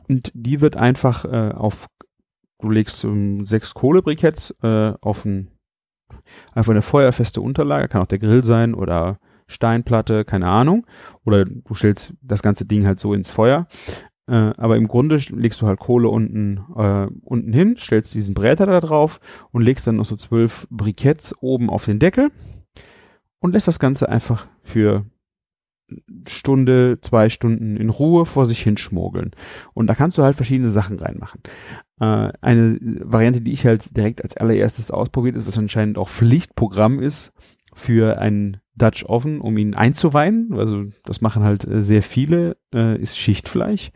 Und 0.09 0.33
die 0.35 0.61
wird 0.61 0.77
einfach 0.77 1.25
äh, 1.25 1.53
auf, 1.53 1.87
du 2.61 2.71
legst 2.71 3.05
um, 3.05 3.47
sechs 3.47 3.75
Kohlebriketts 3.75 4.55
äh, 4.63 4.95
auf 5.01 5.25
ein, 5.25 5.51
einfach 6.55 6.73
eine 6.73 6.83
feuerfeste 6.83 7.41
Unterlage, 7.41 7.89
kann 7.89 8.03
auch 8.03 8.07
der 8.07 8.19
Grill 8.19 8.43
sein 8.43 8.75
oder 8.75 9.19
Steinplatte, 9.47 10.25
keine 10.25 10.49
Ahnung. 10.49 10.87
Oder 11.25 11.45
du 11.45 11.75
stellst 11.75 12.15
das 12.21 12.43
ganze 12.43 12.67
Ding 12.67 12.87
halt 12.87 13.01
so 13.01 13.15
ins 13.15 13.31
Feuer. 13.31 13.67
Äh, 14.29 14.53
aber 14.57 14.77
im 14.77 14.89
Grunde 14.89 15.17
legst 15.31 15.63
du 15.63 15.67
halt 15.67 15.81
Kohle 15.81 16.11
unten, 16.11 16.65
äh, 16.77 17.07
unten 17.23 17.53
hin, 17.53 17.77
stellst 17.79 18.13
diesen 18.15 18.35
Bräter 18.35 18.67
da 18.67 18.81
drauf 18.81 19.21
und 19.53 19.63
legst 19.63 19.87
dann 19.87 19.97
noch 19.97 20.05
so 20.05 20.17
zwölf 20.17 20.67
Briketts 20.71 21.35
oben 21.41 21.71
auf 21.71 21.87
den 21.87 21.99
Deckel 21.99 22.31
und 23.39 23.53
lässt 23.53 23.69
das 23.69 23.79
Ganze 23.79 24.09
einfach 24.09 24.47
für 24.63 25.07
Stunde, 26.27 26.99
zwei 27.01 27.31
Stunden 27.31 27.79
in 27.79 27.89
Ruhe 27.89 28.27
vor 28.27 28.45
sich 28.45 28.61
hinschmuggeln. 28.63 29.31
Und 29.73 29.87
da 29.87 29.95
kannst 29.95 30.19
du 30.19 30.23
halt 30.23 30.37
verschiedene 30.37 30.69
Sachen 30.69 30.99
reinmachen. 30.99 31.41
Äh, 31.99 32.31
eine 32.43 32.79
Variante, 32.81 33.41
die 33.41 33.53
ich 33.53 33.65
halt 33.65 33.97
direkt 33.97 34.23
als 34.23 34.37
allererstes 34.37 34.91
ausprobiert 34.91 35.37
ist, 35.37 35.47
was 35.47 35.57
anscheinend 35.57 35.97
auch 35.97 36.11
Pflichtprogramm 36.11 37.01
ist 37.01 37.33
für 37.75 38.19
einen 38.19 38.59
Dutch 38.79 39.05
Oven, 39.05 39.41
um 39.41 39.59
ihn 39.59 39.75
einzuweihen. 39.75 40.51
Also 40.55 40.85
das 41.05 41.21
machen 41.21 41.43
halt 41.43 41.67
äh, 41.67 41.83
sehr 41.83 42.03
viele, 42.03 42.57
äh, 42.75 43.01
ist 43.01 43.19
Schichtfleisch. 43.19 43.91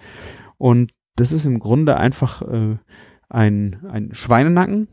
Und 0.58 0.92
das 1.16 1.32
ist 1.32 1.44
im 1.44 1.58
Grunde 1.58 1.96
einfach 1.96 2.42
äh, 2.42 2.76
ein, 3.28 3.84
ein 3.88 4.10
Schweinenacken, 4.12 4.88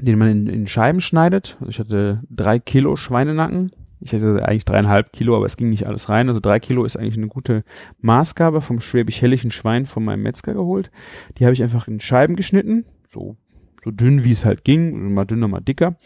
den 0.00 0.18
man 0.18 0.28
in, 0.28 0.46
in 0.46 0.66
Scheiben 0.66 1.00
schneidet. 1.00 1.56
Also 1.60 1.70
ich 1.70 1.78
hatte 1.78 2.22
drei 2.30 2.58
Kilo 2.58 2.96
Schweinenacken. 2.96 3.72
Ich 4.00 4.12
hatte 4.12 4.46
eigentlich 4.46 4.64
dreieinhalb 4.64 5.12
Kilo, 5.12 5.36
aber 5.36 5.46
es 5.46 5.56
ging 5.56 5.70
nicht 5.70 5.88
alles 5.88 6.08
rein. 6.08 6.28
Also 6.28 6.38
drei 6.38 6.60
Kilo 6.60 6.84
ist 6.84 6.96
eigentlich 6.96 7.16
eine 7.16 7.26
gute 7.26 7.64
Maßgabe 8.00 8.60
vom 8.60 8.80
schwäbisch-hellischen 8.80 9.50
Schwein 9.50 9.86
von 9.86 10.04
meinem 10.04 10.22
Metzger 10.22 10.54
geholt. 10.54 10.92
Die 11.36 11.44
habe 11.44 11.52
ich 11.52 11.62
einfach 11.64 11.88
in 11.88 11.98
Scheiben 11.98 12.36
geschnitten, 12.36 12.84
so 13.08 13.36
so 13.84 13.90
dünn 13.90 14.24
wie 14.24 14.32
es 14.32 14.44
halt 14.44 14.64
ging, 14.64 15.14
mal 15.14 15.24
dünner, 15.24 15.48
mal 15.48 15.60
dicker 15.60 15.96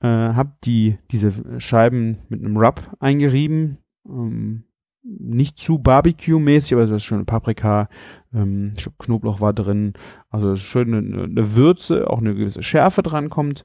äh, 0.00 0.06
habe 0.06 0.52
die 0.64 0.98
diese 1.10 1.60
Scheiben 1.60 2.18
mit 2.28 2.40
einem 2.40 2.56
Rub 2.56 2.82
eingerieben. 3.00 3.78
Ähm, 4.06 4.64
nicht 5.02 5.58
zu 5.58 5.78
Barbecue-mäßig, 5.78 6.74
aber 6.74 6.86
das 6.86 6.96
ist 6.96 7.04
schon 7.04 7.24
Paprika, 7.24 7.88
ähm, 8.34 8.72
ich 8.76 8.82
glaub, 8.82 8.98
Knoblauch 8.98 9.40
war 9.40 9.52
drin. 9.52 9.94
Also 10.28 10.56
schön 10.56 10.94
eine, 10.94 11.24
eine 11.24 11.54
Würze, 11.56 12.08
auch 12.10 12.18
eine 12.18 12.34
gewisse 12.34 12.62
Schärfe 12.62 13.02
dran 13.02 13.30
kommt 13.30 13.64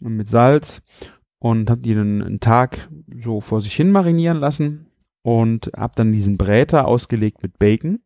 mit 0.00 0.28
Salz 0.28 0.82
und 1.40 1.70
habe 1.70 1.80
die 1.80 1.94
dann 1.94 2.22
einen 2.22 2.40
Tag 2.40 2.88
so 3.20 3.40
vor 3.40 3.60
sich 3.60 3.74
hin 3.74 3.90
marinieren 3.90 4.38
lassen 4.38 4.86
und 5.22 5.70
habe 5.76 5.94
dann 5.96 6.12
diesen 6.12 6.36
Bräter 6.36 6.86
ausgelegt 6.86 7.42
mit 7.42 7.58
Bacon, 7.58 8.00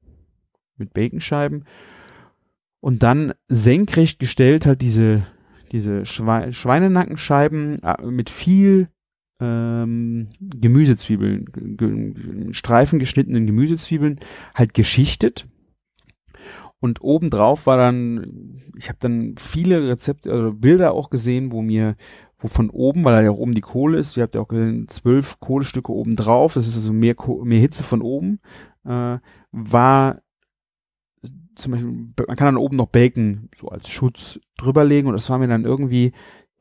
mit 0.76 0.94
Baconscheiben 0.94 1.64
und 2.80 3.02
dann 3.02 3.34
senkrecht 3.48 4.18
gestellt 4.18 4.66
halt 4.66 4.82
diese 4.82 5.26
diese 5.72 6.06
Schwe 6.06 6.52
Schweinenackenscheiben 6.52 7.82
äh, 7.82 8.06
mit 8.06 8.30
viel 8.30 8.88
ähm, 9.40 10.28
Gemüsezwiebeln, 10.40 11.46
ge 11.52 12.52
Streifen 12.52 12.98
geschnittenen 12.98 13.46
Gemüsezwiebeln, 13.46 14.20
halt 14.54 14.74
geschichtet. 14.74 15.48
Und 16.78 17.00
obendrauf 17.00 17.66
war 17.66 17.76
dann, 17.76 18.60
ich 18.76 18.88
habe 18.88 18.98
dann 19.00 19.36
viele 19.38 19.88
Rezepte, 19.88 20.32
also 20.32 20.52
Bilder 20.52 20.92
auch 20.92 21.10
gesehen, 21.10 21.52
wo 21.52 21.62
mir, 21.62 21.96
wo 22.38 22.48
von 22.48 22.70
oben, 22.70 23.04
weil 23.04 23.14
da 23.14 23.22
ja 23.22 23.30
oben 23.30 23.54
die 23.54 23.60
Kohle 23.60 23.98
ist, 23.98 24.16
ihr 24.16 24.24
habt 24.24 24.34
ja 24.34 24.40
auch 24.40 24.48
gesehen, 24.48 24.88
zwölf 24.88 25.38
Kohlestücke 25.38 25.92
oben 25.92 26.16
drauf, 26.16 26.54
das 26.54 26.66
ist 26.66 26.74
also 26.74 26.92
mehr, 26.92 27.14
mehr 27.44 27.60
Hitze 27.60 27.84
von 27.84 28.02
oben, 28.02 28.40
äh, 28.84 29.18
war 29.52 30.22
zum 31.54 31.72
Beispiel, 31.72 31.90
man 32.26 32.36
kann 32.36 32.46
dann 32.46 32.56
oben 32.56 32.76
noch 32.76 32.88
Bacon 32.88 33.48
so 33.54 33.68
als 33.68 33.88
Schutz 33.88 34.40
drüberlegen 34.56 35.08
und 35.08 35.14
das 35.14 35.28
war 35.30 35.38
mir 35.38 35.48
dann 35.48 35.64
irgendwie 35.64 36.12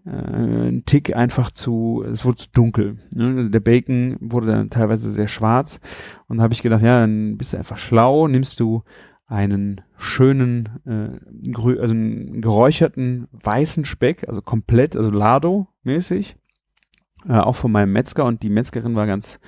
äh, 0.06 0.10
ein 0.10 0.84
Tick 0.86 1.16
einfach 1.16 1.52
zu, 1.52 2.04
es 2.12 2.26
wurde 2.26 2.38
zu 2.38 2.50
dunkel. 2.52 2.98
Ne? 3.14 3.36
Also 3.38 3.50
der 3.50 3.60
Bacon 3.60 4.18
wurde 4.20 4.48
dann 4.48 4.70
teilweise 4.70 5.12
sehr 5.12 5.28
schwarz 5.28 5.80
und 6.28 6.38
da 6.38 6.44
habe 6.44 6.54
ich 6.54 6.62
gedacht, 6.62 6.82
ja, 6.82 7.00
dann 7.02 7.38
bist 7.38 7.54
du 7.54 7.58
einfach 7.58 7.78
schlau, 7.78 8.28
nimmst 8.28 8.60
du 8.60 8.84
einen 9.28 9.82
schönen, 9.98 10.82
äh, 10.86 11.52
grü 11.52 11.80
also 11.80 11.94
einen 11.94 12.42
geräucherten 12.42 13.28
weißen 13.32 13.86
Speck, 13.86 14.28
also 14.28 14.42
komplett, 14.42 14.96
also 14.98 15.10
Lado-mäßig, 15.10 16.36
äh, 17.30 17.38
auch 17.38 17.56
von 17.56 17.72
meinem 17.72 17.94
Metzger 17.94 18.26
und 18.26 18.44
die 18.44 18.50
Metzgerin 18.50 18.96
war 18.96 19.08
ganz 19.08 19.40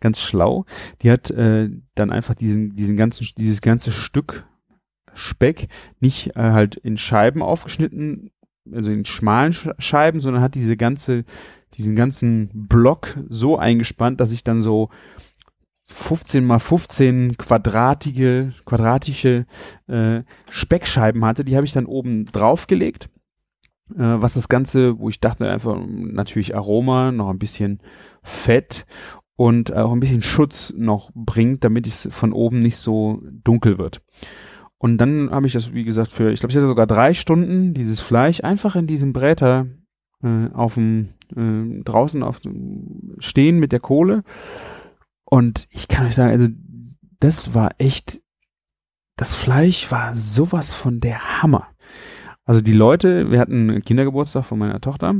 ganz 0.00 0.20
schlau. 0.20 0.64
Die 1.02 1.10
hat 1.10 1.30
äh, 1.30 1.70
dann 1.94 2.10
einfach 2.10 2.34
diesen 2.34 2.74
diesen 2.74 2.96
ganzen 2.96 3.26
dieses 3.36 3.60
ganze 3.60 3.92
Stück 3.92 4.44
Speck 5.18 5.68
nicht 6.00 6.36
äh, 6.36 6.52
halt 6.52 6.76
in 6.76 6.96
Scheiben 6.96 7.42
aufgeschnitten, 7.42 8.30
also 8.72 8.90
in 8.90 9.04
schmalen 9.04 9.54
Scheiben, 9.78 10.20
sondern 10.20 10.42
hat 10.42 10.54
diese 10.54 10.76
ganze, 10.76 11.24
diesen 11.74 11.96
ganzen 11.96 12.50
Block 12.52 13.18
so 13.28 13.58
eingespannt, 13.58 14.20
dass 14.20 14.32
ich 14.32 14.44
dann 14.44 14.62
so 14.62 14.90
15 15.90 16.44
mal 16.44 16.58
15 16.58 17.36
quadratige, 17.38 18.52
quadratische 18.66 19.46
äh, 19.86 20.22
Speckscheiben 20.50 21.24
hatte. 21.24 21.44
Die 21.44 21.56
habe 21.56 21.66
ich 21.66 21.72
dann 21.72 21.86
oben 21.86 22.26
draufgelegt. 22.26 23.08
Äh, 23.94 24.20
was 24.20 24.34
das 24.34 24.48
Ganze, 24.48 24.98
wo 24.98 25.08
ich 25.08 25.20
dachte 25.20 25.50
einfach 25.50 25.80
natürlich 25.88 26.54
Aroma, 26.54 27.10
noch 27.10 27.30
ein 27.30 27.38
bisschen 27.38 27.80
Fett 28.22 28.84
und 29.36 29.72
auch 29.72 29.92
ein 29.92 30.00
bisschen 30.00 30.20
Schutz 30.20 30.74
noch 30.76 31.10
bringt, 31.14 31.64
damit 31.64 31.86
es 31.86 32.08
von 32.10 32.32
oben 32.32 32.58
nicht 32.58 32.76
so 32.76 33.22
dunkel 33.24 33.78
wird. 33.78 34.02
Und 34.78 34.98
dann 34.98 35.30
habe 35.30 35.46
ich 35.46 35.52
das, 35.52 35.72
wie 35.74 35.84
gesagt, 35.84 36.12
für, 36.12 36.30
ich 36.30 36.40
glaube, 36.40 36.52
ich 36.52 36.56
hatte 36.56 36.66
sogar 36.66 36.86
drei 36.86 37.12
Stunden 37.14 37.74
dieses 37.74 38.00
Fleisch 38.00 38.42
einfach 38.42 38.76
in 38.76 38.86
diesem 38.86 39.12
Bräter 39.12 39.66
äh, 40.22 40.48
auf 40.52 40.74
dem 40.74 41.08
äh, 41.36 41.82
draußen 41.82 42.22
auf 42.22 42.40
dem 42.40 43.16
stehen 43.18 43.58
mit 43.58 43.72
der 43.72 43.80
Kohle. 43.80 44.22
Und 45.24 45.66
ich 45.70 45.88
kann 45.88 46.06
euch 46.06 46.14
sagen, 46.14 46.30
also 46.30 46.48
das 47.20 47.54
war 47.54 47.72
echt, 47.78 48.20
das 49.16 49.34
Fleisch 49.34 49.90
war 49.90 50.14
sowas 50.14 50.72
von 50.72 51.00
der 51.00 51.42
Hammer. 51.42 51.68
Also 52.44 52.60
die 52.60 52.72
Leute, 52.72 53.30
wir 53.30 53.40
hatten 53.40 53.82
Kindergeburtstag 53.82 54.44
von 54.44 54.58
meiner 54.58 54.80
Tochter 54.80 55.16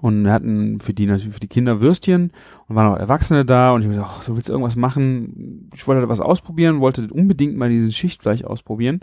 und 0.00 0.30
hatten 0.30 0.80
für 0.80 0.94
die 0.94 1.06
natürlich 1.06 1.34
für 1.34 1.40
die 1.40 1.48
Kinder 1.48 1.80
Würstchen 1.80 2.32
und 2.68 2.76
waren 2.76 2.92
auch 2.92 2.98
Erwachsene 2.98 3.44
da 3.44 3.72
und 3.72 3.82
ich 3.82 3.96
dachte, 3.96 4.20
oh, 4.20 4.22
du 4.26 4.36
willst 4.36 4.48
irgendwas 4.48 4.76
machen. 4.76 5.70
Ich 5.74 5.86
wollte 5.86 6.08
was 6.08 6.20
ausprobieren, 6.20 6.80
wollte 6.80 7.08
unbedingt 7.10 7.56
mal 7.56 7.68
dieses 7.68 7.96
Schichtfleisch 7.96 8.44
ausprobieren. 8.44 9.00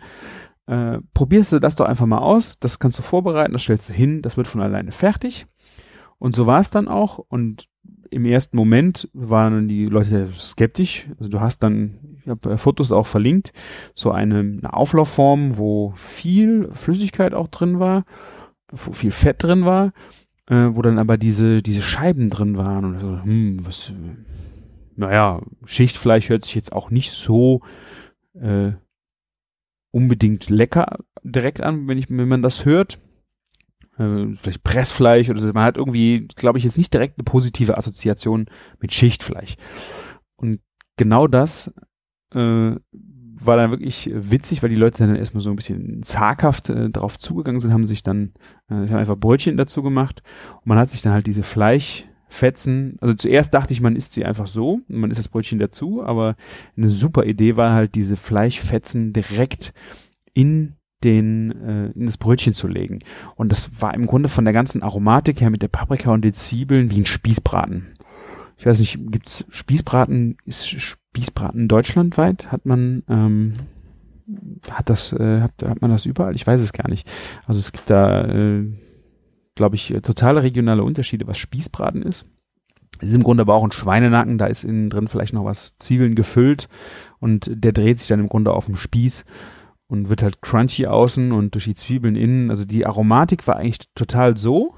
Äh, 0.67 0.99
probierst 1.13 1.51
du 1.51 1.60
das 1.60 1.75
doch 1.75 1.86
einfach 1.86 2.05
mal 2.05 2.19
aus, 2.19 2.60
das 2.60 2.79
kannst 2.79 2.97
du 2.97 3.03
vorbereiten, 3.03 3.53
das 3.53 3.62
stellst 3.62 3.89
du 3.89 3.93
hin, 3.93 4.21
das 4.21 4.38
wird 4.38 4.47
von 4.47 4.62
alleine 4.62 4.91
fertig. 4.91 5.45
Und 6.17 6.36
so 6.36 6.47
war 6.47 6.62
es 6.62 6.71
dann 6.71 6.88
auch 6.88 7.19
und 7.19 7.67
im 8.10 8.25
ersten 8.25 8.55
Moment 8.55 9.10
waren 9.13 9.67
die 9.67 9.88
Leute 9.88 10.31
skeptisch. 10.31 11.08
Also 11.19 11.29
du 11.29 11.41
hast 11.41 11.60
dann, 11.60 11.99
ich 12.21 12.29
habe 12.29 12.53
äh, 12.53 12.58
Fotos 12.58 12.93
auch 12.93 13.05
verlinkt, 13.05 13.51
so 13.95 14.12
eine, 14.12 14.39
eine 14.39 14.73
Auflaufform, 14.73 15.58
wo 15.58 15.91
viel 15.97 16.69
Flüssigkeit 16.71 17.34
auch 17.34 17.49
drin 17.49 17.79
war, 17.79 18.05
wo 18.71 18.93
viel 18.93 19.12
Fett 19.12 19.43
drin 19.43 19.65
war 19.65 19.91
äh, 20.49 20.69
wo 20.71 20.81
dann 20.81 20.99
aber 20.99 21.17
diese, 21.17 21.62
diese 21.62 21.81
Scheiben 21.81 22.29
drin 22.29 22.58
waren 22.58 22.86
und 22.86 22.99
so, 22.99 23.23
hm, 23.23 23.65
was, 23.65 23.91
naja, 24.95 25.41
Schichtfleisch 25.65 26.29
hört 26.29 26.43
sich 26.43 26.55
jetzt 26.55 26.71
auch 26.71 26.89
nicht 26.89 27.12
so 27.12 27.62
äh, 28.34 28.73
unbedingt 29.91 30.49
lecker 30.49 30.99
direkt 31.23 31.62
an, 31.62 31.88
wenn 31.88 31.97
ich, 31.97 32.10
wenn 32.10 32.27
man 32.27 32.41
das 32.41 32.65
hört. 32.65 32.99
Äh, 33.97 34.27
vielleicht 34.39 34.63
Pressfleisch 34.63 35.29
oder 35.29 35.39
so. 35.39 35.47
Man 35.53 35.63
hat 35.63 35.77
irgendwie, 35.77 36.27
glaube 36.36 36.58
ich, 36.58 36.63
jetzt 36.63 36.77
nicht 36.77 36.93
direkt 36.93 37.17
eine 37.17 37.23
positive 37.23 37.77
Assoziation 37.77 38.47
mit 38.79 38.93
Schichtfleisch. 38.93 39.55
Und 40.36 40.60
genau 40.97 41.27
das 41.27 41.73
äh, 42.34 42.75
war 43.45 43.58
dann 43.58 43.71
wirklich 43.71 44.10
witzig, 44.13 44.62
weil 44.62 44.69
die 44.69 44.75
Leute 44.75 45.05
dann 45.05 45.15
erstmal 45.15 45.41
so 45.41 45.49
ein 45.49 45.55
bisschen 45.55 46.03
zaghaft 46.03 46.69
äh, 46.69 46.89
drauf 46.89 47.17
zugegangen 47.17 47.62
sind, 47.62 47.73
haben 47.73 47.88
sich 47.88 48.03
dann 48.03 48.34
äh, 48.69 48.73
haben 48.73 48.95
einfach 48.95 49.17
Brötchen 49.17 49.58
dazu 49.58 49.84
gemacht 49.84 50.23
und 50.55 50.67
man 50.67 50.77
hat 50.77 50.89
sich 50.89 51.01
dann 51.01 51.13
halt 51.13 51.27
diese 51.27 51.43
Fleisch, 51.43 52.05
Fetzen. 52.27 52.97
Also 53.01 53.13
zuerst 53.13 53.53
dachte 53.53 53.73
ich, 53.73 53.81
man 53.81 53.95
isst 53.95 54.13
sie 54.13 54.25
einfach 54.25 54.47
so, 54.47 54.81
man 54.88 55.12
isst 55.12 55.19
das 55.19 55.29
Brötchen 55.29 55.60
dazu, 55.60 56.03
aber 56.03 56.36
eine 56.75 56.88
super 56.88 57.25
Idee 57.25 57.55
war 57.55 57.73
halt 57.73 57.95
diese 57.95 58.17
Fleischfetzen 58.17 59.13
direkt 59.13 59.73
in 60.34 60.73
den 61.03 61.51
äh, 61.51 61.91
in 61.91 62.05
das 62.05 62.17
Brötchen 62.17 62.53
zu 62.53 62.67
legen. 62.67 62.99
Und 63.36 63.51
das 63.51 63.69
war 63.79 63.93
im 63.93 64.05
Grunde 64.05 64.29
von 64.29 64.43
der 64.43 64.53
ganzen 64.53 64.84
Aromatik 64.84 65.41
her 65.41 65.49
mit 65.49 65.62
der 65.62 65.67
Paprika 65.67 66.12
und 66.12 66.23
den 66.23 66.34
Zwiebeln 66.34 66.91
wie 66.91 66.99
ein 66.99 67.05
Spießbraten. 67.05 67.95
Ich 68.58 68.65
weiß 68.65 68.80
nicht, 68.80 69.00
gibt's 69.12 69.46
Spießbraten? 69.50 70.38
Ist 70.46 70.68
Spießbraten 70.68 71.68
deutschlandweit? 71.68 72.52
Hat 72.52 72.65
man 72.65 73.04
ähm, 73.10 73.56
hat 74.70 74.89
das 74.89 75.13
äh, 75.13 75.41
hat, 75.41 75.54
hat 75.63 75.82
man 75.82 75.91
das 75.91 76.06
überall? 76.06 76.36
Ich 76.36 76.48
weiß 76.48 76.60
es 76.60 76.74
gar 76.74 76.89
nicht. 76.89 77.10
Also 77.46 77.60
es 77.60 77.72
gibt 77.72 77.89
da 77.89 78.26
äh, 78.26 78.65
glaube 79.56 79.76
ich 79.76 79.94
totale 80.04 80.44
regionale 80.44 80.84
Unterschiede, 80.84 81.28
was 81.28 81.38
Spießbraten 81.38 82.02
ist. 82.02 82.26
Es 83.00 83.10
ist 83.10 83.15
im 83.15 83.24
Grunde 83.24 83.41
aber 83.41 83.56
auch 83.56 83.63
ein 83.63 83.74
Schweinenacken, 83.74 84.38
da 84.38 84.46
ist 84.46 84.63
innen 84.63 84.89
drin 84.89 85.10
vielleicht 85.10 85.34
noch 85.34 85.44
was 85.44 85.76
Zwiebeln 85.78 86.15
gefüllt 86.15 86.70
und 87.20 87.50
der 87.54 87.74
dreht 87.74 88.00
sich 88.00 88.08
dann 88.08 88.22
im 88.22 88.30
Grunde 88.30 88.54
auf 88.54 88.65
dem 88.65 88.78
Spieß 88.78 89.26
und 89.88 90.10
wird 90.10 90.24
halt 90.24 90.41
crunchy 90.41 90.88
außen 90.88 91.32
und 91.32 91.54
durch 91.54 91.65
die 91.65 91.76
Zwiebeln 91.76 92.15
innen. 92.15 92.50
Also 92.50 92.65
die 92.65 92.86
Aromatik 92.86 93.48
war 93.48 93.58
eigentlich 93.58 93.89
total 93.96 94.38
so, 94.38 94.76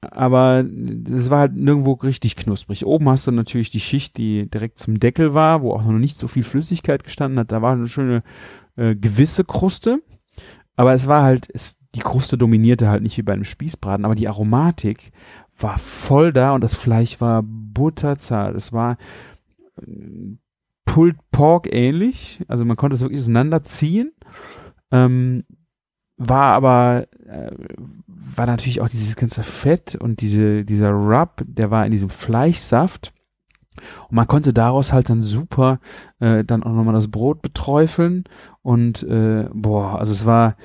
aber 0.00 0.64
es 1.10 1.28
war 1.28 1.40
halt 1.40 1.54
nirgendwo 1.54 1.92
richtig 1.92 2.36
knusprig. 2.36 2.86
Oben 2.86 3.08
hast 3.08 3.26
du 3.26 3.32
natürlich 3.32 3.70
die 3.70 3.80
Schicht, 3.80 4.16
die 4.16 4.48
direkt 4.48 4.78
zum 4.78 5.00
Deckel 5.00 5.34
war, 5.34 5.62
wo 5.62 5.72
auch 5.72 5.84
noch 5.84 5.92
nicht 5.92 6.16
so 6.16 6.28
viel 6.28 6.44
Flüssigkeit 6.44 7.02
gestanden 7.02 7.38
hat. 7.38 7.50
Da 7.50 7.62
war 7.62 7.72
eine 7.72 7.88
schöne 7.88 8.22
äh, 8.76 8.94
gewisse 8.94 9.44
Kruste, 9.44 10.00
aber 10.76 10.94
es 10.94 11.08
war 11.08 11.22
halt, 11.24 11.48
es, 11.52 11.78
die 11.94 12.00
Kruste 12.00 12.38
dominierte 12.38 12.88
halt 12.88 13.02
nicht 13.02 13.18
wie 13.18 13.22
bei 13.22 13.32
einem 13.32 13.44
Spießbraten, 13.44 14.04
aber 14.04 14.14
die 14.14 14.28
Aromatik 14.28 15.10
war 15.58 15.78
voll 15.78 16.32
da 16.32 16.52
und 16.52 16.62
das 16.62 16.74
Fleisch 16.74 17.20
war 17.20 17.42
butterzart. 17.44 18.54
Es 18.54 18.72
war 18.72 18.98
äh, 19.80 20.36
Pulled 20.84 21.18
Pork 21.32 21.68
ähnlich, 21.72 22.40
also 22.46 22.64
man 22.64 22.76
konnte 22.76 22.94
es 22.94 23.00
wirklich 23.00 23.20
auseinanderziehen. 23.20 24.12
Ähm, 24.90 25.44
war 26.16 26.54
aber 26.54 27.06
äh, 27.26 27.50
war 28.36 28.46
natürlich 28.46 28.80
auch 28.80 28.88
dieses 28.88 29.16
ganze 29.16 29.42
Fett 29.42 29.94
und 29.94 30.20
diese 30.20 30.64
dieser 30.64 30.90
Rub, 30.90 31.42
der 31.46 31.70
war 31.70 31.84
in 31.84 31.92
diesem 31.92 32.10
Fleischsaft 32.10 33.12
und 34.08 34.16
man 34.16 34.26
konnte 34.26 34.52
daraus 34.52 34.92
halt 34.92 35.08
dann 35.10 35.22
super 35.22 35.80
äh, 36.20 36.44
dann 36.44 36.62
auch 36.62 36.72
nochmal 36.72 36.94
das 36.94 37.10
Brot 37.10 37.42
beträufeln 37.42 38.24
und 38.62 39.02
äh, 39.02 39.48
boah, 39.52 39.98
also 39.98 40.12
es 40.12 40.24
war 40.24 40.56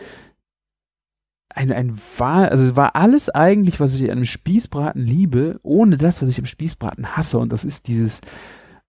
ein, 1.56 1.72
ein 1.72 2.00
war, 2.18 2.50
also 2.50 2.64
es 2.64 2.76
war 2.76 2.96
alles 2.96 3.30
eigentlich, 3.30 3.80
was 3.80 3.94
ich 3.94 4.04
an 4.06 4.18
einem 4.18 4.26
Spießbraten 4.26 5.06
liebe, 5.06 5.60
ohne 5.62 5.98
das, 5.98 6.22
was 6.22 6.30
ich 6.30 6.40
am 6.40 6.48
Spießbraten 6.48 7.16
hasse 7.16 7.38
und 7.38 7.54
das 7.54 7.64
ist 7.64 7.88
dieses 7.88 8.22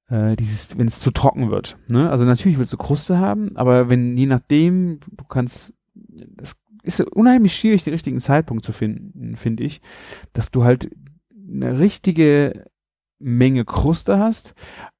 äh, 0.08 0.36
dieses, 0.36 0.76
wenn 0.78 0.86
es 0.86 1.00
zu 1.00 1.10
trocken 1.10 1.50
wird. 1.50 1.76
Ne? 1.88 2.10
Also 2.10 2.24
natürlich 2.24 2.58
willst 2.58 2.72
du 2.72 2.76
Kruste 2.76 3.18
haben, 3.18 3.56
aber 3.56 3.88
wenn 3.90 4.16
je 4.16 4.26
nachdem, 4.26 5.00
du 5.10 5.24
kannst, 5.24 5.72
es 6.40 6.62
ist 6.84 7.00
unheimlich 7.00 7.56
schwierig, 7.56 7.84
den 7.84 7.94
richtigen 7.94 8.20
Zeitpunkt 8.20 8.64
zu 8.64 8.72
finden, 8.72 9.36
finde 9.36 9.64
ich, 9.64 9.80
dass 10.32 10.50
du 10.50 10.64
halt 10.64 10.90
eine 11.48 11.78
richtige 11.78 12.66
Menge 13.18 13.64
Kruste 13.64 14.18
hast, 14.18 14.54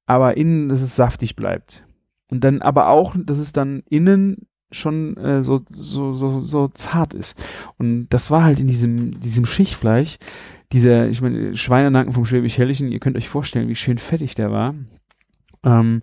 aber 0.05 0.37
innen, 0.37 0.69
dass 0.69 0.81
es 0.81 0.95
saftig 0.95 1.35
bleibt. 1.35 1.85
Und 2.27 2.43
dann 2.43 2.61
aber 2.61 2.89
auch, 2.89 3.15
dass 3.17 3.37
es 3.37 3.53
dann 3.53 3.83
innen 3.89 4.47
schon 4.71 5.15
äh, 5.17 5.43
so, 5.43 5.61
so, 5.69 6.13
so, 6.13 6.41
so 6.41 6.67
zart 6.67 7.13
ist. 7.13 7.39
Und 7.77 8.07
das 8.09 8.31
war 8.31 8.43
halt 8.43 8.59
in 8.59 8.67
diesem, 8.67 9.19
diesem 9.19 9.45
Schichtfleisch, 9.45 10.17
dieser, 10.71 11.07
ich 11.07 11.21
meine, 11.21 11.55
Schweinenacken 11.55 12.13
vom 12.13 12.25
Schwäbisch-Hellischen, 12.25 12.91
ihr 12.91 12.99
könnt 12.99 13.15
euch 13.15 13.29
vorstellen, 13.29 13.69
wie 13.69 13.75
schön 13.75 13.99
fettig 13.99 14.35
der 14.35 14.51
war. 14.51 14.73
Ähm, 15.63 16.01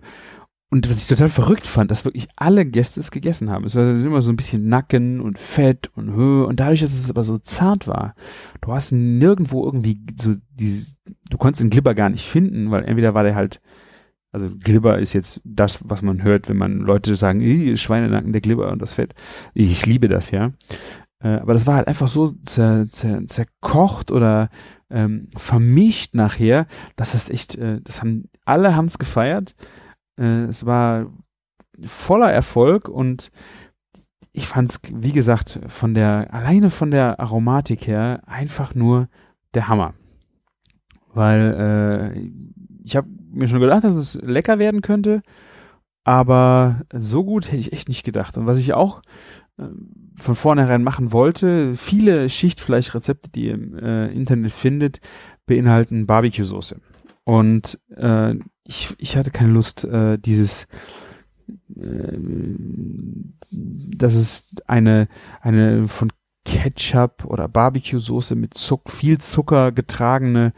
und 0.73 0.89
was 0.89 1.03
ich 1.03 1.07
total 1.07 1.29
verrückt 1.29 1.67
fand, 1.67 1.91
dass 1.91 2.03
wirklich 2.03 2.27
alle 2.35 2.65
Gäste 2.65 2.99
es 2.99 3.11
gegessen 3.11 3.51
haben. 3.51 3.63
Es 3.63 3.75
war 3.75 3.91
immer 3.91 4.23
so 4.23 4.31
ein 4.31 4.35
bisschen 4.35 4.69
Nacken 4.69 5.21
und 5.21 5.37
Fett 5.37 5.91
und 5.95 6.13
Höhe. 6.13 6.47
Und 6.47 6.59
dadurch, 6.59 6.81
dass 6.81 6.97
es 6.97 7.11
aber 7.11 7.23
so 7.23 7.37
zart 7.37 7.87
war, 7.87 8.15
du 8.59 8.73
hast 8.73 8.91
nirgendwo 8.91 9.63
irgendwie 9.63 10.01
so 10.19 10.33
diese, 10.49 10.95
du 11.29 11.37
konntest 11.37 11.61
den 11.61 11.69
Glibber 11.69 11.93
gar 11.93 12.09
nicht 12.09 12.25
finden, 12.25 12.71
weil 12.71 12.85
entweder 12.85 13.13
war 13.13 13.21
der 13.21 13.35
halt, 13.35 13.61
also 14.31 14.49
Glibber 14.49 14.97
ist 14.97 15.13
jetzt 15.13 15.41
das, 15.43 15.77
was 15.83 16.01
man 16.01 16.23
hört, 16.23 16.49
wenn 16.49 16.57
man 16.57 16.79
Leute 16.79 17.13
sagen, 17.13 17.77
Schweinenacken, 17.77 18.31
der 18.31 18.41
Glibber 18.41 18.71
und 18.71 18.81
das 18.81 18.93
Fett. 18.93 19.13
Ich 19.53 19.85
liebe 19.85 20.07
das, 20.07 20.31
ja. 20.31 20.53
Äh, 21.19 21.35
aber 21.35 21.53
das 21.53 21.67
war 21.67 21.75
halt 21.75 21.87
einfach 21.87 22.07
so 22.07 22.33
zer, 22.45 22.87
zer, 22.89 23.27
zerkocht 23.27 24.09
oder 24.09 24.49
ähm, 24.89 25.27
vermischt 25.35 26.15
nachher, 26.15 26.65
dass 26.95 27.11
das 27.11 27.29
echt, 27.29 27.53
äh, 27.59 27.79
das 27.83 28.01
haben, 28.01 28.31
alle 28.43 28.75
haben 28.75 28.85
es 28.85 28.97
gefeiert. 28.97 29.53
Äh, 30.17 30.45
es 30.45 30.65
war 30.65 31.07
voller 31.85 32.31
Erfolg 32.31 32.87
und 32.87 33.31
ich 34.31 34.47
fand 34.47 34.69
es, 34.69 34.79
wie 34.91 35.11
gesagt, 35.11 35.59
von 35.67 35.93
der, 35.93 36.33
alleine 36.33 36.69
von 36.69 36.91
der 36.91 37.19
Aromatik 37.19 37.87
her 37.87 38.21
einfach 38.25 38.73
nur 38.73 39.07
der 39.53 39.67
Hammer. 39.67 39.93
Weil 41.13 42.13
äh, 42.15 42.29
ich 42.83 42.95
habe 42.95 43.07
mir 43.31 43.47
schon 43.47 43.59
gedacht, 43.59 43.83
dass 43.83 43.95
es 43.95 44.15
lecker 44.15 44.57
werden 44.57 44.81
könnte, 44.81 45.21
aber 46.03 46.81
so 46.93 47.23
gut 47.23 47.47
hätte 47.47 47.57
ich 47.57 47.73
echt 47.73 47.87
nicht 47.87 48.03
gedacht. 48.03 48.37
Und 48.37 48.47
was 48.47 48.57
ich 48.57 48.73
auch 48.73 49.01
von 50.15 50.35
vornherein 50.35 50.83
machen 50.83 51.11
wollte. 51.11 51.75
Viele 51.75 52.29
Schichtfleischrezepte, 52.29 53.29
die 53.29 53.45
ihr 53.45 53.53
im 53.53 53.77
äh, 53.77 54.07
Internet 54.07 54.51
findet, 54.51 54.99
beinhalten 55.45 56.05
Barbecue-Soße. 56.05 56.79
Und 57.23 57.79
äh, 57.95 58.35
ich, 58.65 58.93
ich 58.97 59.17
hatte 59.17 59.31
keine 59.31 59.51
Lust, 59.51 59.83
äh, 59.83 60.17
dieses 60.17 60.67
äh, 61.75 62.17
dass 63.51 64.15
es 64.15 64.55
eine, 64.67 65.07
eine 65.41 65.87
von 65.87 66.11
Ketchup 66.45 67.25
oder 67.25 67.47
Barbecue-Soße 67.47 68.35
mit 68.35 68.53
Zuck, 68.53 68.89
viel 68.89 69.17
Zucker 69.19 69.71
getragene 69.71 70.53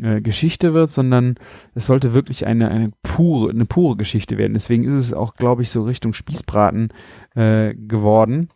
äh, 0.00 0.20
Geschichte 0.20 0.74
wird, 0.74 0.90
sondern 0.90 1.36
es 1.74 1.86
sollte 1.86 2.14
wirklich 2.14 2.46
eine, 2.46 2.68
eine 2.70 2.92
pure, 3.02 3.50
eine 3.50 3.64
pure 3.64 3.96
Geschichte 3.96 4.38
werden. 4.38 4.54
Deswegen 4.54 4.84
ist 4.84 4.94
es 4.94 5.12
auch, 5.12 5.34
glaube 5.34 5.62
ich, 5.62 5.70
so 5.70 5.84
Richtung 5.84 6.12
Spießbraten 6.12 6.92
äh, 7.34 7.74
geworden. 7.74 8.48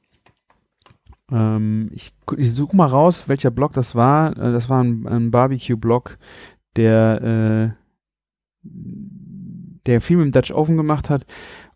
Ähm, 1.31 1.91
ich 1.93 2.13
ich 2.37 2.53
suche 2.53 2.77
mal 2.77 2.87
raus, 2.87 3.29
welcher 3.29 3.51
Blog 3.51 3.73
das 3.73 3.95
war. 3.95 4.33
Äh, 4.33 4.53
das 4.53 4.69
war 4.69 4.83
ein, 4.83 5.07
ein 5.07 5.31
Barbecue-Blog, 5.31 6.19
der, 6.77 7.75
äh, 7.77 7.88
der 9.87 10.01
viel 10.01 10.19
mit 10.19 10.27
dem 10.27 10.33
Dutch 10.33 10.53
Oven 10.53 10.77
gemacht 10.77 11.11
hat. 11.11 11.27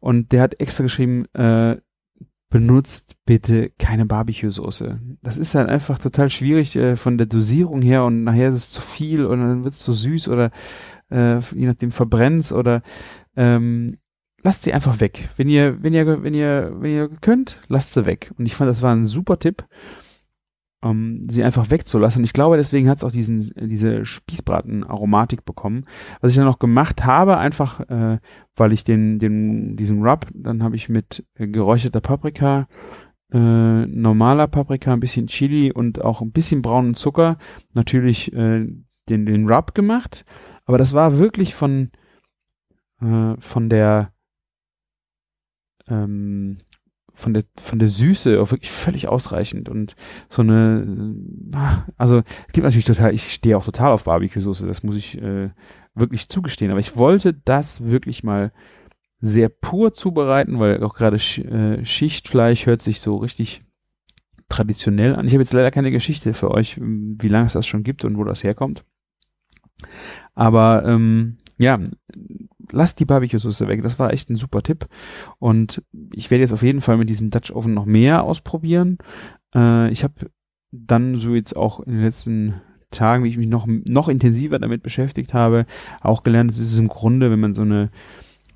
Und 0.00 0.32
der 0.32 0.42
hat 0.42 0.60
extra 0.60 0.82
geschrieben, 0.82 1.26
äh, 1.34 1.76
benutzt 2.52 3.16
bitte 3.24 3.70
keine 3.78 4.04
Barbecue-Soße. 4.04 5.00
Das 5.22 5.38
ist 5.38 5.54
halt 5.54 5.70
einfach 5.70 5.98
total 5.98 6.28
schwierig 6.28 6.76
äh, 6.76 6.96
von 6.96 7.16
der 7.16 7.26
Dosierung 7.26 7.80
her 7.80 8.04
und 8.04 8.24
nachher 8.24 8.50
ist 8.50 8.56
es 8.56 8.70
zu 8.70 8.82
viel 8.82 9.24
und 9.24 9.40
dann 9.40 9.64
wird 9.64 9.72
es 9.72 9.80
zu 9.80 9.94
süß 9.94 10.28
oder 10.28 10.50
äh, 11.10 11.38
je 11.38 11.66
nachdem 11.66 11.92
verbrennt 11.92 12.52
oder 12.52 12.82
ähm, 13.36 13.96
lasst 14.42 14.64
sie 14.64 14.74
einfach 14.74 15.00
weg. 15.00 15.30
Wenn 15.36 15.48
ihr, 15.48 15.82
wenn 15.82 15.94
ihr, 15.94 16.22
wenn 16.22 16.34
ihr, 16.34 16.72
wenn 16.78 16.92
ihr 16.92 17.08
könnt, 17.08 17.58
lasst 17.68 17.94
sie 17.94 18.04
weg. 18.04 18.32
Und 18.36 18.44
ich 18.44 18.54
fand, 18.54 18.68
das 18.68 18.82
war 18.82 18.94
ein 18.94 19.06
super 19.06 19.38
Tipp, 19.38 19.64
um 20.82 21.28
sie 21.30 21.44
einfach 21.44 21.70
wegzulassen. 21.70 22.24
Ich 22.24 22.32
glaube, 22.32 22.56
deswegen 22.56 22.88
hat 22.88 22.98
es 22.98 23.04
auch 23.04 23.12
diesen, 23.12 23.52
diese 23.56 24.04
Spießbraten-Aromatik 24.04 25.44
bekommen. 25.44 25.86
Was 26.20 26.32
ich 26.32 26.36
dann 26.36 26.46
noch 26.46 26.58
gemacht 26.58 27.04
habe, 27.04 27.38
einfach, 27.38 27.80
äh, 27.88 28.18
weil 28.56 28.72
ich 28.72 28.82
den, 28.84 29.18
den, 29.18 29.76
diesen 29.76 30.02
Rub, 30.02 30.26
dann 30.34 30.62
habe 30.62 30.76
ich 30.76 30.88
mit 30.88 31.24
äh, 31.36 31.46
geräucherter 31.46 32.00
Paprika, 32.00 32.66
äh, 33.32 33.38
normaler 33.86 34.48
Paprika, 34.48 34.92
ein 34.92 35.00
bisschen 35.00 35.28
Chili 35.28 35.72
und 35.72 36.02
auch 36.02 36.20
ein 36.20 36.32
bisschen 36.32 36.62
braunen 36.62 36.94
Zucker 36.94 37.38
natürlich 37.72 38.32
äh, 38.32 38.66
den, 39.08 39.26
den 39.26 39.48
Rub 39.48 39.74
gemacht. 39.74 40.24
Aber 40.64 40.78
das 40.78 40.92
war 40.92 41.18
wirklich 41.18 41.54
von, 41.54 41.90
äh, 43.00 43.34
von 43.38 43.68
der 43.68 44.12
ähm, 45.88 46.58
von 47.14 47.34
der 47.34 47.44
von 47.62 47.78
der 47.78 47.88
Süße 47.88 48.40
auch 48.40 48.50
wirklich 48.50 48.70
völlig 48.70 49.08
ausreichend 49.08 49.68
und 49.68 49.96
so 50.28 50.42
eine 50.42 51.14
äh, 51.52 51.92
also 51.96 52.22
es 52.46 52.52
gibt 52.52 52.64
natürlich 52.64 52.84
total 52.84 53.14
ich 53.14 53.32
stehe 53.32 53.56
auch 53.56 53.64
total 53.64 53.92
auf 53.92 54.04
Barbecue-Soße 54.04 54.66
das 54.66 54.82
muss 54.82 54.96
ich 54.96 55.20
äh, 55.20 55.50
wirklich 55.94 56.28
zugestehen 56.28 56.70
aber 56.70 56.80
ich 56.80 56.96
wollte 56.96 57.34
das 57.34 57.84
wirklich 57.84 58.24
mal 58.24 58.52
sehr 59.20 59.48
pur 59.48 59.92
zubereiten 59.92 60.58
weil 60.58 60.82
auch 60.82 60.94
gerade 60.94 61.18
Sch 61.18 61.38
äh, 61.38 61.84
Schichtfleisch 61.84 62.66
hört 62.66 62.82
sich 62.82 63.00
so 63.00 63.16
richtig 63.16 63.62
traditionell 64.52 65.16
an. 65.16 65.26
Ich 65.26 65.32
habe 65.32 65.42
jetzt 65.42 65.54
leider 65.54 65.70
keine 65.70 65.90
Geschichte 65.90 66.34
für 66.34 66.50
euch 66.50 66.78
wie 66.78 67.28
lange 67.28 67.46
es 67.46 67.54
das 67.54 67.66
schon 67.66 67.84
gibt 67.84 68.04
und 68.04 68.18
wo 68.18 68.24
das 68.24 68.44
herkommt. 68.44 68.84
Aber 70.34 70.84
ähm, 70.86 71.38
ja 71.56 71.78
lasst 72.72 73.00
die 73.00 73.04
Barbecue-Soße 73.04 73.68
weg. 73.68 73.82
Das 73.82 73.98
war 73.98 74.12
echt 74.12 74.30
ein 74.30 74.36
super 74.36 74.62
Tipp. 74.62 74.86
Und 75.38 75.82
ich 76.12 76.30
werde 76.30 76.42
jetzt 76.42 76.52
auf 76.52 76.62
jeden 76.62 76.80
Fall 76.80 76.96
mit 76.96 77.08
diesem 77.08 77.30
Dutch 77.30 77.52
Oven 77.52 77.74
noch 77.74 77.86
mehr 77.86 78.24
ausprobieren. 78.24 78.98
Äh, 79.54 79.90
ich 79.90 80.04
habe 80.04 80.30
dann 80.72 81.16
so 81.16 81.34
jetzt 81.34 81.54
auch 81.54 81.80
in 81.80 81.92
den 81.92 82.02
letzten 82.02 82.54
Tagen, 82.90 83.24
wie 83.24 83.28
ich 83.28 83.38
mich 83.38 83.48
noch, 83.48 83.66
noch 83.66 84.08
intensiver 84.08 84.58
damit 84.58 84.82
beschäftigt 84.82 85.34
habe, 85.34 85.66
auch 86.00 86.22
gelernt, 86.22 86.50
es 86.50 86.58
ist 86.58 86.78
im 86.78 86.88
Grunde, 86.88 87.30
wenn 87.30 87.40
man 87.40 87.54
so 87.54 87.62
eine, 87.62 87.90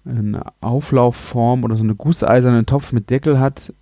eine 0.05 0.43
Auflaufform 0.61 1.65
oder 1.65 1.77
so 1.77 1.85
eine 1.85 1.95
gusseisernen 1.95 2.67
Topf 2.67 2.93
mit 2.93 3.11
Deckel 3.11 3.41
hat, 3.41 3.73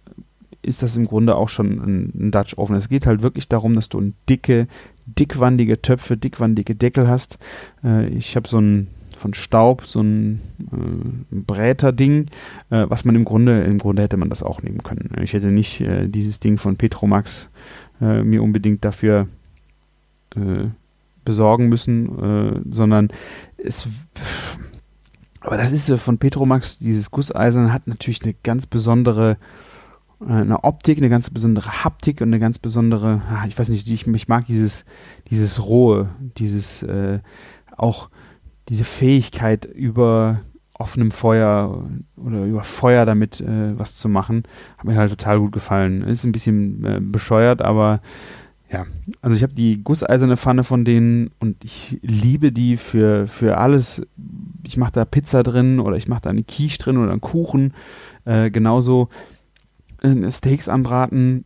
ist 0.63 0.83
das 0.83 0.97
im 0.97 1.07
Grunde 1.07 1.37
auch 1.37 1.49
schon 1.49 1.79
ein, 1.79 2.13
ein 2.15 2.31
Dutch 2.31 2.57
Oven. 2.57 2.77
Es 2.77 2.89
geht 2.89 3.07
halt 3.07 3.23
wirklich 3.23 3.49
darum, 3.49 3.75
dass 3.75 3.89
du 3.89 4.13
dicke, 4.29 4.67
dickwandige 5.07 5.83
Töpfe, 5.83 6.17
dickwandige 6.17 6.75
Deckel 6.75 7.09
hast. 7.09 7.39
Äh, 7.85 8.09
ich 8.09 8.35
habe 8.37 8.49
so 8.49 8.59
ein 8.59 8.89
von 9.25 9.33
Staub, 9.33 9.87
so 9.87 10.03
ein, 10.03 10.43
äh, 10.71 11.35
Bräterding, 11.35 12.27
äh, 12.69 12.85
was 12.91 13.07
man 13.07 13.15
im 13.15 13.25
Grunde, 13.25 13.65
im 13.65 13.79
Grunde 13.79 14.03
hätte 14.03 14.19
man 14.19 14.29
das 14.29 14.43
auch 14.43 14.61
nehmen 14.61 14.83
können. 14.83 15.13
Ich 15.23 15.33
hätte 15.33 15.47
nicht 15.47 15.81
äh, 15.81 16.09
dieses 16.09 16.41
Ding 16.41 16.59
von 16.59 16.77
Petromax 16.77 17.49
äh, 18.03 18.23
mir 18.23 18.43
unbedingt 18.43 18.85
dafür 18.85 19.29
äh, 20.37 20.67
besorgen 21.25 21.71
müssen, 21.71 22.19
äh, 22.19 22.61
sondern 22.71 23.09
es 23.57 23.89
aber 25.41 25.57
das 25.57 25.73
ist 25.73 25.91
von 25.91 26.19
Petromax, 26.19 26.77
dieses 26.77 27.11
Gusseisen 27.11 27.73
hat 27.73 27.87
natürlich 27.87 28.23
eine 28.25 28.35
ganz 28.43 28.67
besondere 28.67 29.39
eine 30.21 30.65
Optik, 30.65 30.99
eine 30.99 31.09
ganz 31.09 31.31
besondere 31.31 31.85
Haptik 31.85 32.21
und 32.21 32.29
eine 32.29 32.39
ganz 32.39 32.59
besondere, 32.59 33.23
ach, 33.31 33.47
ich 33.47 33.59
weiß 33.59 33.69
nicht, 33.69 33.91
ich, 33.91 34.07
ich 34.07 34.29
mag 34.29 34.47
dieses, 34.47 34.85
dieses 35.29 35.63
Rohe, 35.63 36.11
dieses 36.39 36.83
äh, 36.83 37.21
auch 37.77 38.09
diese 38.69 38.85
Fähigkeit 38.85 39.65
über 39.65 40.41
offenem 40.75 41.13
Feuer 41.13 41.89
oder 42.17 42.45
über 42.45 42.63
Feuer 42.63 43.07
damit 43.07 43.41
äh, 43.41 43.79
was 43.79 43.97
zu 43.97 44.09
machen, 44.09 44.43
hat 44.77 44.85
mir 44.85 44.97
halt 44.97 45.11
total 45.11 45.39
gut 45.39 45.53
gefallen. 45.53 46.03
Ist 46.03 46.25
ein 46.25 46.33
bisschen 46.33 46.85
äh, 46.85 47.01
bescheuert, 47.01 47.63
aber 47.63 48.01
ja, 48.71 48.85
also 49.23 49.37
ich 49.37 49.43
habe 49.43 49.55
die 49.55 49.85
gusseiserne 49.85 50.37
Pfanne 50.37 50.65
von 50.65 50.85
denen 50.85 51.31
und 51.39 51.63
ich 51.63 51.99
liebe 52.03 52.51
die 52.51 52.77
für, 52.77 53.29
für 53.29 53.59
alles. 53.59 54.03
Ich 54.65 54.77
mache 54.77 54.93
da 54.93 55.05
Pizza 55.05 55.45
drin 55.45 55.79
oder 55.79 55.97
ich 55.97 56.09
mache 56.09 56.23
da 56.23 56.31
eine 56.31 56.43
Quiche 56.43 56.79
drin 56.79 56.97
oder 56.97 57.13
einen 57.13 57.21
Kuchen. 57.21 57.73
Äh, 58.25 58.51
genauso 58.51 59.11
äh, 60.03 60.31
Steaks 60.31 60.69
anbraten 60.69 61.45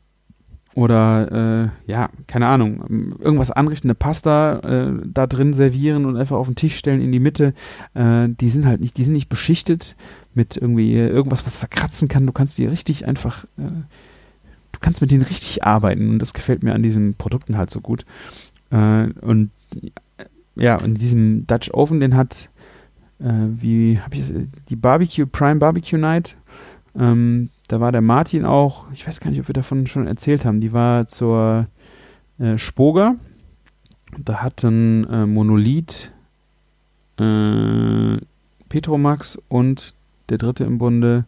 oder 0.78 1.72
äh, 1.86 1.90
ja, 1.90 2.08
keine 2.28 2.46
Ahnung, 2.46 3.16
irgendwas 3.18 3.50
anrichten, 3.50 3.88
eine 3.88 3.96
Pasta 3.96 4.60
äh, 4.60 4.92
da 5.06 5.26
drin 5.26 5.52
servieren 5.52 6.06
und 6.06 6.16
einfach 6.16 6.36
auf 6.36 6.46
den 6.46 6.54
Tisch 6.54 6.76
stellen 6.76 7.00
in 7.00 7.10
die 7.10 7.18
Mitte. 7.18 7.52
Äh, 7.94 8.28
die 8.28 8.48
sind 8.48 8.64
halt 8.64 8.80
nicht, 8.80 8.96
die 8.96 9.02
sind 9.02 9.14
nicht 9.14 9.28
beschichtet 9.28 9.96
mit 10.34 10.56
irgendwie 10.56 10.94
irgendwas, 10.94 11.44
was 11.44 11.58
zerkratzen 11.58 12.06
kann. 12.06 12.26
Du 12.26 12.32
kannst 12.32 12.58
die 12.58 12.66
richtig 12.66 13.08
einfach, 13.08 13.42
äh, 13.56 13.82
du 14.70 14.78
kannst 14.78 15.00
mit 15.00 15.10
denen 15.10 15.22
richtig 15.22 15.64
arbeiten 15.64 16.10
und 16.10 16.20
das 16.20 16.32
gefällt 16.32 16.62
mir 16.62 16.76
an 16.76 16.84
diesen 16.84 17.14
Produkten 17.14 17.58
halt 17.58 17.70
so 17.70 17.80
gut. 17.80 18.06
Äh, 18.70 19.08
und 19.20 19.50
ja, 20.54 20.76
in 20.76 20.94
diesem 20.94 21.44
Dutch 21.48 21.72
Oven, 21.72 21.98
den 21.98 22.14
hat, 22.14 22.50
äh, 23.18 23.32
wie 23.48 23.98
habe 23.98 24.14
ich 24.14 24.20
das, 24.20 24.30
die 24.68 24.76
Barbecue, 24.76 25.26
Prime 25.26 25.58
Barbecue 25.58 25.98
Night, 25.98 26.36
ähm, 26.96 27.48
da 27.68 27.80
war 27.80 27.92
der 27.92 28.00
Martin 28.00 28.44
auch, 28.44 28.90
ich 28.92 29.06
weiß 29.06 29.20
gar 29.20 29.30
nicht, 29.30 29.40
ob 29.40 29.48
wir 29.48 29.52
davon 29.52 29.86
schon 29.86 30.06
erzählt 30.06 30.44
haben, 30.44 30.60
die 30.60 30.72
war 30.72 31.06
zur 31.06 31.66
äh, 32.38 32.56
Spoga. 32.56 33.16
Da 34.16 34.36
hatten 34.36 35.04
äh, 35.04 35.26
Monolith, 35.26 36.10
äh, 37.18 38.16
Petromax 38.70 39.38
und 39.48 39.94
der 40.30 40.38
dritte 40.38 40.64
im 40.64 40.78
Bunde, 40.78 41.26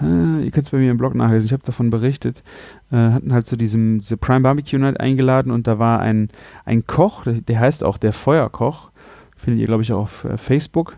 äh, 0.00 0.44
ihr 0.44 0.50
könnt 0.50 0.66
es 0.66 0.70
bei 0.70 0.78
mir 0.78 0.90
im 0.90 0.96
Blog 0.96 1.14
nachlesen, 1.14 1.46
ich 1.46 1.52
habe 1.52 1.62
davon 1.62 1.90
berichtet, 1.90 2.42
äh, 2.90 2.96
hatten 2.96 3.34
halt 3.34 3.46
zu 3.46 3.56
diesem 3.56 4.00
The 4.00 4.16
Prime 4.16 4.40
Barbecue 4.40 4.78
Night 4.78 4.98
eingeladen 4.98 5.52
und 5.52 5.66
da 5.66 5.78
war 5.78 6.00
ein, 6.00 6.30
ein 6.64 6.86
Koch, 6.86 7.24
der, 7.24 7.34
der 7.34 7.60
heißt 7.60 7.84
auch 7.84 7.98
der 7.98 8.14
Feuerkoch, 8.14 8.90
findet 9.36 9.60
ihr 9.60 9.66
glaube 9.66 9.82
ich 9.82 9.92
auch 9.92 10.00
auf 10.00 10.24
äh, 10.24 10.38
Facebook 10.38 10.96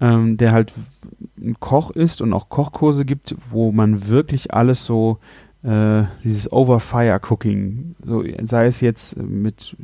ähm, 0.00 0.36
der 0.36 0.52
halt 0.52 0.72
ein 1.38 1.58
Koch 1.60 1.90
ist 1.90 2.20
und 2.20 2.32
auch 2.32 2.48
Kochkurse 2.48 3.04
gibt, 3.04 3.34
wo 3.50 3.72
man 3.72 4.08
wirklich 4.08 4.52
alles 4.52 4.84
so, 4.84 5.18
äh, 5.62 6.04
dieses 6.24 6.50
Over-Fire-Cooking, 6.50 7.96
so, 8.04 8.24
sei 8.42 8.66
es 8.66 8.80
jetzt 8.80 9.16
mit, 9.16 9.76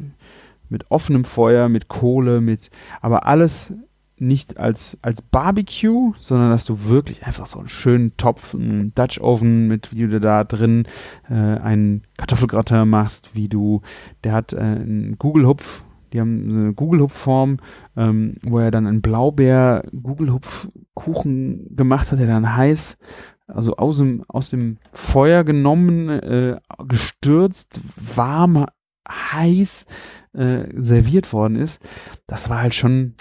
mit 0.68 0.90
offenem 0.90 1.24
Feuer, 1.24 1.68
mit 1.68 1.88
Kohle, 1.88 2.40
mit, 2.40 2.70
aber 3.00 3.26
alles 3.26 3.72
nicht 4.18 4.58
als, 4.58 4.96
als 5.02 5.20
Barbecue, 5.20 6.14
sondern 6.18 6.50
dass 6.50 6.64
du 6.64 6.84
wirklich 6.84 7.26
einfach 7.26 7.46
so 7.46 7.58
einen 7.58 7.68
schönen 7.68 8.16
Topf, 8.16 8.54
einen 8.54 8.94
Dutch 8.94 9.20
Oven 9.20 9.68
mit, 9.68 9.92
wie 9.92 10.06
du 10.06 10.20
da 10.20 10.44
drin 10.44 10.86
äh, 11.28 11.34
einen 11.34 12.02
Kartoffelgratin 12.16 12.88
machst, 12.88 13.34
wie 13.34 13.48
du, 13.48 13.82
der 14.24 14.32
hat 14.32 14.54
äh, 14.54 14.56
einen 14.56 15.16
Google 15.18 15.46
Hupf, 15.46 15.82
die 16.12 16.20
haben 16.20 16.48
eine 16.48 16.74
Google-Hupf-Form, 16.74 17.58
ähm, 17.96 18.36
wo 18.42 18.58
er 18.58 18.70
dann 18.70 18.86
einen 18.86 19.00
Blaubeer-Google-Hupf-Kuchen 19.02 21.74
gemacht 21.74 22.12
hat, 22.12 22.18
der 22.18 22.26
dann 22.26 22.56
heiß, 22.56 22.98
also 23.46 23.76
aus 23.76 23.98
dem, 23.98 24.24
aus 24.28 24.50
dem 24.50 24.78
Feuer 24.92 25.44
genommen, 25.44 26.08
äh, 26.08 26.56
gestürzt, 26.86 27.80
warm, 27.96 28.66
heiß 29.08 29.86
äh, 30.32 30.64
serviert 30.76 31.32
worden 31.32 31.56
ist. 31.56 31.80
Das 32.26 32.50
war 32.50 32.60
halt 32.60 32.74
schon 32.74 33.14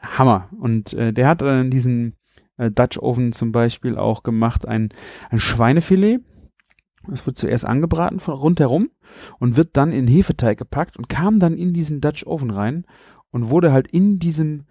Hammer. 0.00 0.48
Und 0.58 0.92
äh, 0.92 1.12
der 1.12 1.28
hat 1.28 1.42
dann 1.42 1.70
diesen 1.70 2.14
äh, 2.56 2.70
Dutch 2.70 2.98
Oven 2.98 3.32
zum 3.32 3.52
Beispiel 3.52 3.96
auch 3.96 4.22
gemacht, 4.22 4.66
ein, 4.66 4.90
ein 5.30 5.40
Schweinefilet. 5.40 6.20
Das 7.08 7.26
wird 7.26 7.36
zuerst 7.36 7.64
angebraten 7.64 8.20
von 8.20 8.34
rundherum 8.34 8.90
und 9.38 9.56
wird 9.56 9.76
dann 9.76 9.92
in 9.92 10.06
Hefeteig 10.06 10.58
gepackt 10.58 10.96
und 10.96 11.08
kam 11.08 11.38
dann 11.38 11.56
in 11.56 11.72
diesen 11.72 12.00
Dutch 12.00 12.26
Oven 12.26 12.50
rein 12.50 12.86
und 13.30 13.50
wurde 13.50 13.72
halt 13.72 13.88
in 13.88 14.18
diesem 14.18 14.64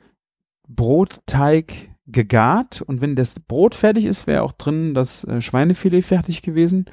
Brotteig 0.68 1.92
gegart. 2.08 2.82
Und 2.82 3.02
wenn 3.02 3.16
das 3.16 3.40
Brot 3.40 3.76
fertig 3.76 4.06
ist, 4.06 4.28
wäre 4.28 4.44
auch 4.44 4.54
drin 4.54 4.94
das 4.94 5.24
äh, 5.24 5.42
Schweinefilet 5.42 6.04
fertig 6.04 6.42
gewesen. 6.42 6.86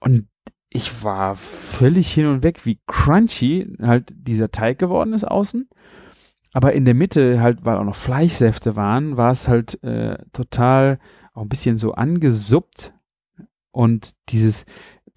Und 0.00 0.26
ich 0.68 1.04
war 1.04 1.36
völlig 1.36 2.12
hin 2.12 2.26
und 2.26 2.42
weg, 2.42 2.64
wie 2.64 2.80
crunchy 2.86 3.76
halt 3.80 4.12
dieser 4.16 4.50
Teig 4.50 4.78
geworden 4.78 5.12
ist 5.12 5.24
außen. 5.24 5.68
Aber 6.54 6.72
in 6.72 6.84
der 6.84 6.94
Mitte 6.94 7.40
halt, 7.40 7.64
weil 7.64 7.76
auch 7.76 7.84
noch 7.84 7.94
Fleischsäfte 7.94 8.76
waren, 8.76 9.16
war 9.16 9.30
es 9.30 9.48
halt 9.48 9.82
äh, 9.82 10.18
total 10.32 10.98
auch 11.34 11.42
ein 11.42 11.48
bisschen 11.48 11.78
so 11.78 11.92
angesuppt 11.92 12.92
und 13.72 14.12
dieses 14.28 14.64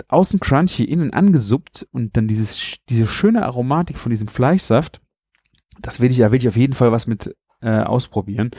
außen 0.07 0.39
crunchy, 0.39 0.83
innen 0.83 1.13
angesuppt 1.13 1.87
und 1.91 2.17
dann 2.17 2.27
dieses, 2.27 2.77
diese 2.89 3.07
schöne 3.07 3.45
Aromatik 3.45 3.97
von 3.97 4.09
diesem 4.09 4.27
Fleischsaft, 4.27 5.01
das 5.79 5.99
will 5.99 6.11
ich, 6.11 6.17
da 6.17 6.31
will 6.31 6.39
ich 6.39 6.47
auf 6.47 6.57
jeden 6.57 6.73
Fall 6.73 6.91
was 6.91 7.07
mit 7.07 7.35
äh, 7.61 7.79
ausprobieren. 7.79 8.51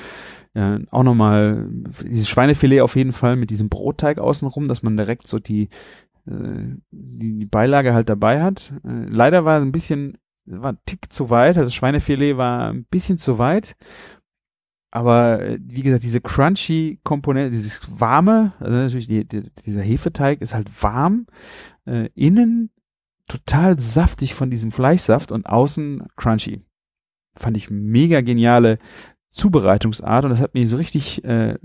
Äh, 0.55 0.81
auch 0.91 1.03
nochmal 1.03 1.69
dieses 2.03 2.29
Schweinefilet 2.29 2.81
auf 2.81 2.97
jeden 2.97 3.13
Fall 3.13 3.37
mit 3.37 3.51
diesem 3.51 3.69
Brotteig 3.69 4.19
außenrum, 4.19 4.69
dass 4.69 4.83
man 4.83 4.97
direkt 4.97 5.27
so 5.27 5.39
die, 5.39 5.69
äh, 6.27 6.75
die, 6.91 7.39
die 7.39 7.47
Beilage 7.47 7.93
halt 7.93 8.09
dabei 8.09 8.43
hat. 8.43 8.73
Äh, 8.85 9.09
leider 9.09 9.45
war 9.45 9.59
es 9.59 9.63
ein 9.63 9.73
bisschen, 9.73 10.19
war 10.47 10.73
ein 10.73 10.79
Tick 10.87 11.13
zu 11.13 11.31
weit, 11.31 11.57
das 11.57 11.75
Schweinefilet 11.75 12.37
war 12.37 12.71
ein 12.71 12.85
bisschen 12.85 13.19
zu 13.19 13.39
weit 13.39 13.77
aber 14.97 15.43
äh, 15.43 15.59
wie 15.61 15.83
gesagt, 15.83 16.05
diese 16.05 16.23
crunchy 16.23 17.01
Komponente, 17.05 17.51
dieses 17.51 17.83
warme, 18.01 18.55
also 18.59 18.73
natürlich 18.73 19.07
die, 19.07 19.27
die, 19.27 19.43
dieser 19.67 19.83
Hefeteig 19.83 20.41
ist 20.41 20.55
halt 20.55 20.83
warm, 20.83 21.27
äh, 21.85 22.09
innen 22.15 22.71
total 23.29 23.79
saftig 23.79 24.35
von 24.35 24.51
diesem 24.51 24.73
Fleischsaft 24.73 25.33
und 25.33 25.45
außen 25.45 26.05
crunchy. 26.17 26.63
Fand 27.35 27.59
ich 27.59 27.69
mega 27.69 28.23
geniale 28.23 28.79
Zubereitungsart 29.33 30.25
und 30.25 30.31
das 30.31 30.41
hat 30.41 30.55
mich 30.55 30.71
so 30.71 30.79
richtig 30.79 31.23
äh, 31.25 31.59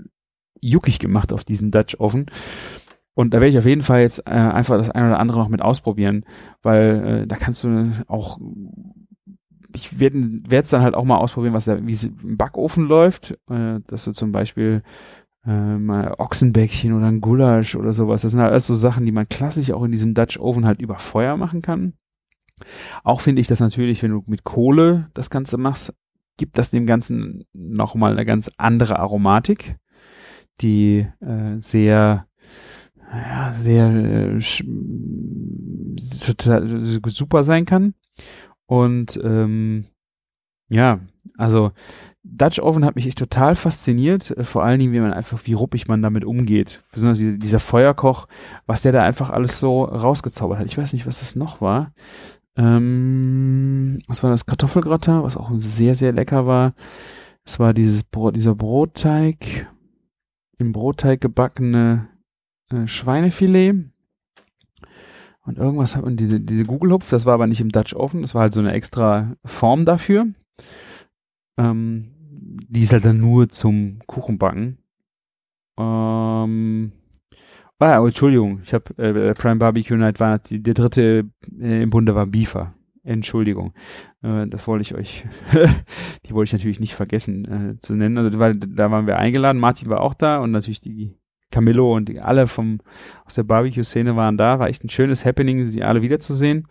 juckig 0.60 0.98
gemacht 0.98 1.32
auf 1.32 1.44
diesen 1.44 1.70
Dutch 1.70 1.98
Oven. 1.98 2.26
Und 3.14 3.32
da 3.32 3.38
werde 3.40 3.48
ich 3.48 3.58
auf 3.58 3.64
jeden 3.64 3.82
Fall 3.82 4.02
jetzt 4.02 4.26
äh, 4.26 4.30
einfach 4.30 4.76
das 4.76 4.90
eine 4.90 5.06
oder 5.06 5.18
andere 5.18 5.38
noch 5.38 5.48
mit 5.48 5.62
ausprobieren, 5.62 6.26
weil 6.60 7.22
äh, 7.22 7.26
da 7.26 7.36
kannst 7.36 7.64
du 7.64 7.92
auch 8.08 8.38
ich 9.74 9.98
werde 10.00 10.42
es 10.50 10.70
dann 10.70 10.82
halt 10.82 10.94
auch 10.94 11.04
mal 11.04 11.18
ausprobieren, 11.18 11.54
was 11.54 11.64
da, 11.64 11.84
wie 11.84 11.98
im 12.22 12.36
Backofen 12.36 12.86
läuft, 12.86 13.38
äh, 13.48 13.80
dass 13.86 14.04
du 14.04 14.12
zum 14.12 14.32
Beispiel 14.32 14.82
äh, 15.46 15.76
mal 15.76 16.14
Ochsenbäckchen 16.18 16.92
oder 16.92 17.06
ein 17.06 17.20
Gulasch 17.20 17.74
oder 17.74 17.92
sowas. 17.92 18.22
Das 18.22 18.32
sind 18.32 18.40
halt 18.40 18.52
alles 18.52 18.66
so 18.66 18.74
Sachen, 18.74 19.04
die 19.06 19.12
man 19.12 19.28
klassisch 19.28 19.70
auch 19.70 19.82
in 19.82 19.92
diesem 19.92 20.14
Dutch 20.14 20.38
Oven 20.38 20.66
halt 20.66 20.80
über 20.80 20.96
Feuer 20.96 21.36
machen 21.36 21.62
kann. 21.62 21.94
Auch 23.02 23.20
finde 23.20 23.40
ich 23.40 23.48
das 23.48 23.60
natürlich, 23.60 24.02
wenn 24.02 24.12
du 24.12 24.22
mit 24.26 24.44
Kohle 24.44 25.10
das 25.14 25.30
Ganze 25.30 25.58
machst, 25.58 25.92
gibt 26.36 26.58
das 26.58 26.70
dem 26.70 26.86
Ganzen 26.86 27.44
nochmal 27.52 28.12
eine 28.12 28.24
ganz 28.24 28.50
andere 28.56 28.98
Aromatik, 28.98 29.76
die 30.60 31.06
äh, 31.20 31.58
sehr 31.58 32.26
ja, 33.12 33.52
sehr 33.52 33.88
äh, 33.90 34.38
total 36.24 36.80
super 36.80 37.42
sein 37.42 37.66
kann. 37.66 37.94
Und 38.66 39.20
ähm, 39.22 39.86
ja, 40.68 41.00
also 41.36 41.72
Dutch 42.24 42.60
Oven 42.60 42.84
hat 42.84 42.94
mich 42.94 43.06
echt 43.06 43.18
total 43.18 43.56
fasziniert, 43.56 44.30
äh, 44.30 44.44
vor 44.44 44.62
allen 44.62 44.78
Dingen, 44.78 44.92
wie 44.92 45.00
man 45.00 45.12
einfach, 45.12 45.40
wie 45.44 45.54
ruppig 45.54 45.88
man 45.88 46.02
damit 46.02 46.24
umgeht. 46.24 46.82
Besonders 46.92 47.18
dieser 47.18 47.60
Feuerkoch, 47.60 48.28
was 48.66 48.82
der 48.82 48.92
da 48.92 49.02
einfach 49.02 49.30
alles 49.30 49.58
so 49.58 49.84
rausgezaubert 49.84 50.58
hat. 50.58 50.66
Ich 50.66 50.78
weiß 50.78 50.92
nicht, 50.92 51.06
was 51.06 51.20
das 51.20 51.36
noch 51.36 51.60
war. 51.60 51.92
Ähm, 52.56 53.98
was 54.06 54.22
war 54.22 54.30
das? 54.30 54.46
Kartoffelgratin, 54.46 55.22
was 55.22 55.36
auch 55.36 55.50
sehr, 55.56 55.94
sehr 55.94 56.12
lecker 56.12 56.46
war. 56.46 56.74
Es 57.44 57.58
war 57.58 57.74
dieses 57.74 58.04
Brot, 58.04 58.36
dieser 58.36 58.54
Brotteig, 58.54 59.66
im 60.58 60.72
Brotteig 60.72 61.20
gebackene 61.20 62.08
äh, 62.70 62.86
Schweinefilet. 62.86 63.91
Und 65.44 65.58
irgendwas 65.58 65.96
hat 65.96 66.04
man 66.04 66.16
diese, 66.16 66.40
diese 66.40 66.64
Gugelhupf, 66.64 67.10
das 67.10 67.26
war 67.26 67.34
aber 67.34 67.46
nicht 67.46 67.60
im 67.60 67.70
Dutch 67.70 67.94
Oven, 67.94 68.22
das 68.22 68.34
war 68.34 68.42
halt 68.42 68.52
so 68.52 68.60
eine 68.60 68.72
extra 68.72 69.36
Form 69.44 69.84
dafür. 69.84 70.26
Ähm, 71.58 72.12
die 72.68 72.82
ist 72.82 72.92
halt 72.92 73.04
dann 73.04 73.18
nur 73.18 73.48
zum 73.48 73.98
Kuchenbacken. 74.06 74.78
Ähm, 75.78 76.92
Ah, 77.84 78.00
oh, 78.00 78.06
Entschuldigung, 78.06 78.60
ich 78.62 78.72
habe 78.74 78.96
äh, 78.96 79.34
Prime 79.34 79.56
Barbecue 79.56 79.96
Night 79.96 80.20
war 80.20 80.38
die, 80.38 80.62
der 80.62 80.74
dritte 80.74 81.28
äh, 81.60 81.82
im 81.82 81.90
Bunde 81.90 82.14
war 82.14 82.26
Beefer. 82.26 82.74
Entschuldigung, 83.02 83.74
äh, 84.22 84.46
das 84.46 84.68
wollte 84.68 84.82
ich 84.82 84.94
euch, 84.94 85.24
die 86.24 86.32
wollte 86.32 86.50
ich 86.50 86.52
natürlich 86.52 86.78
nicht 86.78 86.94
vergessen 86.94 87.44
äh, 87.44 87.80
zu 87.80 87.96
nennen. 87.96 88.18
Also 88.18 88.38
weil 88.38 88.54
da 88.54 88.92
waren 88.92 89.08
wir 89.08 89.18
eingeladen, 89.18 89.58
Martin 89.58 89.88
war 89.88 90.00
auch 90.00 90.14
da 90.14 90.38
und 90.38 90.52
natürlich 90.52 90.80
die 90.80 91.16
Camillo 91.52 91.94
und 91.94 92.18
alle 92.18 92.48
vom 92.48 92.80
aus 93.24 93.34
der 93.34 93.44
Barbecue-Szene 93.44 94.16
waren 94.16 94.36
da. 94.36 94.58
War 94.58 94.68
echt 94.68 94.82
ein 94.82 94.90
schönes 94.90 95.24
Happening, 95.24 95.66
sie 95.68 95.84
alle 95.84 96.02
wiederzusehen. 96.02 96.66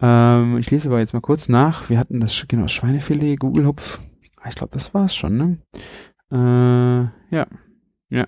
Ähm, 0.00 0.58
ich 0.58 0.70
lese 0.70 0.90
aber 0.90 0.98
jetzt 0.98 1.14
mal 1.14 1.20
kurz 1.20 1.48
nach. 1.48 1.88
Wir 1.88 1.98
hatten 1.98 2.20
das 2.20 2.44
genau 2.46 2.68
Schweinefilet, 2.68 3.38
Google 3.38 3.66
Hupf. 3.66 4.00
Ich 4.46 4.54
glaube, 4.54 4.72
das 4.72 4.92
war's 4.94 5.16
schon. 5.16 5.36
Ne? 5.36 5.58
Äh, 6.30 7.34
ja, 7.34 7.46
ja. 8.10 8.26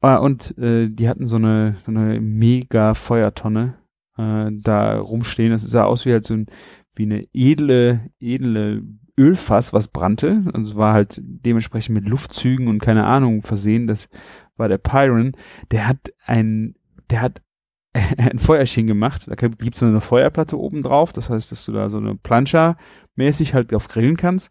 Ah, 0.00 0.16
und 0.16 0.56
äh, 0.58 0.88
die 0.88 1.08
hatten 1.08 1.26
so 1.26 1.36
eine, 1.36 1.76
so 1.84 1.90
eine 1.90 2.20
mega 2.20 2.94
Feuertonne 2.94 3.78
äh, 4.18 4.50
da 4.52 4.98
rumstehen. 4.98 5.50
Das 5.50 5.62
sah 5.62 5.84
aus 5.84 6.04
wie 6.04 6.12
halt 6.12 6.26
so 6.26 6.34
ein, 6.34 6.46
wie 6.94 7.04
eine 7.04 7.26
edle, 7.32 8.10
edle 8.20 8.82
Ölfass, 9.18 9.72
was 9.72 9.88
brannte. 9.88 10.42
Also 10.52 10.72
es 10.72 10.76
war 10.76 10.92
halt 10.92 11.20
dementsprechend 11.22 11.94
mit 11.94 12.08
Luftzügen 12.08 12.68
und 12.68 12.80
keine 12.80 13.04
Ahnung 13.04 13.42
versehen. 13.42 13.86
Das 13.86 14.08
war 14.56 14.68
der 14.68 14.78
Pyron. 14.78 15.32
Der 15.70 15.86
hat 15.86 16.12
ein, 16.26 16.74
der 17.10 17.20
hat 17.20 17.42
ein 17.94 18.38
Feuerchen 18.38 18.86
gemacht. 18.86 19.26
Da 19.28 19.34
gibt's 19.34 19.78
so 19.78 19.86
eine 19.86 20.00
Feuerplatte 20.00 20.58
oben 20.58 20.82
drauf. 20.82 21.12
Das 21.12 21.30
heißt, 21.30 21.52
dass 21.52 21.64
du 21.64 21.72
da 21.72 21.88
so 21.88 21.98
eine 21.98 22.16
Plancha 22.16 22.76
mäßig 23.14 23.54
halt 23.54 23.72
auf 23.72 23.88
grillen 23.88 24.16
kannst. 24.16 24.50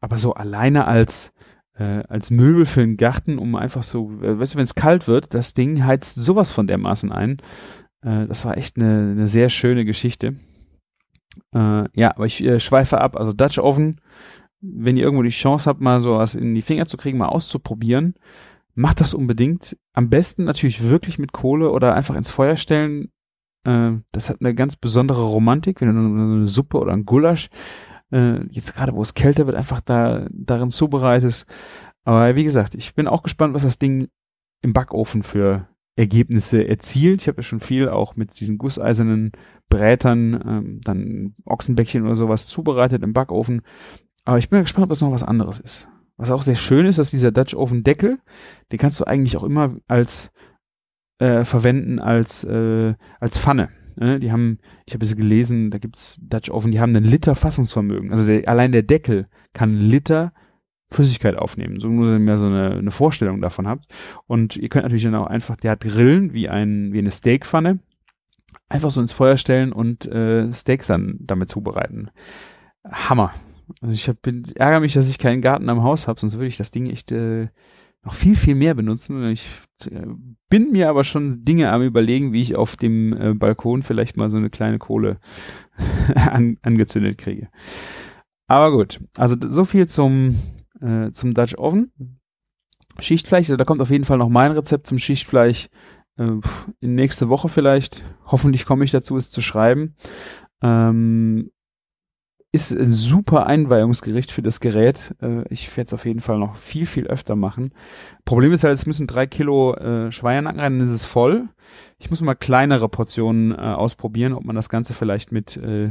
Aber 0.00 0.18
so 0.18 0.34
alleine 0.34 0.86
als 0.86 1.32
äh, 1.80 2.02
als 2.08 2.30
Möbel 2.30 2.66
für 2.66 2.80
den 2.80 2.96
Garten, 2.96 3.38
um 3.38 3.56
einfach 3.56 3.82
so, 3.82 4.10
äh, 4.22 4.38
weißt 4.38 4.54
du, 4.54 4.56
wenn 4.58 4.64
es 4.64 4.74
kalt 4.74 5.08
wird, 5.08 5.34
das 5.34 5.54
Ding 5.54 5.84
heizt 5.84 6.14
sowas 6.14 6.50
von 6.50 6.66
dermaßen 6.66 7.10
ein. 7.10 7.38
Äh, 8.02 8.26
das 8.26 8.44
war 8.44 8.56
echt 8.56 8.76
eine, 8.76 9.12
eine 9.12 9.26
sehr 9.26 9.48
schöne 9.48 9.84
Geschichte. 9.84 10.34
Äh, 11.54 11.84
ja, 11.94 12.10
aber 12.14 12.26
ich 12.26 12.42
äh, 12.42 12.60
schweife 12.60 13.00
ab. 13.00 13.16
Also 13.16 13.32
Dutch 13.32 13.58
Oven, 13.58 14.00
wenn 14.60 14.96
ihr 14.96 15.04
irgendwo 15.04 15.22
die 15.22 15.30
Chance 15.30 15.68
habt, 15.68 15.80
mal 15.80 16.00
so 16.00 16.16
was 16.16 16.34
in 16.34 16.54
die 16.54 16.62
Finger 16.62 16.86
zu 16.86 16.96
kriegen, 16.96 17.18
mal 17.18 17.28
auszuprobieren, 17.28 18.14
macht 18.74 19.00
das 19.00 19.14
unbedingt. 19.14 19.76
Am 19.92 20.10
besten 20.10 20.44
natürlich 20.44 20.88
wirklich 20.88 21.18
mit 21.18 21.32
Kohle 21.32 21.70
oder 21.70 21.94
einfach 21.94 22.14
ins 22.14 22.30
Feuer 22.30 22.56
stellen. 22.56 23.10
Äh, 23.64 23.92
das 24.12 24.30
hat 24.30 24.38
eine 24.40 24.54
ganz 24.54 24.76
besondere 24.76 25.22
Romantik, 25.22 25.80
wenn 25.80 25.94
du 25.94 26.22
eine 26.22 26.48
Suppe 26.48 26.78
oder 26.78 26.92
ein 26.92 27.04
Gulasch 27.04 27.50
äh, 28.12 28.44
jetzt 28.50 28.74
gerade 28.74 28.94
wo 28.94 29.02
es 29.02 29.14
kälter 29.14 29.46
wird, 29.46 29.56
einfach 29.56 29.80
da 29.80 30.26
darin 30.30 30.70
zubereitest. 30.70 31.46
Aber 32.04 32.34
wie 32.34 32.44
gesagt, 32.44 32.74
ich 32.74 32.94
bin 32.94 33.06
auch 33.06 33.22
gespannt, 33.22 33.54
was 33.54 33.62
das 33.62 33.78
Ding 33.78 34.08
im 34.62 34.72
Backofen 34.72 35.22
für 35.22 35.68
Ergebnisse 36.00 36.66
erzielt. 36.66 37.20
Ich 37.20 37.28
habe 37.28 37.38
ja 37.38 37.42
schon 37.42 37.60
viel 37.60 37.88
auch 37.90 38.16
mit 38.16 38.40
diesen 38.40 38.56
gusseisernen 38.56 39.32
Brätern, 39.68 40.42
ähm, 40.46 40.80
dann 40.82 41.34
Ochsenbäckchen 41.44 42.04
oder 42.06 42.16
sowas 42.16 42.46
zubereitet 42.46 43.02
im 43.02 43.12
Backofen. 43.12 43.60
Aber 44.24 44.38
ich 44.38 44.48
bin 44.48 44.62
gespannt, 44.62 44.84
ob 44.84 44.88
das 44.88 45.02
noch 45.02 45.12
was 45.12 45.22
anderes 45.22 45.60
ist. 45.60 45.88
Was 46.16 46.30
auch 46.30 46.42
sehr 46.42 46.56
schön 46.56 46.86
ist, 46.86 46.98
dass 46.98 47.10
dieser 47.10 47.32
Dutch 47.32 47.54
Oven 47.54 47.82
Deckel, 47.82 48.18
den 48.72 48.78
kannst 48.78 48.98
du 48.98 49.04
eigentlich 49.04 49.36
auch 49.36 49.44
immer 49.44 49.76
als 49.88 50.30
äh, 51.18 51.44
verwenden 51.44 51.98
als 51.98 52.44
äh, 52.44 52.94
als 53.20 53.38
Pfanne. 53.38 53.68
Ne? 53.96 54.20
Die 54.20 54.32
haben, 54.32 54.58
ich 54.86 54.94
habe 54.94 55.04
es 55.04 55.14
gelesen, 55.14 55.70
da 55.70 55.78
gibt's 55.78 56.18
Dutch 56.22 56.50
Oven, 56.50 56.72
die 56.72 56.80
haben 56.80 56.96
einen 56.96 57.04
Liter 57.04 57.34
Fassungsvermögen. 57.34 58.10
Also 58.10 58.26
der, 58.26 58.48
allein 58.48 58.72
der 58.72 58.82
Deckel 58.82 59.28
kann 59.52 59.70
einen 59.70 59.88
Liter 59.88 60.32
Flüssigkeit 60.90 61.36
aufnehmen, 61.36 61.78
so 61.78 61.88
nur, 61.88 62.18
ihr 62.18 62.36
so 62.36 62.46
eine, 62.46 62.76
eine 62.76 62.90
Vorstellung 62.90 63.40
davon 63.40 63.68
habt. 63.68 63.86
Und 64.26 64.56
ihr 64.56 64.68
könnt 64.68 64.84
natürlich 64.84 65.04
dann 65.04 65.14
auch 65.14 65.26
einfach, 65.26 65.56
der 65.56 65.72
hat 65.72 65.80
Grillen 65.80 66.32
wie 66.32 66.48
ein 66.48 66.92
wie 66.92 66.98
eine 66.98 67.12
Steakpfanne, 67.12 67.78
einfach 68.68 68.90
so 68.90 69.00
ins 69.00 69.12
Feuer 69.12 69.36
stellen 69.36 69.72
und 69.72 70.06
äh, 70.06 70.52
Steaks 70.52 70.88
dann 70.88 71.16
damit 71.20 71.48
zubereiten. 71.48 72.10
Hammer. 72.84 73.32
Also 73.80 73.94
ich 73.94 74.08
hab, 74.08 74.20
bin, 74.22 74.44
ärgere 74.56 74.80
mich, 74.80 74.94
dass 74.94 75.08
ich 75.08 75.18
keinen 75.18 75.42
Garten 75.42 75.68
am 75.68 75.82
Haus 75.82 76.08
habe, 76.08 76.18
sonst 76.18 76.34
würde 76.34 76.48
ich 76.48 76.56
das 76.56 76.72
Ding 76.72 76.90
echt 76.90 77.12
äh, 77.12 77.48
noch 78.02 78.14
viel, 78.14 78.34
viel 78.34 78.54
mehr 78.54 78.74
benutzen. 78.74 79.30
Ich 79.30 79.46
äh, 79.86 80.06
bin 80.48 80.72
mir 80.72 80.88
aber 80.88 81.04
schon 81.04 81.44
Dinge 81.44 81.72
am 81.72 81.82
überlegen, 81.82 82.32
wie 82.32 82.40
ich 82.40 82.56
auf 82.56 82.76
dem 82.76 83.12
äh, 83.12 83.34
Balkon 83.34 83.82
vielleicht 83.82 84.16
mal 84.16 84.30
so 84.30 84.38
eine 84.38 84.50
kleine 84.50 84.78
Kohle 84.78 85.18
an, 86.14 86.58
angezündet 86.62 87.18
kriege. 87.18 87.48
Aber 88.46 88.72
gut, 88.72 89.00
also 89.16 89.36
so 89.46 89.64
viel 89.64 89.86
zum, 89.86 90.36
äh, 90.80 91.10
zum 91.12 91.34
Dutch 91.34 91.56
Oven. 91.56 91.92
Schichtfleisch, 92.98 93.46
also 93.46 93.56
da 93.56 93.64
kommt 93.64 93.80
auf 93.80 93.90
jeden 93.90 94.04
Fall 94.04 94.18
noch 94.18 94.28
mein 94.28 94.52
Rezept 94.52 94.86
zum 94.86 94.98
Schichtfleisch 94.98 95.68
äh, 96.18 96.32
nächste 96.80 97.28
Woche 97.28 97.48
vielleicht. 97.48 98.02
Hoffentlich 98.26 98.66
komme 98.66 98.84
ich 98.84 98.90
dazu, 98.90 99.16
es 99.16 99.30
zu 99.30 99.40
schreiben. 99.40 99.94
Ähm, 100.62 101.50
ist 102.52 102.72
ein 102.72 102.90
super 102.90 103.46
Einweihungsgericht 103.46 104.32
für 104.32 104.42
das 104.42 104.60
Gerät. 104.60 105.14
Äh, 105.22 105.44
ich 105.50 105.74
werde 105.76 105.86
es 105.86 105.94
auf 105.94 106.04
jeden 106.04 106.20
Fall 106.20 106.38
noch 106.38 106.56
viel, 106.56 106.84
viel 106.84 107.06
öfter 107.06 107.36
machen. 107.36 107.72
Problem 108.24 108.52
ist 108.52 108.64
halt, 108.64 108.74
es 108.74 108.86
müssen 108.86 109.06
drei 109.06 109.26
Kilo 109.26 109.74
äh, 109.74 110.10
Schweiernacken 110.10 110.60
rein, 110.60 110.78
dann 110.78 110.86
ist 110.86 110.92
es 110.92 111.04
voll. 111.04 111.48
Ich 111.98 112.10
muss 112.10 112.20
mal 112.20 112.34
kleinere 112.34 112.88
Portionen 112.88 113.52
äh, 113.52 113.56
ausprobieren, 113.56 114.32
ob 114.32 114.44
man 114.44 114.56
das 114.56 114.68
Ganze 114.68 114.94
vielleicht 114.94 115.30
mit 115.30 115.56
äh, 115.56 115.90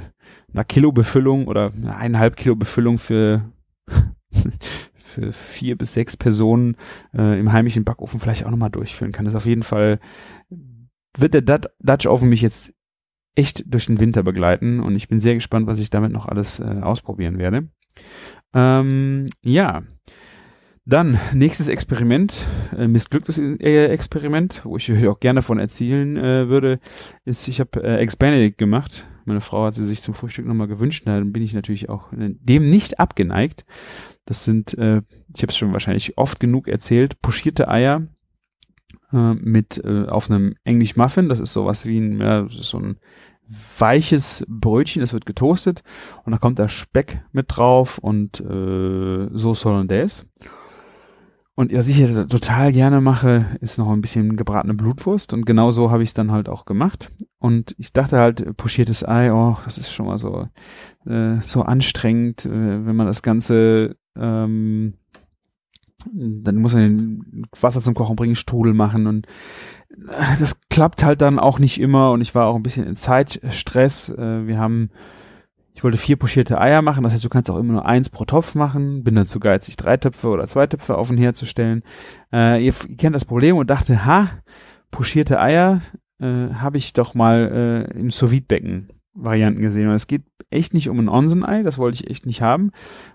einer 0.53 0.65
Kilo 0.65 0.91
Befüllung 0.91 1.47
oder 1.47 1.71
eineinhalb 1.85 2.35
Kilo 2.35 2.55
Befüllung 2.55 2.97
für 2.97 3.51
für 5.03 5.33
vier 5.33 5.77
bis 5.77 5.93
sechs 5.93 6.15
Personen 6.15 6.75
äh, 7.13 7.39
im 7.39 7.51
heimischen 7.51 7.83
Backofen 7.83 8.19
vielleicht 8.19 8.45
auch 8.45 8.51
nochmal 8.51 8.69
durchführen 8.69 9.11
kann. 9.11 9.25
Das 9.25 9.33
ist 9.33 9.37
auf 9.37 9.45
jeden 9.45 9.63
Fall 9.63 9.99
wird 11.17 11.33
der 11.33 11.41
Dutch 11.79 12.07
Oven 12.07 12.29
mich 12.29 12.41
jetzt 12.41 12.73
echt 13.35 13.63
durch 13.67 13.85
den 13.85 13.99
Winter 13.99 14.23
begleiten 14.23 14.79
und 14.79 14.95
ich 14.95 15.07
bin 15.07 15.19
sehr 15.19 15.35
gespannt, 15.35 15.67
was 15.67 15.79
ich 15.79 15.89
damit 15.89 16.11
noch 16.11 16.27
alles 16.27 16.59
äh, 16.59 16.63
ausprobieren 16.81 17.37
werde. 17.37 17.69
Ähm, 18.53 19.27
ja. 19.41 19.83
Dann, 20.85 21.19
nächstes 21.33 21.67
Experiment, 21.67 22.47
äh, 22.75 22.87
missglücktes 22.87 23.37
äh, 23.37 23.85
Experiment, 23.87 24.61
wo 24.63 24.77
ich 24.77 24.91
euch 24.91 25.07
auch 25.07 25.19
gerne 25.19 25.43
von 25.43 25.59
erzählen 25.59 26.17
äh, 26.17 26.49
würde, 26.49 26.79
ist, 27.25 27.47
ich 27.47 27.59
habe 27.59 27.83
äh, 27.83 27.97
Ex 27.97 28.15
Benedict 28.15 28.57
gemacht. 28.57 29.07
Meine 29.25 29.41
Frau 29.41 29.65
hat 29.65 29.75
sie 29.75 29.85
sich 29.85 30.01
zum 30.01 30.15
Frühstück 30.15 30.47
nochmal 30.47 30.67
gewünscht, 30.67 31.03
dann 31.05 31.31
bin 31.31 31.43
ich 31.43 31.53
natürlich 31.53 31.89
auch 31.89 32.11
äh, 32.13 32.33
dem 32.39 32.71
nicht 32.71 32.99
abgeneigt. 32.99 33.65
Das 34.29 34.43
sind, 34.43 34.77
äh, 34.77 35.01
ich 35.33 35.41
habe 35.41 35.51
es 35.51 35.57
schon 35.57 35.73
wahrscheinlich 35.73 36.19
oft 36.19 36.39
genug 36.39 36.67
erzählt, 36.67 37.19
pochierte 37.19 37.67
Eier 37.67 38.03
äh, 39.11 39.33
mit 39.33 39.83
äh, 39.83 40.05
auf 40.05 40.29
einem 40.29 40.53
English 40.63 40.95
Muffin. 40.95 41.29
Das 41.29 41.39
ist 41.39 41.51
sowas 41.51 41.87
wie 41.87 41.97
ein, 41.97 42.21
ja, 42.21 42.47
so 42.47 42.77
ein 42.77 42.99
weiches 43.79 44.45
Brötchen, 44.47 44.99
das 44.99 45.13
wird 45.13 45.25
getoastet 45.25 45.81
und 46.25 46.31
da 46.31 46.37
kommt 46.37 46.59
da 46.59 46.69
Speck 46.69 47.23
mit 47.31 47.47
drauf 47.49 47.97
und 47.97 48.39
äh, 48.39 49.35
Sauce 49.35 49.65
Hollandaise. 49.65 50.25
Und 51.55 51.73
was 51.73 51.87
ich 51.87 51.97
jetzt 51.97 52.29
total 52.29 52.71
gerne 52.71 53.01
mache, 53.01 53.57
ist 53.61 53.79
noch 53.79 53.89
ein 53.89 54.01
bisschen 54.01 54.37
gebratene 54.37 54.75
Blutwurst 54.75 55.33
und 55.33 55.47
genau 55.47 55.71
so 55.71 55.89
habe 55.89 56.03
ich 56.03 56.09
es 56.09 56.13
dann 56.13 56.31
halt 56.31 56.47
auch 56.47 56.65
gemacht. 56.65 57.11
Und 57.39 57.73
ich 57.79 57.93
dachte 57.93 58.19
halt, 58.19 58.55
pochiertes 58.57 59.03
Ei, 59.05 59.33
oh, 59.33 59.57
das 59.65 59.79
ist 59.79 59.91
schon 59.91 60.05
mal 60.05 60.19
so, 60.19 60.47
äh, 61.07 61.41
so 61.41 61.63
anstrengend, 61.63 62.45
äh, 62.45 62.85
wenn 62.85 62.95
man 62.95 63.07
das 63.07 63.23
Ganze 63.23 63.97
ähm, 64.19 64.93
dann 66.13 66.55
muss 66.57 66.73
man 66.73 67.45
Wasser 67.59 67.81
zum 67.81 67.93
Kochen 67.93 68.15
bringen, 68.15 68.35
Strudel 68.35 68.73
machen 68.73 69.07
und 69.07 69.27
äh, 70.07 70.37
das 70.39 70.59
klappt 70.69 71.03
halt 71.03 71.21
dann 71.21 71.39
auch 71.39 71.59
nicht 71.59 71.79
immer 71.79 72.11
und 72.11 72.21
ich 72.21 72.33
war 72.35 72.47
auch 72.47 72.55
ein 72.55 72.63
bisschen 72.63 72.85
in 72.85 72.95
Zeitstress. 72.95 74.09
Äh, 74.09 74.47
wir 74.47 74.57
haben, 74.57 74.91
ich 75.73 75.83
wollte 75.83 75.97
vier 75.97 76.15
pochierte 76.15 76.59
Eier 76.59 76.81
machen, 76.81 77.03
das 77.03 77.13
heißt, 77.13 77.23
du 77.23 77.29
kannst 77.29 77.49
auch 77.49 77.57
immer 77.57 77.73
nur 77.73 77.85
eins 77.85 78.09
pro 78.09 78.25
Topf 78.25 78.55
machen, 78.55 79.03
bin 79.03 79.15
dann 79.15 79.27
zu 79.27 79.39
geizig, 79.39 79.77
drei 79.77 79.97
Töpfe 79.97 80.29
oder 80.29 80.47
zwei 80.47 80.67
Töpfe 80.67 80.97
auf 80.97 81.09
und 81.09 81.17
her 81.17 81.33
zu 81.33 81.45
stellen. 81.45 81.83
Äh, 82.31 82.63
ihr, 82.63 82.73
ihr 82.87 82.97
kennt 82.97 83.15
das 83.15 83.25
Problem 83.25 83.57
und 83.57 83.69
dachte, 83.69 84.05
ha, 84.05 84.29
pochierte 84.91 85.39
Eier 85.39 85.81
äh, 86.19 86.53
habe 86.53 86.77
ich 86.77 86.93
doch 86.93 87.13
mal 87.13 87.87
äh, 87.91 87.99
im 87.99 88.11
sous 88.11 88.31
becken 88.41 88.87
Varianten 89.13 89.61
gesehen. 89.61 89.89
Und 89.89 89.95
es 89.95 90.07
geht 90.07 90.23
echt 90.49 90.73
nicht 90.73 90.89
um 90.89 90.99
ein 90.99 91.09
Onsen-Ei, 91.09 91.63
das 91.63 91.77
wollte 91.77 92.03
ich 92.03 92.09
echt 92.09 92.25
nicht 92.25 92.41
haben, 92.41 92.71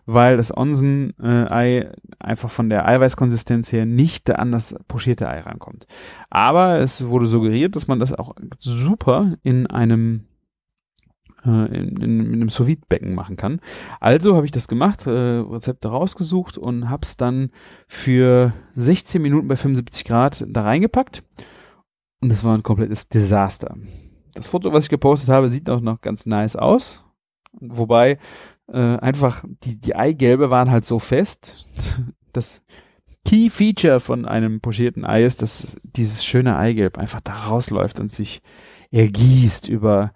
weil 0.06 0.36
das 0.36 0.56
Onsen-Ei 0.56 1.90
einfach 2.18 2.50
von 2.50 2.68
der 2.68 2.86
Eiweißkonsistenz 2.86 3.72
her 3.72 3.86
nicht 3.86 4.30
an 4.30 4.52
das 4.52 4.76
pochierte 4.88 5.28
Ei 5.28 5.40
rankommt. 5.40 5.86
Aber 6.30 6.78
es 6.80 7.06
wurde 7.06 7.26
suggeriert, 7.26 7.76
dass 7.76 7.88
man 7.88 8.00
das 8.00 8.12
auch 8.12 8.34
super 8.58 9.36
in 9.42 9.66
einem 9.66 10.26
äh, 11.44 11.66
in, 11.66 11.96
in, 11.96 12.20
in 12.20 12.34
einem 12.34 12.48
sous 12.48 12.68
becken 12.88 13.14
machen 13.14 13.36
kann. 13.36 13.60
Also 14.00 14.36
habe 14.36 14.46
ich 14.46 14.52
das 14.52 14.68
gemacht, 14.68 15.06
äh, 15.06 15.10
Rezepte 15.10 15.88
rausgesucht 15.88 16.56
und 16.58 16.88
habe 16.88 17.02
es 17.02 17.16
dann 17.16 17.50
für 17.86 18.52
16 18.74 19.20
Minuten 19.20 19.48
bei 19.48 19.56
75 19.56 20.04
Grad 20.04 20.44
da 20.48 20.62
reingepackt. 20.62 21.22
Und 22.20 22.30
es 22.30 22.42
war 22.44 22.56
ein 22.56 22.62
komplettes 22.62 23.08
Desaster. 23.08 23.76
Das 24.34 24.48
Foto, 24.48 24.72
was 24.72 24.84
ich 24.84 24.90
gepostet 24.90 25.30
habe, 25.30 25.48
sieht 25.48 25.70
auch 25.70 25.80
noch 25.80 26.00
ganz 26.00 26.26
nice 26.26 26.56
aus. 26.56 27.04
Wobei 27.52 28.18
äh, 28.68 28.78
einfach 28.78 29.44
die, 29.62 29.76
die 29.80 29.94
Eigelbe 29.94 30.50
waren 30.50 30.70
halt 30.70 30.84
so 30.84 30.98
fest. 30.98 31.66
Das 32.32 32.62
Key 33.24 33.48
Feature 33.48 34.00
von 34.00 34.26
einem 34.26 34.60
pochierten 34.60 35.04
Ei 35.04 35.24
ist, 35.24 35.40
dass 35.40 35.76
dieses 35.84 36.24
schöne 36.24 36.56
Eigelb 36.56 36.98
einfach 36.98 37.20
da 37.20 37.32
rausläuft 37.32 38.00
und 38.00 38.10
sich 38.10 38.42
ergießt 38.90 39.68
über 39.68 40.12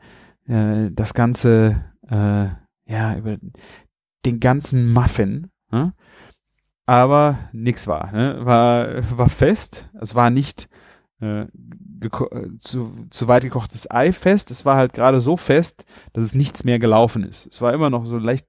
äh, 0.49 0.91
das 0.91 1.15
ganze, 1.15 1.85
äh, 2.09 2.49
ja, 2.87 3.17
über 3.17 3.39
den 4.25 4.41
ganzen 4.41 4.93
Muffin. 4.93 5.51
Ne? 5.71 5.95
Aber 6.87 7.39
nix 7.53 7.87
war. 7.87 8.13
Ne? 8.13 8.45
War, 8.45 9.19
war 9.19 9.29
fest. 9.29 9.89
Es 10.01 10.15
war 10.15 10.31
nicht 10.31 10.69
äh, 11.21 11.47
zu, 12.59 12.93
zu 13.11 13.29
weit 13.29 13.43
gekochtes 13.43 13.91
Ei 13.91 14.13
fest. 14.13 14.51
Es 14.51 14.65
war 14.65 14.77
halt 14.77 14.93
gerade 14.93 15.21
so 15.21 15.37
fest, 15.37 15.85
dass 16.13 16.25
es 16.25 16.35
nichts 16.35 16.65
mehr 16.65 16.79
gelaufen 16.79 17.25
ist. 17.25 17.49
Es 17.53 17.61
war 17.61 17.73
immer 17.73 17.91
noch 17.91 18.07
so 18.07 18.19
leicht 18.19 18.47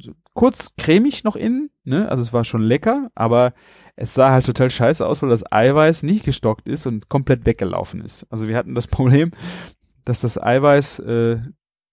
so 0.00 0.12
kurz 0.34 0.74
cremig 0.76 1.24
noch 1.24 1.36
innen, 1.36 1.70
ne? 1.84 2.08
Also 2.08 2.22
es 2.22 2.32
war 2.32 2.44
schon 2.44 2.62
lecker, 2.62 3.10
aber 3.14 3.52
es 3.96 4.14
sah 4.14 4.30
halt 4.30 4.46
total 4.46 4.70
scheiße 4.70 5.06
aus, 5.06 5.20
weil 5.20 5.28
das 5.28 5.50
Eiweiß 5.50 6.02
nicht 6.04 6.24
gestockt 6.24 6.68
ist 6.68 6.86
und 6.86 7.08
komplett 7.08 7.44
weggelaufen 7.44 8.00
ist. 8.00 8.26
Also 8.30 8.48
wir 8.48 8.56
hatten 8.56 8.74
das 8.74 8.86
Problem, 8.86 9.32
dass 10.04 10.20
das 10.20 10.42
Eiweiß 10.42 11.00
äh, 11.00 11.40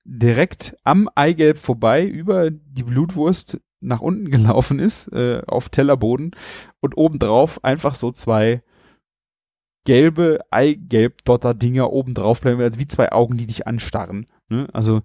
direkt 0.06 0.78
am 0.84 1.10
Eigelb 1.16 1.58
vorbei 1.58 2.06
über 2.06 2.50
die 2.50 2.84
Blutwurst 2.84 3.60
nach 3.82 4.00
unten 4.02 4.32
gelaufen 4.32 4.80
ist, 4.80 5.12
äh, 5.12 5.42
auf 5.46 5.70
Tellerboden 5.70 6.32
und 6.80 6.98
obendrauf 6.98 7.64
einfach 7.64 7.96
so 7.96 8.12
zwei 8.12 8.64
gelbe 9.88 10.42
Eigelb-Dotter-Dinger 10.52 11.94
obendrauf 11.94 12.42
bleiben, 12.42 12.60
also 12.60 12.78
wie 12.78 12.90
zwei 12.90 13.14
Augen, 13.14 13.38
die 13.38 13.48
dich 13.48 13.68
anstarren. 13.68 14.28
Ne? 14.50 14.68
Also 14.74 15.02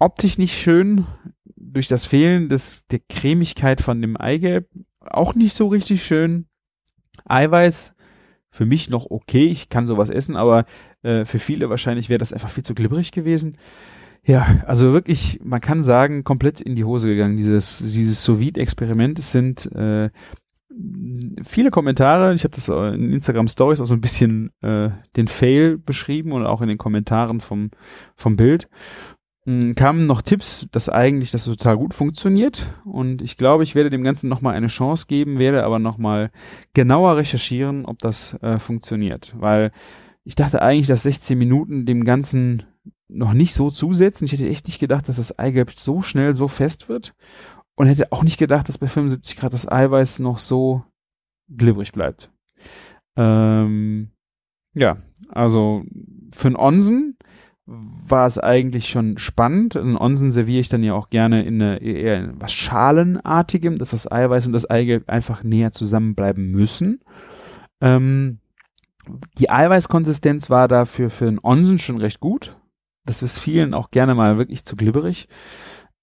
optisch 0.00 0.38
nicht 0.38 0.58
schön, 0.58 1.06
durch 1.54 1.86
das 1.86 2.04
Fehlen 2.04 2.48
des, 2.48 2.84
der 2.88 2.98
Cremigkeit 3.08 3.80
von 3.80 4.02
dem 4.02 4.16
Eigelb 4.16 4.68
auch 4.98 5.36
nicht 5.36 5.54
so 5.54 5.68
richtig 5.68 6.04
schön. 6.04 6.46
Eiweiß 7.26 7.94
für 8.50 8.66
mich 8.66 8.90
noch 8.90 9.06
okay, 9.08 9.46
ich 9.46 9.68
kann 9.68 9.86
sowas 9.86 10.10
essen, 10.10 10.34
aber 10.34 10.64
äh, 11.04 11.24
für 11.24 11.38
viele 11.38 11.70
wahrscheinlich 11.70 12.08
wäre 12.08 12.18
das 12.18 12.32
einfach 12.32 12.50
viel 12.50 12.64
zu 12.64 12.74
glibberig 12.74 13.12
gewesen. 13.12 13.56
Ja, 14.24 14.64
also 14.66 14.92
wirklich, 14.92 15.38
man 15.44 15.60
kann 15.60 15.84
sagen, 15.84 16.24
komplett 16.24 16.60
in 16.60 16.74
die 16.74 16.84
Hose 16.84 17.06
gegangen, 17.06 17.36
dieses, 17.36 17.78
dieses 17.78 18.24
sous 18.24 18.40
experiment 18.56 19.20
Es 19.20 19.30
sind 19.30 19.70
äh, 19.72 20.10
viele 21.44 21.70
Kommentare, 21.70 22.34
ich 22.34 22.44
habe 22.44 22.54
das 22.54 22.68
in 22.68 23.12
Instagram 23.12 23.48
Stories 23.48 23.80
auch 23.80 23.86
so 23.86 23.94
ein 23.94 24.00
bisschen 24.00 24.50
äh, 24.62 24.90
den 25.16 25.28
Fail 25.28 25.78
beschrieben 25.78 26.32
und 26.32 26.46
auch 26.46 26.60
in 26.62 26.68
den 26.68 26.78
Kommentaren 26.78 27.40
vom, 27.40 27.70
vom 28.16 28.36
Bild. 28.36 28.68
Hm, 29.44 29.74
kamen 29.74 30.06
noch 30.06 30.22
Tipps, 30.22 30.68
dass 30.70 30.88
eigentlich 30.88 31.32
das 31.32 31.44
total 31.44 31.76
gut 31.76 31.94
funktioniert 31.94 32.72
und 32.84 33.22
ich 33.22 33.36
glaube, 33.36 33.64
ich 33.64 33.74
werde 33.74 33.90
dem 33.90 34.04
Ganzen 34.04 34.28
nochmal 34.28 34.54
eine 34.54 34.68
Chance 34.68 35.06
geben, 35.08 35.38
werde 35.38 35.64
aber 35.64 35.78
nochmal 35.78 36.30
genauer 36.74 37.16
recherchieren, 37.16 37.84
ob 37.84 37.98
das 37.98 38.34
äh, 38.42 38.58
funktioniert, 38.58 39.34
weil 39.36 39.72
ich 40.24 40.36
dachte 40.36 40.62
eigentlich, 40.62 40.86
dass 40.86 41.02
16 41.02 41.36
Minuten 41.36 41.84
dem 41.84 42.04
Ganzen 42.04 42.62
noch 43.08 43.32
nicht 43.32 43.54
so 43.54 43.70
zusetzen. 43.70 44.24
Ich 44.24 44.32
hätte 44.32 44.48
echt 44.48 44.66
nicht 44.66 44.78
gedacht, 44.78 45.08
dass 45.08 45.16
das 45.16 45.38
Eigelb 45.38 45.72
so 45.72 46.02
schnell 46.02 46.34
so 46.34 46.48
fest 46.48 46.88
wird 46.88 47.14
und 47.76 47.86
hätte 47.86 48.12
auch 48.12 48.22
nicht 48.22 48.38
gedacht, 48.38 48.68
dass 48.68 48.78
bei 48.78 48.86
75 48.86 49.36
Grad 49.36 49.52
das 49.52 49.70
Eiweiß 49.70 50.18
noch 50.18 50.38
so 50.38 50.84
glibberig 51.48 51.92
bleibt. 51.92 52.30
Ähm, 53.16 54.10
ja, 54.74 54.98
also 55.28 55.84
für 56.34 56.48
einen 56.48 56.56
Onsen 56.56 57.16
war 57.64 58.26
es 58.26 58.38
eigentlich 58.38 58.88
schon 58.88 59.18
spannend. 59.18 59.76
Einen 59.76 59.96
Onsen 59.96 60.32
serviere 60.32 60.60
ich 60.60 60.68
dann 60.68 60.82
ja 60.82 60.94
auch 60.94 61.10
gerne 61.10 61.44
in 61.44 61.62
eine, 61.62 61.78
eher 61.80 62.18
in 62.18 62.40
was 62.40 62.52
Schalenartigem, 62.52 63.78
dass 63.78 63.90
das 63.90 64.10
Eiweiß 64.10 64.46
und 64.46 64.52
das 64.52 64.68
Eigelb 64.68 65.08
einfach 65.08 65.42
näher 65.42 65.72
zusammenbleiben 65.72 66.50
müssen. 66.50 67.00
Ähm, 67.80 68.40
die 69.38 69.50
Eiweißkonsistenz 69.50 70.50
war 70.50 70.68
dafür 70.68 71.10
für 71.10 71.28
einen 71.28 71.40
Onsen 71.42 71.78
schon 71.78 71.98
recht 71.98 72.20
gut. 72.20 72.56
Das 73.04 73.22
ist 73.22 73.38
vielen 73.38 73.74
auch 73.74 73.90
gerne 73.90 74.14
mal 74.14 74.38
wirklich 74.38 74.64
zu 74.64 74.76
glibberig. 74.76 75.28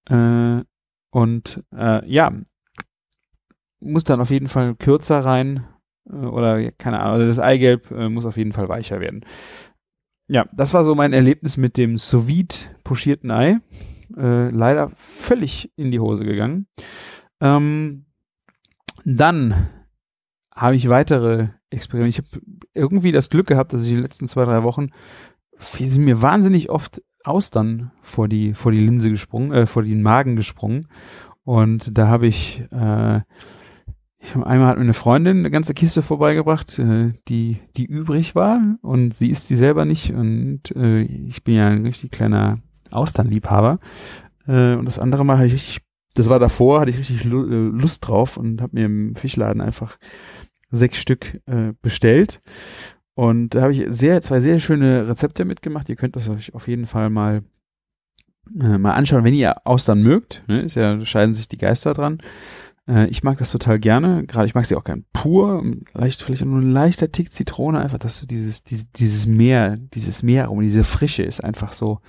Äh, 0.09 0.61
und 1.11 1.63
äh, 1.75 2.07
ja, 2.09 2.31
muss 3.79 4.03
dann 4.03 4.21
auf 4.21 4.29
jeden 4.29 4.47
Fall 4.47 4.75
kürzer 4.75 5.19
rein. 5.19 5.65
Äh, 6.09 6.15
oder 6.15 6.71
keine 6.73 6.99
Ahnung, 6.99 7.13
also 7.13 7.25
das 7.27 7.39
Eigelb 7.39 7.91
äh, 7.91 8.09
muss 8.09 8.25
auf 8.25 8.37
jeden 8.37 8.53
Fall 8.53 8.69
weicher 8.69 8.99
werden 8.99 9.25
ja, 10.29 10.47
das 10.53 10.73
war 10.73 10.85
so 10.85 10.95
mein 10.95 11.11
Erlebnis 11.11 11.57
mit 11.57 11.75
dem 11.75 11.97
sous 11.97 12.67
pochierten 12.83 13.31
Ei. 13.31 13.59
Äh, 14.15 14.49
leider 14.49 14.91
völlig 14.95 15.71
in 15.75 15.91
die 15.91 15.99
Hose 15.99 16.23
gegangen. 16.23 16.67
Ähm, 17.41 18.05
dann 19.05 19.69
habe 20.55 20.75
ich 20.75 20.89
weitere 20.89 21.49
Experimente. 21.71 22.21
Ich 22.21 22.31
habe 22.31 22.43
irgendwie 22.73 23.11
das 23.11 23.29
Glück 23.29 23.47
gehabt, 23.47 23.73
dass 23.73 23.83
ich 23.83 23.89
in 23.89 23.97
den 23.97 24.03
letzten 24.03 24.27
zwei, 24.27 24.45
drei 24.45 24.63
Wochen 24.63 24.89
sind 25.57 26.05
mir 26.05 26.21
wahnsinnig 26.21 26.69
oft 26.69 27.01
Austern 27.29 27.91
vor 28.01 28.27
die, 28.27 28.53
vor 28.53 28.71
die 28.71 28.79
Linse 28.79 29.09
gesprungen, 29.09 29.51
äh, 29.51 29.65
vor 29.65 29.83
den 29.83 30.01
Magen 30.01 30.35
gesprungen. 30.35 30.87
Und 31.43 31.97
da 31.97 32.07
habe 32.07 32.27
ich 32.27 32.63
äh, 32.71 33.21
ich 34.21 34.35
hab, 34.35 34.45
einmal 34.45 34.67
hat 34.67 34.77
mir 34.77 34.83
eine 34.83 34.93
Freundin 34.93 35.39
eine 35.39 35.51
ganze 35.51 35.73
Kiste 35.73 36.01
vorbeigebracht, 36.01 36.77
äh, 36.77 37.13
die, 37.27 37.57
die 37.77 37.85
übrig 37.85 38.35
war 38.35 38.61
und 38.81 39.13
sie 39.13 39.29
isst 39.29 39.47
sie 39.47 39.55
selber 39.55 39.85
nicht 39.85 40.13
und 40.13 40.75
äh, 40.75 41.01
ich 41.01 41.43
bin 41.43 41.55
ja 41.55 41.67
ein 41.69 41.85
richtig 41.85 42.11
kleiner 42.11 42.59
Austernliebhaber. 42.91 43.79
Äh, 44.45 44.75
und 44.75 44.85
das 44.85 44.99
andere 44.99 45.25
Mal 45.25 45.37
hatte 45.37 45.47
ich 45.47 45.53
richtig, 45.53 45.81
das 46.15 46.27
war 46.27 46.39
davor, 46.39 46.81
hatte 46.81 46.91
ich 46.91 46.97
richtig 46.97 47.25
äh, 47.25 47.29
Lust 47.29 48.07
drauf 48.07 48.35
und 48.35 48.61
habe 48.61 48.77
mir 48.77 48.85
im 48.85 49.15
Fischladen 49.15 49.61
einfach 49.61 49.97
sechs 50.69 50.99
Stück 50.99 51.41
äh, 51.45 51.73
bestellt. 51.81 52.41
Und 53.19 53.53
da 53.53 53.63
habe 53.63 53.73
ich 53.73 53.83
sehr, 53.89 54.21
zwei 54.21 54.39
sehr 54.39 54.61
schöne 54.61 55.09
Rezepte 55.09 55.43
mitgemacht. 55.43 55.89
Ihr 55.89 55.97
könnt 55.97 56.15
das 56.15 56.29
euch 56.29 56.55
auf 56.55 56.69
jeden 56.69 56.85
Fall 56.85 57.09
mal, 57.09 57.43
äh, 58.57 58.77
mal 58.77 58.93
anschauen, 58.93 59.25
wenn 59.25 59.33
ihr 59.33 59.67
Austern 59.67 60.01
mögt. 60.01 60.41
Ne? 60.47 60.61
Ist 60.61 60.75
ja, 60.75 61.03
scheiden 61.03 61.33
sich 61.33 61.49
die 61.49 61.57
Geister 61.57 61.91
dran. 61.91 62.19
Äh, 62.87 63.07
ich 63.09 63.21
mag 63.21 63.37
das 63.37 63.51
total 63.51 63.77
gerne. 63.77 64.25
Gerade 64.25 64.45
ich 64.45 64.55
mag 64.55 64.65
sie 64.65 64.77
auch 64.77 64.85
gern 64.85 65.03
pur. 65.11 65.61
Leicht, 65.93 66.21
vielleicht 66.21 66.45
nur 66.45 66.61
ein 66.61 66.71
leichter 66.71 67.11
Tick 67.11 67.33
Zitrone, 67.33 67.81
einfach, 67.81 67.97
dass 67.97 68.21
du 68.21 68.25
dieses, 68.25 68.63
dieses, 68.63 68.89
dieses 68.93 69.27
Meer, 69.27 69.75
dieses 69.75 70.23
Meer 70.23 70.49
und 70.49 70.61
diese 70.61 70.85
Frische 70.85 71.23
ist 71.23 71.43
einfach 71.43 71.73
so 71.73 71.99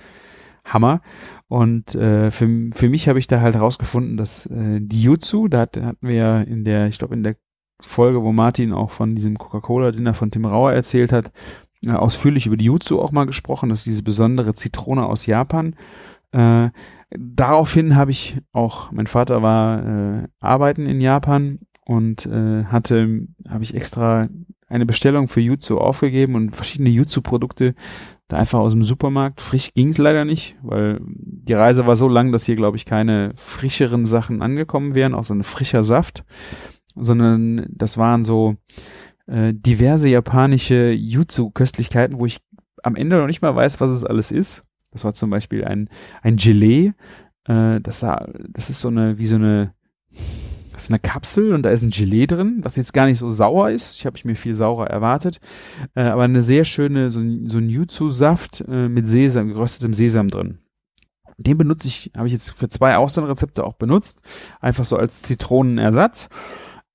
Hammer. 0.63 1.01
Und 1.49 1.93
äh, 1.93 2.31
für, 2.31 2.69
für 2.71 2.87
mich 2.87 3.09
habe 3.09 3.19
ich 3.19 3.27
da 3.27 3.41
halt 3.41 3.55
herausgefunden, 3.55 4.15
dass 4.15 4.45
äh, 4.45 4.79
die 4.79 5.01
Jutsu, 5.01 5.49
da 5.49 5.59
hat, 5.59 5.75
hatten 5.75 6.07
wir 6.07 6.15
ja 6.15 6.41
in 6.41 6.63
der, 6.63 6.87
ich 6.87 6.99
glaube 6.99 7.15
in 7.15 7.23
der 7.23 7.35
Folge, 7.81 8.23
wo 8.23 8.31
Martin 8.31 8.73
auch 8.73 8.91
von 8.91 9.15
diesem 9.15 9.37
Coca-Cola-Dinner 9.37 10.13
von 10.13 10.31
Tim 10.31 10.45
Rauer 10.45 10.71
erzählt 10.71 11.11
hat, 11.11 11.31
äh, 11.85 11.91
ausführlich 11.91 12.47
über 12.47 12.57
die 12.57 12.65
Jutsu 12.65 12.99
auch 12.99 13.11
mal 13.11 13.25
gesprochen, 13.25 13.69
dass 13.69 13.83
diese 13.83 14.03
besondere 14.03 14.53
Zitrone 14.53 15.05
aus 15.05 15.25
Japan. 15.25 15.75
Äh, 16.31 16.69
daraufhin 17.11 17.95
habe 17.95 18.11
ich 18.11 18.37
auch, 18.53 18.91
mein 18.91 19.07
Vater 19.07 19.41
war 19.41 19.85
äh, 19.85 20.27
arbeiten 20.39 20.85
in 20.85 21.01
Japan 21.01 21.59
und 21.85 22.25
äh, 22.25 22.65
hatte, 22.65 23.27
habe 23.49 23.63
ich 23.63 23.75
extra 23.75 24.29
eine 24.69 24.85
Bestellung 24.85 25.27
für 25.27 25.41
Jutsu 25.41 25.77
aufgegeben 25.77 26.35
und 26.35 26.55
verschiedene 26.55 26.89
Jutsu-Produkte 26.89 27.75
da 28.29 28.37
einfach 28.37 28.59
aus 28.59 28.71
dem 28.71 28.83
Supermarkt. 28.83 29.41
Frisch 29.41 29.73
ging 29.73 29.89
es 29.89 29.97
leider 29.97 30.23
nicht, 30.23 30.55
weil 30.61 31.01
die 31.03 31.53
Reise 31.53 31.85
war 31.85 31.97
so 31.97 32.07
lang, 32.07 32.31
dass 32.31 32.45
hier, 32.45 32.55
glaube 32.55 32.77
ich, 32.77 32.85
keine 32.85 33.33
frischeren 33.35 34.05
Sachen 34.05 34.41
angekommen 34.41 34.95
wären, 34.95 35.13
auch 35.13 35.25
so 35.25 35.33
ein 35.33 35.43
frischer 35.43 35.83
Saft, 35.83 36.23
sondern 36.95 37.65
das 37.69 37.97
waren 37.97 38.23
so 38.23 38.55
äh, 39.27 39.53
diverse 39.53 40.09
japanische 40.09 40.91
Jutsu-Köstlichkeiten, 40.91 42.19
wo 42.19 42.25
ich 42.25 42.39
am 42.83 42.95
Ende 42.95 43.17
noch 43.17 43.27
nicht 43.27 43.41
mal 43.41 43.55
weiß, 43.55 43.79
was 43.79 43.91
es 43.91 44.03
alles 44.03 44.31
ist. 44.31 44.63
Das 44.91 45.03
war 45.03 45.13
zum 45.13 45.29
Beispiel 45.29 45.63
ein, 45.63 45.89
ein 46.21 46.37
Gelee. 46.37 46.93
Äh, 47.45 47.79
das, 47.81 47.99
das 47.99 48.69
ist 48.69 48.79
so 48.79 48.89
eine, 48.89 49.17
wie 49.17 49.27
so 49.27 49.35
eine, 49.35 49.73
das 50.73 50.83
ist 50.83 50.89
eine 50.89 50.99
Kapsel 50.99 51.53
und 51.53 51.63
da 51.63 51.69
ist 51.69 51.83
ein 51.83 51.91
Gelee 51.91 52.27
drin, 52.27 52.59
was 52.63 52.75
jetzt 52.75 52.93
gar 52.93 53.05
nicht 53.05 53.19
so 53.19 53.29
sauer 53.29 53.69
ist. 53.69 53.93
Ich 53.95 54.05
habe 54.05 54.19
mir 54.23 54.35
viel 54.35 54.53
saurer 54.53 54.87
erwartet. 54.87 55.39
Äh, 55.95 56.03
aber 56.03 56.23
eine 56.23 56.41
sehr 56.41 56.65
schöne, 56.65 57.09
so, 57.09 57.21
so 57.45 57.57
ein 57.57 57.69
Jutsu-Saft 57.69 58.65
äh, 58.67 58.89
mit 58.89 59.07
Sesam, 59.07 59.49
geröstetem 59.49 59.93
Sesam 59.93 60.29
drin. 60.29 60.59
Den 61.37 61.57
benutze 61.57 61.87
ich, 61.87 62.11
habe 62.15 62.27
ich 62.27 62.33
jetzt 62.33 62.51
für 62.51 62.69
zwei 62.69 62.97
Austernrezepte 62.97 63.63
auch 63.63 63.73
benutzt. 63.73 64.21
Einfach 64.59 64.85
so 64.85 64.97
als 64.97 65.21
Zitronenersatz. 65.21 66.29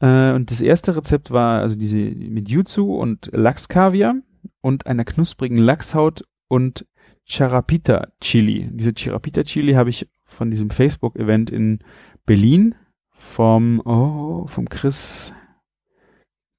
Äh, 0.01 0.33
und 0.33 0.51
das 0.51 0.61
erste 0.61 0.97
Rezept 0.97 1.31
war 1.31 1.61
also 1.61 1.77
diese 1.77 1.99
mit 1.99 2.49
Jutsu 2.49 2.95
und 2.95 3.31
Lachskaviar 3.33 4.17
und 4.61 4.87
einer 4.87 5.05
knusprigen 5.05 5.59
Lachshaut 5.59 6.25
und 6.49 6.87
Charapita 7.25 8.09
Chili. 8.21 8.69
Diese 8.73 8.93
Charapita 8.97 9.43
Chili 9.45 9.73
habe 9.75 9.91
ich 9.91 10.09
von 10.25 10.51
diesem 10.51 10.71
Facebook-Event 10.71 11.51
in 11.51 11.81
Berlin 12.25 12.75
vom, 13.11 13.81
oh, 13.85 14.47
vom 14.47 14.69
Chris, 14.69 15.33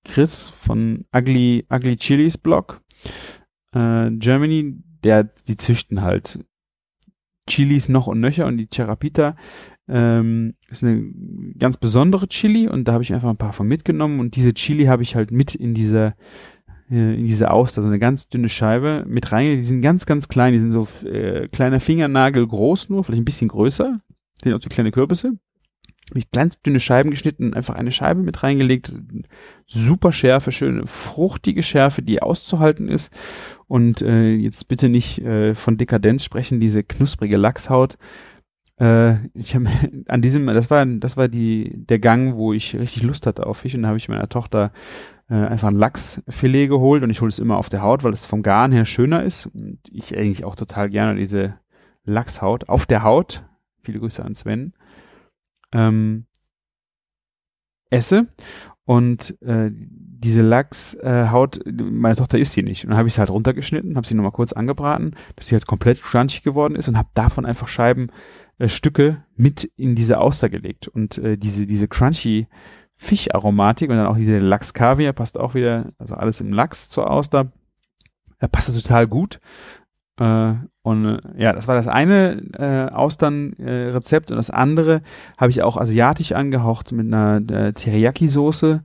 Chris 0.03 0.43
von 0.43 1.05
Ugly, 1.15 1.65
Ugly 1.69 1.97
Chilis 1.97 2.37
Blog, 2.37 2.81
äh, 3.73 4.09
Germany, 4.11 4.75
der, 5.03 5.25
die 5.47 5.55
züchten 5.55 6.01
halt 6.01 6.39
Chilis 7.47 7.87
noch 7.87 8.07
und 8.07 8.19
nöcher 8.19 8.45
und 8.45 8.57
die 8.57 8.67
Charapita 8.73 9.37
ähm, 9.87 10.55
ist 10.69 10.83
eine 10.83 11.03
ganz 11.57 11.77
besondere 11.77 12.27
Chili 12.27 12.67
und 12.67 12.87
da 12.87 12.93
habe 12.93 13.03
ich 13.03 13.13
einfach 13.13 13.29
ein 13.29 13.37
paar 13.37 13.53
von 13.53 13.67
mitgenommen 13.67 14.19
und 14.19 14.35
diese 14.35 14.53
Chili 14.53 14.85
habe 14.85 15.03
ich 15.03 15.15
halt 15.15 15.31
mit 15.31 15.55
in 15.55 15.73
diese 15.73 16.13
äh, 16.89 17.15
in 17.15 17.25
diese 17.25 17.51
Auster, 17.51 17.81
so 17.81 17.87
eine 17.87 17.99
ganz 17.99 18.29
dünne 18.29 18.49
Scheibe 18.49 19.03
mit 19.07 19.31
rein. 19.31 19.57
Die 19.57 19.63
sind 19.63 19.81
ganz, 19.81 20.05
ganz 20.05 20.27
klein, 20.27 20.53
die 20.53 20.59
sind 20.59 20.71
so 20.71 20.87
äh, 21.05 21.47
kleiner 21.49 21.79
Fingernagel 21.79 22.47
groß 22.47 22.89
nur, 22.89 23.03
vielleicht 23.03 23.21
ein 23.21 23.25
bisschen 23.25 23.49
größer, 23.49 23.99
sind 24.43 24.53
auch 24.53 24.61
so 24.61 24.69
kleine 24.69 24.91
Kürbisse. 24.91 25.33
Habe 26.09 26.19
ich 26.19 26.31
ganz 26.31 26.61
dünne 26.61 26.79
Scheiben 26.79 27.11
geschnitten, 27.11 27.53
einfach 27.53 27.75
eine 27.75 27.91
Scheibe 27.91 28.21
mit 28.21 28.41
reingelegt. 28.41 28.95
Super 29.65 30.13
Schärfe, 30.13 30.53
schöne 30.53 30.87
fruchtige 30.87 31.63
Schärfe, 31.63 32.01
die 32.01 32.21
auszuhalten 32.21 32.87
ist. 32.87 33.11
Und 33.67 34.01
äh, 34.01 34.31
jetzt 34.31 34.69
bitte 34.69 34.87
nicht 34.87 35.19
äh, 35.19 35.53
von 35.53 35.75
Dekadenz 35.75 36.23
sprechen, 36.23 36.61
diese 36.61 36.83
knusprige 36.83 37.35
Lachshaut. 37.35 37.97
Äh, 38.79 39.27
ich 39.33 39.55
habe 39.55 39.65
an 40.07 40.21
diesem, 40.21 40.47
das 40.47 40.69
war, 40.69 40.85
das 40.85 41.17
war 41.17 41.27
die 41.27 41.71
der 41.75 41.99
Gang, 41.99 42.35
wo 42.35 42.53
ich 42.53 42.75
richtig 42.75 43.03
Lust 43.03 43.25
hatte 43.25 43.45
auf 43.45 43.57
Fisch. 43.57 43.75
Und 43.75 43.83
da 43.83 43.89
habe 43.89 43.97
ich 43.97 44.09
meiner 44.09 44.29
Tochter 44.29 44.71
äh, 45.29 45.35
einfach 45.35 45.69
ein 45.69 45.75
Lachsfilet 45.75 46.67
geholt 46.67 47.03
und 47.03 47.09
ich 47.09 47.21
hole 47.21 47.29
es 47.29 47.39
immer 47.39 47.57
auf 47.57 47.69
der 47.69 47.81
Haut, 47.81 48.03
weil 48.03 48.13
es 48.13 48.25
vom 48.25 48.43
Garn 48.43 48.71
her 48.71 48.85
schöner 48.85 49.23
ist. 49.23 49.47
Und 49.47 49.79
ich 49.89 50.17
eigentlich 50.17 50.45
auch 50.45 50.55
total 50.55 50.89
gerne 50.89 51.19
diese 51.19 51.55
Lachshaut 52.03 52.69
auf 52.69 52.85
der 52.85 53.03
Haut. 53.03 53.43
Viele 53.81 53.99
Grüße 53.99 54.23
an 54.23 54.33
Sven 54.33 54.73
ähm, 55.73 56.25
esse 57.89 58.27
und 58.85 59.41
äh, 59.41 59.69
diese 60.19 60.41
Lachshaut, 60.41 61.59
meine 61.65 62.15
Tochter 62.15 62.39
isst 62.39 62.53
sie 62.53 62.63
nicht. 62.63 62.83
Und 62.83 62.91
dann 62.91 62.97
habe 62.97 63.07
ich 63.07 63.13
sie 63.13 63.19
halt 63.19 63.29
runtergeschnitten, 63.29 63.95
habe 63.95 64.07
sie 64.07 64.15
nochmal 64.15 64.31
kurz 64.31 64.53
angebraten, 64.53 65.15
dass 65.35 65.47
sie 65.47 65.55
halt 65.55 65.67
komplett 65.67 66.01
crunchy 66.01 66.41
geworden 66.41 66.75
ist 66.75 66.87
und 66.87 66.97
habe 66.97 67.09
davon 67.13 67.45
einfach 67.45 67.67
Scheiben, 67.67 68.09
äh, 68.59 68.69
Stücke 68.69 69.23
mit 69.35 69.63
in 69.75 69.95
diese 69.95 70.19
Auster 70.19 70.49
gelegt. 70.49 70.87
Und 70.87 71.17
äh, 71.17 71.37
diese, 71.37 71.65
diese 71.65 71.87
crunchy 71.87 72.47
Fischaromatik 72.95 73.89
und 73.89 73.97
dann 73.97 74.07
auch 74.07 74.17
diese 74.17 74.39
Lachs-Kaviar 74.39 75.13
passt 75.13 75.39
auch 75.39 75.53
wieder, 75.53 75.91
also 75.99 76.15
alles 76.15 76.41
im 76.41 76.51
Lachs 76.51 76.89
zur 76.89 77.09
Auster, 77.09 77.51
äh, 78.39 78.47
passt 78.47 78.73
total 78.73 79.07
gut. 79.07 79.39
Äh, 80.19 80.53
und 80.81 81.05
äh, 81.05 81.19
ja, 81.37 81.53
das 81.53 81.67
war 81.67 81.75
das 81.75 81.87
eine 81.87 82.41
äh, 82.57 82.91
Austernrezept 82.91 84.31
und 84.31 84.37
das 84.37 84.49
andere 84.49 85.01
habe 85.37 85.51
ich 85.51 85.61
auch 85.61 85.77
asiatisch 85.77 86.31
angehaucht 86.31 86.91
mit 86.91 87.07
einer 87.07 87.37
äh, 87.51 87.73
Teriyaki-Soße. 87.73 88.81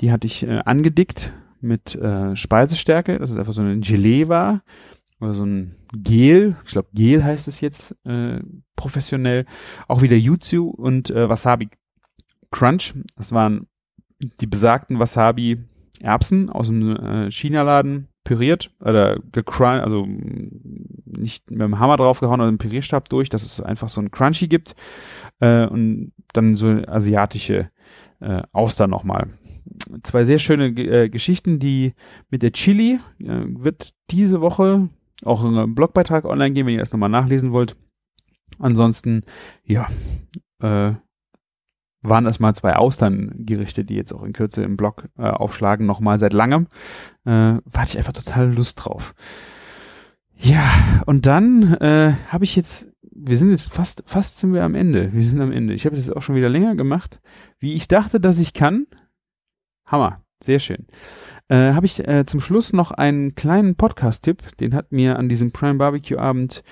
Die 0.00 0.10
hatte 0.10 0.26
ich 0.26 0.42
äh, 0.42 0.58
angedickt 0.64 1.32
mit 1.60 1.94
äh, 1.94 2.34
Speisestärke, 2.34 3.18
dass 3.18 3.30
es 3.30 3.36
einfach 3.36 3.52
so 3.52 3.62
ein 3.62 3.80
Gelee 3.80 4.26
war 4.26 4.62
oder 5.24 5.34
so 5.34 5.44
ein 5.44 5.74
Gel. 5.92 6.56
Ich 6.64 6.72
glaube, 6.72 6.88
Gel 6.94 7.24
heißt 7.24 7.48
es 7.48 7.60
jetzt 7.60 7.96
äh, 8.04 8.40
professionell. 8.76 9.46
Auch 9.88 10.02
wieder 10.02 10.16
Jutsu 10.16 10.68
und 10.68 11.10
äh, 11.10 11.28
Wasabi 11.28 11.70
Crunch. 12.50 12.94
Das 13.16 13.32
waren 13.32 13.66
die 14.40 14.46
besagten 14.46 14.98
Wasabi-Erbsen 14.98 16.50
aus 16.50 16.68
dem 16.68 16.96
äh, 16.96 17.30
China-Laden 17.30 18.08
püriert 18.22 18.70
oder 18.80 19.18
gecrunch, 19.32 19.82
also 19.82 20.06
nicht 20.06 21.50
mit 21.50 21.60
dem 21.60 21.78
Hammer 21.78 21.98
draufgehauen 21.98 22.40
oder 22.40 22.50
dem 22.50 22.58
Pürierstab 22.58 23.08
durch, 23.10 23.28
dass 23.28 23.42
es 23.42 23.60
einfach 23.60 23.88
so 23.88 24.00
ein 24.00 24.10
Crunchy 24.10 24.48
gibt 24.48 24.74
äh, 25.40 25.66
und 25.66 26.12
dann 26.32 26.56
so 26.56 26.68
asiatische 26.68 27.70
äh, 28.20 28.42
Austern 28.52 28.90
nochmal. 28.90 29.28
Zwei 30.02 30.24
sehr 30.24 30.38
schöne 30.38 30.68
äh, 30.68 31.08
Geschichten, 31.08 31.58
die 31.58 31.94
mit 32.30 32.42
der 32.42 32.52
Chili 32.52 32.98
äh, 33.20 33.44
wird 33.46 33.94
diese 34.10 34.40
Woche 34.40 34.88
auch 35.22 35.44
ein 35.44 35.74
Blogbeitrag 35.74 36.24
online 36.24 36.52
gehen, 36.52 36.66
wenn 36.66 36.74
ihr 36.74 36.80
das 36.80 36.92
nochmal 36.92 37.08
nachlesen 37.08 37.52
wollt. 37.52 37.76
Ansonsten, 38.58 39.22
ja, 39.64 39.88
äh, 40.60 40.94
waren 42.02 42.26
es 42.26 42.38
mal 42.38 42.54
zwei 42.54 42.76
Austerngerichte, 42.76 43.84
die 43.84 43.94
jetzt 43.94 44.12
auch 44.12 44.22
in 44.22 44.32
Kürze 44.32 44.62
im 44.62 44.76
Blog 44.76 45.08
äh, 45.18 45.22
aufschlagen, 45.22 45.86
nochmal 45.86 46.18
seit 46.18 46.32
langem. 46.32 46.68
Äh, 47.24 47.54
hatte 47.74 47.86
ich 47.86 47.98
einfach 47.98 48.12
total 48.12 48.52
Lust 48.52 48.84
drauf. 48.84 49.14
Ja, 50.36 51.02
und 51.06 51.26
dann 51.26 51.74
äh, 51.74 52.14
habe 52.28 52.44
ich 52.44 52.56
jetzt, 52.56 52.88
wir 53.02 53.38
sind 53.38 53.50
jetzt 53.50 53.72
fast, 53.72 54.02
fast 54.06 54.38
sind 54.38 54.52
wir 54.52 54.64
am 54.64 54.74
Ende. 54.74 55.12
Wir 55.12 55.22
sind 55.22 55.40
am 55.40 55.52
Ende. 55.52 55.74
Ich 55.74 55.86
habe 55.86 55.96
es 55.96 56.06
jetzt 56.06 56.14
auch 56.14 56.22
schon 56.22 56.34
wieder 56.34 56.48
länger 56.48 56.74
gemacht, 56.74 57.20
wie 57.58 57.74
ich 57.74 57.88
dachte, 57.88 58.20
dass 58.20 58.38
ich 58.38 58.52
kann. 58.52 58.86
Hammer, 59.86 60.22
sehr 60.42 60.58
schön. 60.58 60.86
Äh, 61.54 61.74
habe 61.74 61.86
ich 61.86 62.04
äh, 62.08 62.24
zum 62.24 62.40
Schluss 62.40 62.72
noch 62.72 62.90
einen 62.90 63.36
kleinen 63.36 63.76
Podcast-Tipp, 63.76 64.56
den 64.58 64.74
hat 64.74 64.90
mir 64.90 65.20
an 65.20 65.28
diesem 65.28 65.52
Prime 65.52 65.78
Barbecue 65.78 66.18
Abend 66.18 66.64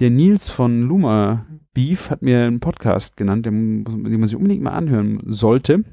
der 0.00 0.10
Nils 0.10 0.48
von 0.48 0.82
Luma 0.82 1.46
Beef 1.72 2.10
hat 2.10 2.20
mir 2.20 2.42
einen 2.42 2.58
Podcast 2.58 3.16
genannt, 3.16 3.46
den, 3.46 3.84
den 3.84 4.18
man 4.18 4.26
sich 4.26 4.34
unbedingt 4.34 4.62
mal 4.64 4.72
anhören 4.72 5.22
sollte. 5.26 5.84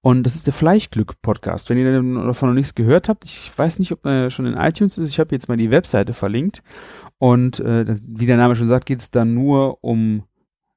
Und 0.00 0.22
das 0.22 0.34
ist 0.34 0.46
der 0.46 0.54
Fleischglück-Podcast. 0.54 1.68
Wenn 1.68 1.76
ihr 1.76 1.92
davon 2.24 2.48
noch 2.48 2.54
nichts 2.54 2.74
gehört 2.74 3.10
habt, 3.10 3.26
ich 3.26 3.52
weiß 3.54 3.80
nicht, 3.80 3.92
ob 3.92 4.06
er 4.06 4.30
schon 4.30 4.46
in 4.46 4.54
iTunes 4.54 4.96
ist. 4.96 5.10
Ich 5.10 5.20
habe 5.20 5.34
jetzt 5.34 5.48
mal 5.48 5.58
die 5.58 5.70
Webseite 5.70 6.14
verlinkt. 6.14 6.62
Und 7.18 7.60
äh, 7.60 7.98
wie 8.00 8.26
der 8.26 8.38
Name 8.38 8.56
schon 8.56 8.68
sagt, 8.68 8.86
geht 8.86 9.00
es 9.00 9.10
dann 9.10 9.34
nur 9.34 9.84
um 9.84 10.24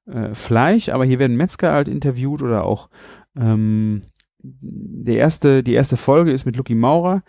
äh, 0.07 0.34
Fleisch. 0.34 0.89
Aber 0.89 1.05
hier 1.05 1.19
werden 1.19 1.38
Metzger 1.38 1.71
halt 1.71 1.88
interviewt 1.88 2.41
oder 2.41 2.65
auch 2.65 2.89
ähm, 3.38 4.01
der 4.40 5.18
erste, 5.18 5.64
die 5.64 5.74
erste 5.74 5.98
Folge 5.98 6.32
ist 6.32 6.46
mit 6.46 6.56
Lucky 6.56 6.76
Maurer. 6.76 7.24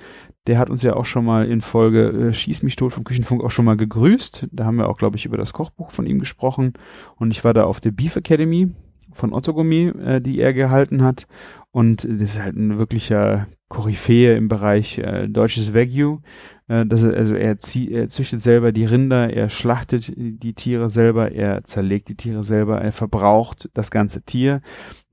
Der 0.46 0.58
hat 0.58 0.70
uns 0.70 0.82
ja 0.82 0.94
auch 0.94 1.04
schon 1.04 1.24
mal 1.24 1.46
in 1.46 1.60
Folge 1.60 2.08
äh, 2.08 2.34
Schieß 2.34 2.62
mich 2.62 2.76
tot 2.76 2.92
vom 2.92 3.04
Küchenfunk 3.04 3.42
auch 3.42 3.50
schon 3.50 3.64
mal 3.64 3.76
gegrüßt. 3.76 4.48
Da 4.52 4.64
haben 4.64 4.76
wir 4.76 4.88
auch, 4.88 4.98
glaube 4.98 5.16
ich, 5.16 5.24
über 5.24 5.36
das 5.36 5.52
Kochbuch 5.52 5.90
von 5.90 6.06
ihm 6.06 6.18
gesprochen. 6.18 6.74
Und 7.16 7.30
ich 7.30 7.44
war 7.44 7.54
da 7.54 7.64
auf 7.64 7.80
der 7.80 7.90
Beef 7.90 8.16
Academy 8.16 8.70
von 9.12 9.32
Otto 9.32 9.54
Gummi, 9.54 9.88
äh, 9.88 10.20
die 10.20 10.38
er 10.38 10.52
gehalten 10.52 11.02
hat. 11.02 11.26
Und 11.70 12.04
das 12.04 12.20
ist 12.20 12.42
halt 12.42 12.56
ein 12.56 12.78
wirklicher 12.78 13.46
Koryphäe 13.68 14.36
im 14.36 14.48
Bereich 14.48 14.98
äh, 14.98 15.28
deutsches 15.28 15.74
Wagyu. 15.74 16.20
Äh, 16.68 16.86
das, 16.86 17.04
also 17.04 17.34
er, 17.34 17.58
zieh, 17.58 17.90
er 17.90 18.08
züchtet 18.08 18.42
selber 18.42 18.72
die 18.72 18.84
Rinder, 18.84 19.30
er 19.30 19.48
schlachtet 19.48 20.12
die 20.16 20.54
Tiere 20.54 20.88
selber, 20.88 21.32
er 21.32 21.64
zerlegt 21.64 22.08
die 22.08 22.16
Tiere 22.16 22.44
selber, 22.44 22.80
er 22.80 22.92
verbraucht 22.92 23.68
das 23.74 23.90
ganze 23.90 24.22
Tier, 24.22 24.60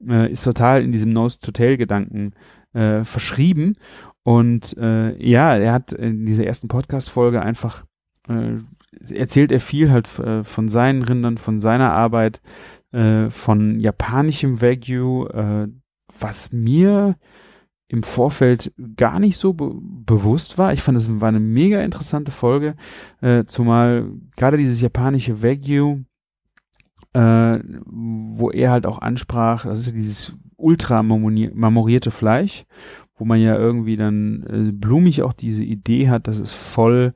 äh, 0.07 0.31
ist 0.31 0.43
total 0.43 0.83
in 0.83 0.91
diesem 0.91 1.11
Nose-to-Tail-Gedanken 1.11 2.33
äh, 2.73 3.03
verschrieben. 3.03 3.75
Und 4.23 4.75
äh, 4.77 5.15
ja, 5.23 5.55
er 5.55 5.73
hat 5.73 5.93
in 5.93 6.25
dieser 6.25 6.45
ersten 6.45 6.67
Podcast-Folge 6.67 7.41
einfach 7.41 7.85
äh, 8.27 8.57
erzählt 9.13 9.51
er 9.51 9.59
viel 9.59 9.91
halt 9.91 10.07
äh, 10.19 10.43
von 10.43 10.69
seinen 10.69 11.03
Rindern, 11.03 11.37
von 11.37 11.59
seiner 11.59 11.91
Arbeit, 11.91 12.41
äh, 12.91 13.29
von 13.29 13.79
japanischem 13.79 14.61
Wagyu, 14.61 15.27
äh, 15.27 15.67
was 16.19 16.51
mir 16.51 17.17
im 17.87 18.03
Vorfeld 18.03 18.73
gar 18.97 19.19
nicht 19.19 19.37
so 19.37 19.53
be 19.53 19.73
bewusst 20.05 20.57
war. 20.57 20.73
Ich 20.73 20.81
fand, 20.81 20.97
es 20.97 21.19
war 21.19 21.29
eine 21.29 21.39
mega 21.39 21.81
interessante 21.81 22.31
Folge, 22.31 22.75
äh, 23.21 23.45
zumal 23.45 24.09
gerade 24.37 24.57
dieses 24.57 24.81
japanische 24.81 25.43
Wagyu, 25.43 26.01
äh, 27.13 27.59
wo 27.85 28.51
er 28.51 28.71
halt 28.71 28.85
auch 28.85 28.99
ansprach, 28.99 29.65
das 29.65 29.79
ist 29.79 29.87
ja 29.87 29.93
dieses 29.93 30.33
ultra 30.57 31.03
marmorierte 31.03 32.11
Fleisch 32.11 32.65
wo 33.17 33.25
man 33.25 33.39
ja 33.39 33.55
irgendwie 33.55 33.95
dann 33.95 34.43
äh, 34.43 34.71
blumig 34.71 35.23
auch 35.23 35.33
diese 35.33 35.63
Idee 35.63 36.09
hat, 36.09 36.27
dass 36.27 36.39
es 36.39 36.53
voll, 36.53 37.13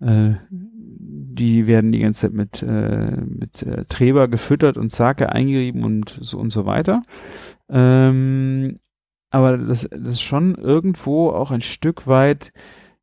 äh, 0.00 0.32
die 0.50 1.66
werden 1.66 1.92
die 1.92 1.98
ganze 1.98 2.22
Zeit 2.22 2.32
mit, 2.32 2.62
äh, 2.62 3.16
mit 3.16 3.62
äh, 3.62 3.84
Treber 3.84 4.28
gefüttert 4.28 4.78
und 4.78 4.92
Sake 4.92 5.30
eingerieben 5.30 5.84
und 5.84 6.18
so 6.20 6.38
und 6.38 6.50
so 6.50 6.64
weiter. 6.64 7.02
Ähm, 7.68 8.76
aber 9.34 9.58
das, 9.58 9.88
das 9.90 10.12
ist 10.12 10.22
schon 10.22 10.54
irgendwo 10.54 11.30
auch 11.30 11.50
ein 11.50 11.60
Stück 11.60 12.06
weit 12.06 12.52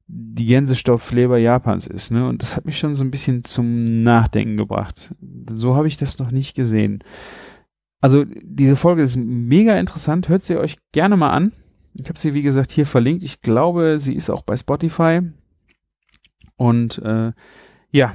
die 0.07 0.45
Gänsestopfleber 0.45 1.37
Japans 1.37 1.87
ist, 1.87 2.09
ne? 2.09 2.25
Und 2.25 2.41
das 2.41 2.55
hat 2.55 2.63
mich 2.65 2.77
schon 2.77 2.95
so 2.95 3.03
ein 3.03 3.11
bisschen 3.11 3.43
zum 3.43 4.01
Nachdenken 4.03 4.55
gebracht. 4.55 5.13
So 5.51 5.75
habe 5.75 5.89
ich 5.89 5.97
das 5.97 6.19
noch 6.19 6.31
nicht 6.31 6.55
gesehen. 6.55 7.03
Also 7.99 8.23
diese 8.43 8.77
Folge 8.77 9.01
ist 9.01 9.17
mega 9.17 9.77
interessant, 9.77 10.29
hört 10.29 10.43
sie 10.43 10.55
euch 10.55 10.77
gerne 10.93 11.17
mal 11.17 11.31
an. 11.31 11.51
Ich 11.95 12.07
habe 12.07 12.17
sie, 12.17 12.33
wie 12.33 12.43
gesagt, 12.43 12.71
hier 12.71 12.85
verlinkt. 12.85 13.25
Ich 13.25 13.41
glaube, 13.41 13.99
sie 13.99 14.15
ist 14.15 14.29
auch 14.29 14.43
bei 14.43 14.55
Spotify. 14.55 15.19
Und 16.55 16.97
äh, 16.99 17.33
ja, 17.91 18.13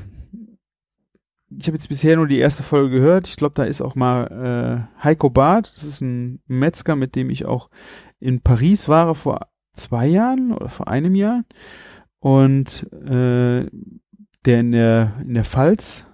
ich 1.51 1.66
habe 1.66 1.76
jetzt 1.76 1.88
bisher 1.88 2.16
nur 2.16 2.26
die 2.26 2.38
erste 2.38 2.62
Folge 2.62 2.90
gehört. 2.90 3.28
Ich 3.28 3.36
glaube, 3.36 3.55
da 3.55 3.64
ist 3.64 3.80
auch 3.80 3.94
mal 3.94 4.88
äh, 4.99 5.05
Heiko 5.05 5.30
Barth. 5.30 5.72
Das 5.74 5.84
ist 5.84 6.01
ein 6.01 6.40
Metzger, 6.47 6.97
mit 6.97 7.14
dem 7.14 7.30
ich 7.30 7.44
auch 7.47 7.70
in 8.18 8.40
Paris 8.40 8.88
war 8.88 9.14
vor 9.14 9.49
zwei 9.72 10.07
Jahren 10.07 10.53
oder 10.53 10.68
vor 10.68 10.88
einem 10.88 11.14
Jahr. 11.14 11.44
Und 12.18 12.90
äh, 12.92 13.66
der 14.44 14.61
in 14.61 14.72
der, 14.72 15.12
in 15.22 15.34
der 15.34 15.44
Pfalz 15.44 16.07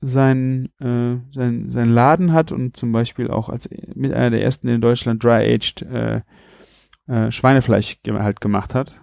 sein, 0.00 0.68
äh, 0.80 1.16
sein, 1.32 1.70
sein 1.70 1.88
Laden 1.88 2.32
hat 2.32 2.52
und 2.52 2.76
zum 2.76 2.92
Beispiel 2.92 3.30
auch 3.30 3.48
als 3.48 3.68
mit 3.94 4.12
einer 4.12 4.30
der 4.30 4.42
ersten 4.42 4.68
in 4.68 4.80
Deutschland 4.80 5.22
Dry-Aged 5.22 5.82
äh, 5.82 6.20
äh, 7.06 7.30
Schweinefleisch 7.30 7.98
halt 8.06 8.40
gemacht 8.40 8.74
hat. 8.74 9.00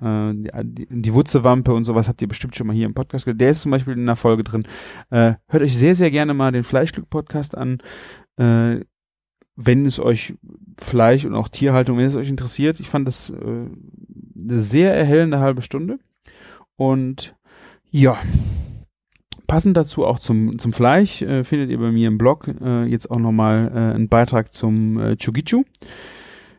Äh, 0.00 0.32
die, 0.34 0.50
die, 0.64 0.86
die 0.90 1.14
Wutzewampe 1.14 1.72
und 1.72 1.84
sowas 1.84 2.08
habt 2.08 2.22
ihr 2.22 2.28
bestimmt 2.28 2.56
schon 2.56 2.66
mal 2.66 2.76
hier 2.76 2.86
im 2.86 2.94
Podcast 2.94 3.24
gehört. 3.24 3.40
Der 3.40 3.50
ist 3.50 3.62
zum 3.62 3.70
Beispiel 3.70 3.94
in 3.94 4.00
einer 4.00 4.16
Folge 4.16 4.44
drin. 4.44 4.64
Äh, 5.10 5.34
hört 5.48 5.62
euch 5.62 5.76
sehr, 5.76 5.94
sehr 5.94 6.10
gerne 6.10 6.34
mal 6.34 6.52
den 6.52 6.64
Fleischglück-Podcast 6.64 7.56
an. 7.56 7.78
Äh, 8.36 8.80
wenn 9.56 9.86
es 9.86 10.00
euch 10.00 10.34
Fleisch 10.80 11.24
und 11.24 11.34
auch 11.34 11.48
Tierhaltung, 11.48 11.98
wenn 11.98 12.06
es 12.06 12.16
euch 12.16 12.28
interessiert. 12.28 12.80
Ich 12.80 12.88
fand 12.88 13.06
das 13.06 13.30
äh, 13.30 13.34
eine 13.34 14.60
sehr 14.60 14.94
erhellende 14.94 15.38
halbe 15.38 15.62
Stunde. 15.62 15.98
Und 16.76 17.36
ja, 17.90 18.18
passend 19.46 19.76
dazu 19.76 20.04
auch 20.04 20.18
zum, 20.18 20.58
zum 20.58 20.72
Fleisch 20.72 21.22
äh, 21.22 21.44
findet 21.44 21.70
ihr 21.70 21.78
bei 21.78 21.92
mir 21.92 22.08
im 22.08 22.18
Blog 22.18 22.48
äh, 22.48 22.84
jetzt 22.86 23.10
auch 23.10 23.18
nochmal 23.18 23.70
äh, 23.72 23.94
einen 23.94 24.08
Beitrag 24.08 24.52
zum 24.52 24.98
äh, 24.98 25.16
Chugichu. 25.16 25.64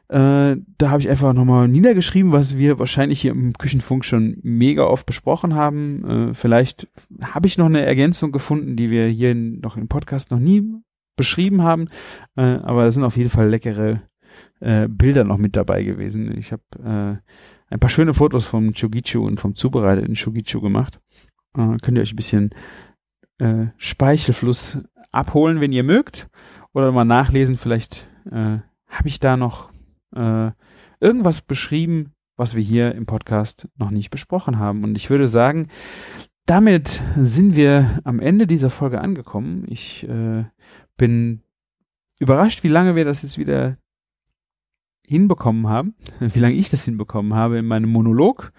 Äh, 0.08 0.58
da 0.78 0.90
habe 0.92 1.02
ich 1.02 1.10
einfach 1.10 1.34
nochmal 1.34 1.68
niedergeschrieben, 1.68 2.32
was 2.32 2.58
wir 2.58 2.78
wahrscheinlich 2.78 3.22
hier 3.22 3.32
im 3.32 3.54
Küchenfunk 3.54 4.06
schon 4.06 4.38
mega 4.44 4.84
oft 4.84 5.06
besprochen 5.08 5.56
haben. 5.56 6.30
Äh, 6.30 6.34
vielleicht 6.36 6.88
habe 7.24 7.48
ich 7.48 7.58
noch 7.58 7.66
eine 7.66 7.86
Ergänzung 7.86 8.32
gefunden, 8.32 8.76
die 8.76 8.92
wir 8.92 9.08
hier 9.08 9.34
noch 9.34 9.78
im 9.78 9.88
Podcast 9.88 10.30
noch 10.30 10.40
nie 10.40 10.64
beschrieben 11.16 11.64
haben. 11.64 11.90
Äh, 12.36 12.42
aber 12.42 12.84
da 12.84 12.92
sind 12.92 13.04
auf 13.04 13.18
jeden 13.18 13.32
Fall 13.32 13.50
leckere 13.50 14.04
äh, 14.60 14.88
Bilder 14.88 15.24
noch 15.24 15.38
mit 15.38 15.56
dabei 15.56 15.84
gewesen. 15.84 16.38
Ich 16.38 16.52
habe 16.52 16.64
äh, 16.84 17.74
ein 17.74 17.80
paar 17.80 17.90
schöne 17.90 18.14
Fotos 18.14 18.46
vom 18.46 18.74
Chugichu 18.74 19.26
und 19.26 19.40
vom 19.40 19.56
zubereiteten 19.56 20.14
Chugichu 20.14 20.62
gemacht. 20.62 21.00
Könnt 21.54 21.98
ihr 21.98 22.02
euch 22.02 22.12
ein 22.12 22.18
bisschen 22.18 22.50
Speichelfluss 23.78 24.78
abholen, 25.14 25.62
wenn 25.62 25.72
ihr 25.72 25.84
mögt. 25.84 26.28
Oder 26.74 26.92
mal 26.92 27.06
nachlesen. 27.06 27.56
Vielleicht 27.56 28.10
habe 28.30 28.62
ich 29.06 29.22
da 29.22 29.38
noch 29.38 29.72
äh, 30.16 30.52
irgendwas 31.00 31.42
beschrieben, 31.42 32.12
was 32.36 32.56
wir 32.56 32.64
hier 32.64 32.94
im 32.96 33.06
Podcast 33.06 33.68
noch 33.78 33.92
nicht 33.92 34.10
besprochen 34.10 34.60
haben. 34.60 34.84
Und 34.84 34.96
ich 34.96 35.10
würde 35.10 35.28
sagen, 35.28 35.70
damit 36.46 37.02
sind 37.18 37.56
wir 37.56 38.00
am 38.04 38.20
Ende 38.20 38.48
dieser 38.48 38.70
Folge 38.70 39.02
angekommen. 39.02 39.66
Ich 39.68 40.08
äh, 40.08 40.46
bin 40.98 41.42
überrascht, 42.20 42.64
wie 42.64 42.70
lange 42.70 42.96
wir 42.96 43.06
das 43.06 43.22
jetzt 43.22 43.38
wieder 43.38 43.78
hinbekommen 45.06 45.68
haben, 45.68 45.96
wie 46.20 46.40
lange 46.40 46.56
ich 46.56 46.70
das 46.70 46.86
hinbekommen 46.86 47.34
habe 47.34 47.58
in 47.58 47.66
meinem 47.66 47.90
Monolog. 47.90 48.52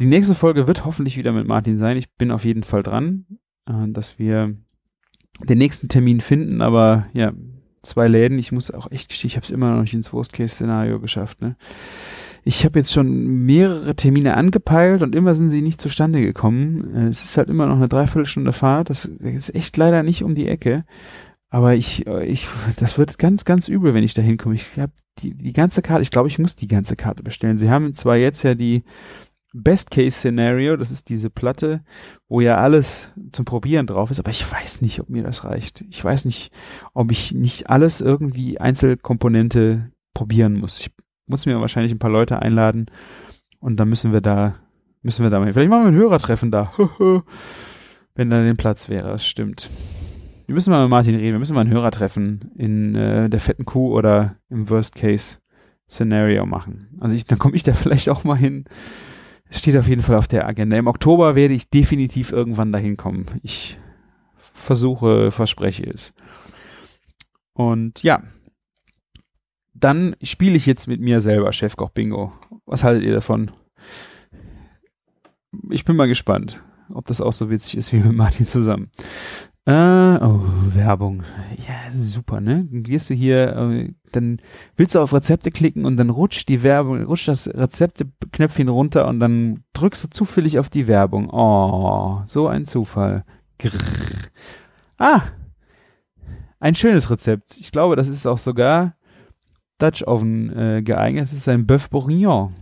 Die 0.00 0.06
nächste 0.06 0.34
Folge 0.34 0.66
wird 0.66 0.84
hoffentlich 0.84 1.16
wieder 1.16 1.32
mit 1.32 1.46
Martin 1.46 1.78
sein. 1.78 1.96
Ich 1.96 2.10
bin 2.14 2.30
auf 2.30 2.44
jeden 2.44 2.62
Fall 2.62 2.82
dran, 2.82 3.26
äh, 3.66 3.88
dass 3.88 4.18
wir 4.18 4.56
den 5.40 5.58
nächsten 5.58 5.88
Termin 5.88 6.20
finden, 6.20 6.60
aber 6.60 7.06
ja, 7.12 7.32
zwei 7.82 8.08
Läden. 8.08 8.38
Ich 8.38 8.52
muss 8.52 8.70
auch 8.70 8.90
echt 8.90 9.08
gestehen, 9.08 9.28
ich 9.28 9.36
habe 9.36 9.44
es 9.44 9.50
immer 9.50 9.74
noch 9.74 9.82
nicht 9.82 9.94
ins 9.94 10.12
Worst-Case-Szenario 10.12 11.00
geschafft. 11.00 11.40
Ne? 11.40 11.56
Ich 12.44 12.64
habe 12.64 12.78
jetzt 12.78 12.92
schon 12.92 13.44
mehrere 13.44 13.94
Termine 13.94 14.36
angepeilt 14.36 15.02
und 15.02 15.14
immer 15.14 15.34
sind 15.34 15.48
sie 15.48 15.62
nicht 15.62 15.80
zustande 15.80 16.20
gekommen. 16.20 16.94
Äh, 16.94 17.06
es 17.08 17.22
ist 17.22 17.36
halt 17.36 17.48
immer 17.48 17.66
noch 17.66 17.76
eine 17.76 17.88
Dreiviertelstunde 17.88 18.52
Fahrt. 18.52 18.90
Das 18.90 19.04
ist 19.04 19.54
echt 19.54 19.76
leider 19.76 20.02
nicht 20.02 20.22
um 20.24 20.34
die 20.34 20.48
Ecke. 20.48 20.84
Aber 21.50 21.74
ich, 21.74 22.06
ich, 22.06 22.48
das 22.78 22.96
wird 22.96 23.18
ganz, 23.18 23.44
ganz 23.44 23.68
übel, 23.68 23.92
wenn 23.92 24.04
ich 24.04 24.14
da 24.14 24.22
hinkomme. 24.22 24.54
Ich 24.54 24.64
habe 24.78 24.92
die, 25.18 25.34
die 25.34 25.52
ganze 25.52 25.82
Karte, 25.82 26.00
ich 26.00 26.10
glaube, 26.10 26.28
ich 26.28 26.38
muss 26.38 26.56
die 26.56 26.66
ganze 26.66 26.96
Karte 26.96 27.22
bestellen. 27.22 27.58
Sie 27.58 27.68
haben 27.68 27.92
zwar 27.92 28.16
jetzt 28.16 28.42
ja 28.42 28.54
die 28.54 28.84
Best-Case-Szenario, 29.52 30.76
das 30.76 30.90
ist 30.90 31.08
diese 31.08 31.28
Platte, 31.28 31.84
wo 32.28 32.40
ja 32.40 32.56
alles 32.56 33.10
zum 33.32 33.44
Probieren 33.44 33.86
drauf 33.86 34.10
ist, 34.10 34.18
aber 34.18 34.30
ich 34.30 34.50
weiß 34.50 34.80
nicht, 34.80 35.00
ob 35.00 35.10
mir 35.10 35.22
das 35.22 35.44
reicht. 35.44 35.84
Ich 35.90 36.02
weiß 36.02 36.24
nicht, 36.24 36.52
ob 36.94 37.10
ich 37.10 37.32
nicht 37.32 37.68
alles 37.68 38.00
irgendwie 38.00 38.58
Einzelkomponente 38.58 39.90
probieren 40.14 40.54
muss. 40.54 40.80
Ich 40.80 40.90
muss 41.26 41.46
mir 41.46 41.60
wahrscheinlich 41.60 41.92
ein 41.92 41.98
paar 41.98 42.10
Leute 42.10 42.40
einladen 42.40 42.86
und 43.60 43.76
dann 43.76 43.88
müssen 43.88 44.12
wir 44.12 44.20
da, 44.22 44.54
müssen 45.02 45.22
wir 45.22 45.30
da 45.30 45.38
mal, 45.38 45.52
vielleicht 45.52 45.70
machen 45.70 45.84
wir 45.84 45.92
ein 45.92 45.96
Hörertreffen 45.96 46.50
da, 46.50 46.72
wenn 48.14 48.30
da 48.30 48.42
den 48.42 48.56
Platz 48.56 48.88
wäre, 48.88 49.08
das 49.08 49.26
stimmt. 49.26 49.68
Wir 50.46 50.54
müssen 50.54 50.70
mal 50.70 50.82
mit 50.82 50.90
Martin 50.90 51.14
reden, 51.14 51.32
wir 51.32 51.38
müssen 51.38 51.54
mal 51.54 51.62
ein 51.62 51.72
Hörertreffen 51.72 52.50
in 52.56 52.94
äh, 52.94 53.28
der 53.28 53.40
fetten 53.40 53.64
Kuh 53.64 53.92
oder 53.92 54.36
im 54.48 54.68
Worst-Case-Szenario 54.68 56.46
machen. 56.46 56.88
Also 57.00 57.14
ich, 57.14 57.24
dann 57.24 57.38
komme 57.38 57.54
ich 57.54 57.62
da 57.62 57.74
vielleicht 57.74 58.08
auch 58.08 58.24
mal 58.24 58.36
hin 58.36 58.64
steht 59.58 59.76
auf 59.76 59.88
jeden 59.88 60.02
Fall 60.02 60.16
auf 60.16 60.28
der 60.28 60.46
Agenda. 60.46 60.76
Im 60.76 60.86
Oktober 60.86 61.34
werde 61.34 61.54
ich 61.54 61.70
definitiv 61.70 62.32
irgendwann 62.32 62.72
dahin 62.72 62.96
kommen. 62.96 63.26
Ich 63.42 63.78
versuche, 64.52 65.30
verspreche 65.30 65.84
es. 65.84 66.14
Und 67.54 68.02
ja, 68.02 68.22
dann 69.74 70.16
spiele 70.22 70.56
ich 70.56 70.66
jetzt 70.66 70.86
mit 70.86 71.00
mir 71.00 71.20
selber 71.20 71.52
Chefkoch 71.52 71.90
Bingo. 71.90 72.32
Was 72.66 72.84
haltet 72.84 73.04
ihr 73.04 73.12
davon? 73.12 73.50
Ich 75.70 75.84
bin 75.84 75.96
mal 75.96 76.08
gespannt, 76.08 76.62
ob 76.94 77.06
das 77.06 77.20
auch 77.20 77.32
so 77.32 77.50
witzig 77.50 77.76
ist 77.76 77.92
wie 77.92 77.98
mit 77.98 78.14
Martin 78.14 78.46
zusammen. 78.46 78.90
Äh, 79.64 79.72
oh, 79.72 80.40
Werbung. 80.74 81.22
Ja, 81.68 81.90
super, 81.90 82.40
ne? 82.40 82.66
Dann 82.68 82.82
gehst 82.82 83.10
du 83.10 83.14
hier, 83.14 83.56
äh, 83.56 83.92
dann 84.10 84.40
willst 84.76 84.96
du 84.96 85.00
auf 85.00 85.12
Rezepte 85.12 85.52
klicken 85.52 85.84
und 85.84 85.96
dann 85.96 86.10
rutscht 86.10 86.48
die 86.48 86.64
Werbung, 86.64 87.04
rutscht 87.04 87.28
das 87.28 87.48
Rezepte-Knöpfchen 87.48 88.68
runter 88.68 89.06
und 89.06 89.20
dann 89.20 89.62
drückst 89.74 90.04
du 90.04 90.10
zufällig 90.10 90.58
auf 90.58 90.68
die 90.68 90.88
Werbung. 90.88 91.30
Oh, 91.30 92.22
so 92.26 92.48
ein 92.48 92.66
Zufall. 92.66 93.24
Grrr. 93.60 93.78
Ah, 94.98 95.22
ein 96.58 96.74
schönes 96.74 97.10
Rezept. 97.10 97.56
Ich 97.58 97.70
glaube, 97.70 97.94
das 97.94 98.08
ist 98.08 98.26
auch 98.26 98.38
sogar 98.38 98.96
Dutch 99.78 100.02
Oven 100.06 100.56
äh, 100.56 100.82
geeignet. 100.82 101.24
Es 101.24 101.32
ist 101.32 101.48
ein 101.48 101.66
Bœuf 101.66 101.88
Bourguignon. 101.88 102.54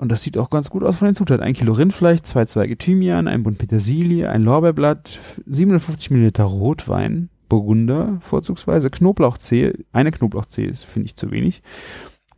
Und 0.00 0.12
das 0.12 0.22
sieht 0.22 0.38
auch 0.38 0.48
ganz 0.48 0.70
gut 0.70 0.84
aus 0.84 0.96
von 0.96 1.06
den 1.08 1.16
Zutaten. 1.16 1.42
Ein 1.42 1.54
Kilo 1.54 1.72
Rindfleisch, 1.72 2.22
zwei 2.22 2.44
Zweige 2.44 2.78
Thymian, 2.78 3.26
ein 3.26 3.42
Bund 3.42 3.58
Petersilie, 3.58 4.30
ein 4.30 4.42
Lorbeerblatt, 4.42 5.18
750 5.44 6.12
Milliliter 6.12 6.44
Rotwein, 6.44 7.30
Burgunder 7.48 8.18
vorzugsweise, 8.20 8.90
Knoblauchzehe, 8.90 9.74
eine 9.92 10.12
Knoblauchzehe, 10.12 10.72
finde 10.74 11.06
ich 11.06 11.16
zu 11.16 11.32
wenig, 11.32 11.62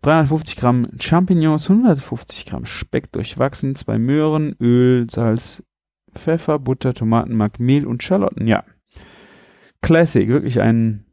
350 0.00 0.56
Gramm 0.56 0.88
Champignons, 0.98 1.68
150 1.68 2.46
Gramm 2.46 2.64
Speck 2.64 3.12
durchwachsen, 3.12 3.74
zwei 3.74 3.98
Möhren, 3.98 4.56
Öl, 4.58 5.06
Salz, 5.10 5.62
Pfeffer, 6.14 6.58
Butter, 6.58 6.94
Tomatenmark, 6.94 7.60
Mehl 7.60 7.86
und 7.86 8.02
Schalotten. 8.02 8.46
Ja, 8.46 8.64
Classic, 9.82 10.26
wirklich 10.26 10.62
ein 10.62 11.04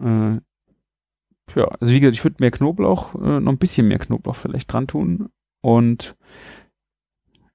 äh, 0.00 0.38
ja, 1.54 1.68
also 1.78 1.92
wie 1.92 2.00
gesagt, 2.00 2.16
ich 2.16 2.24
würde 2.24 2.36
mehr 2.40 2.50
Knoblauch, 2.50 3.14
äh, 3.16 3.40
noch 3.40 3.52
ein 3.52 3.58
bisschen 3.58 3.86
mehr 3.86 3.98
Knoblauch 3.98 4.36
vielleicht 4.36 4.72
dran 4.72 4.86
tun, 4.86 5.28
und 5.64 6.14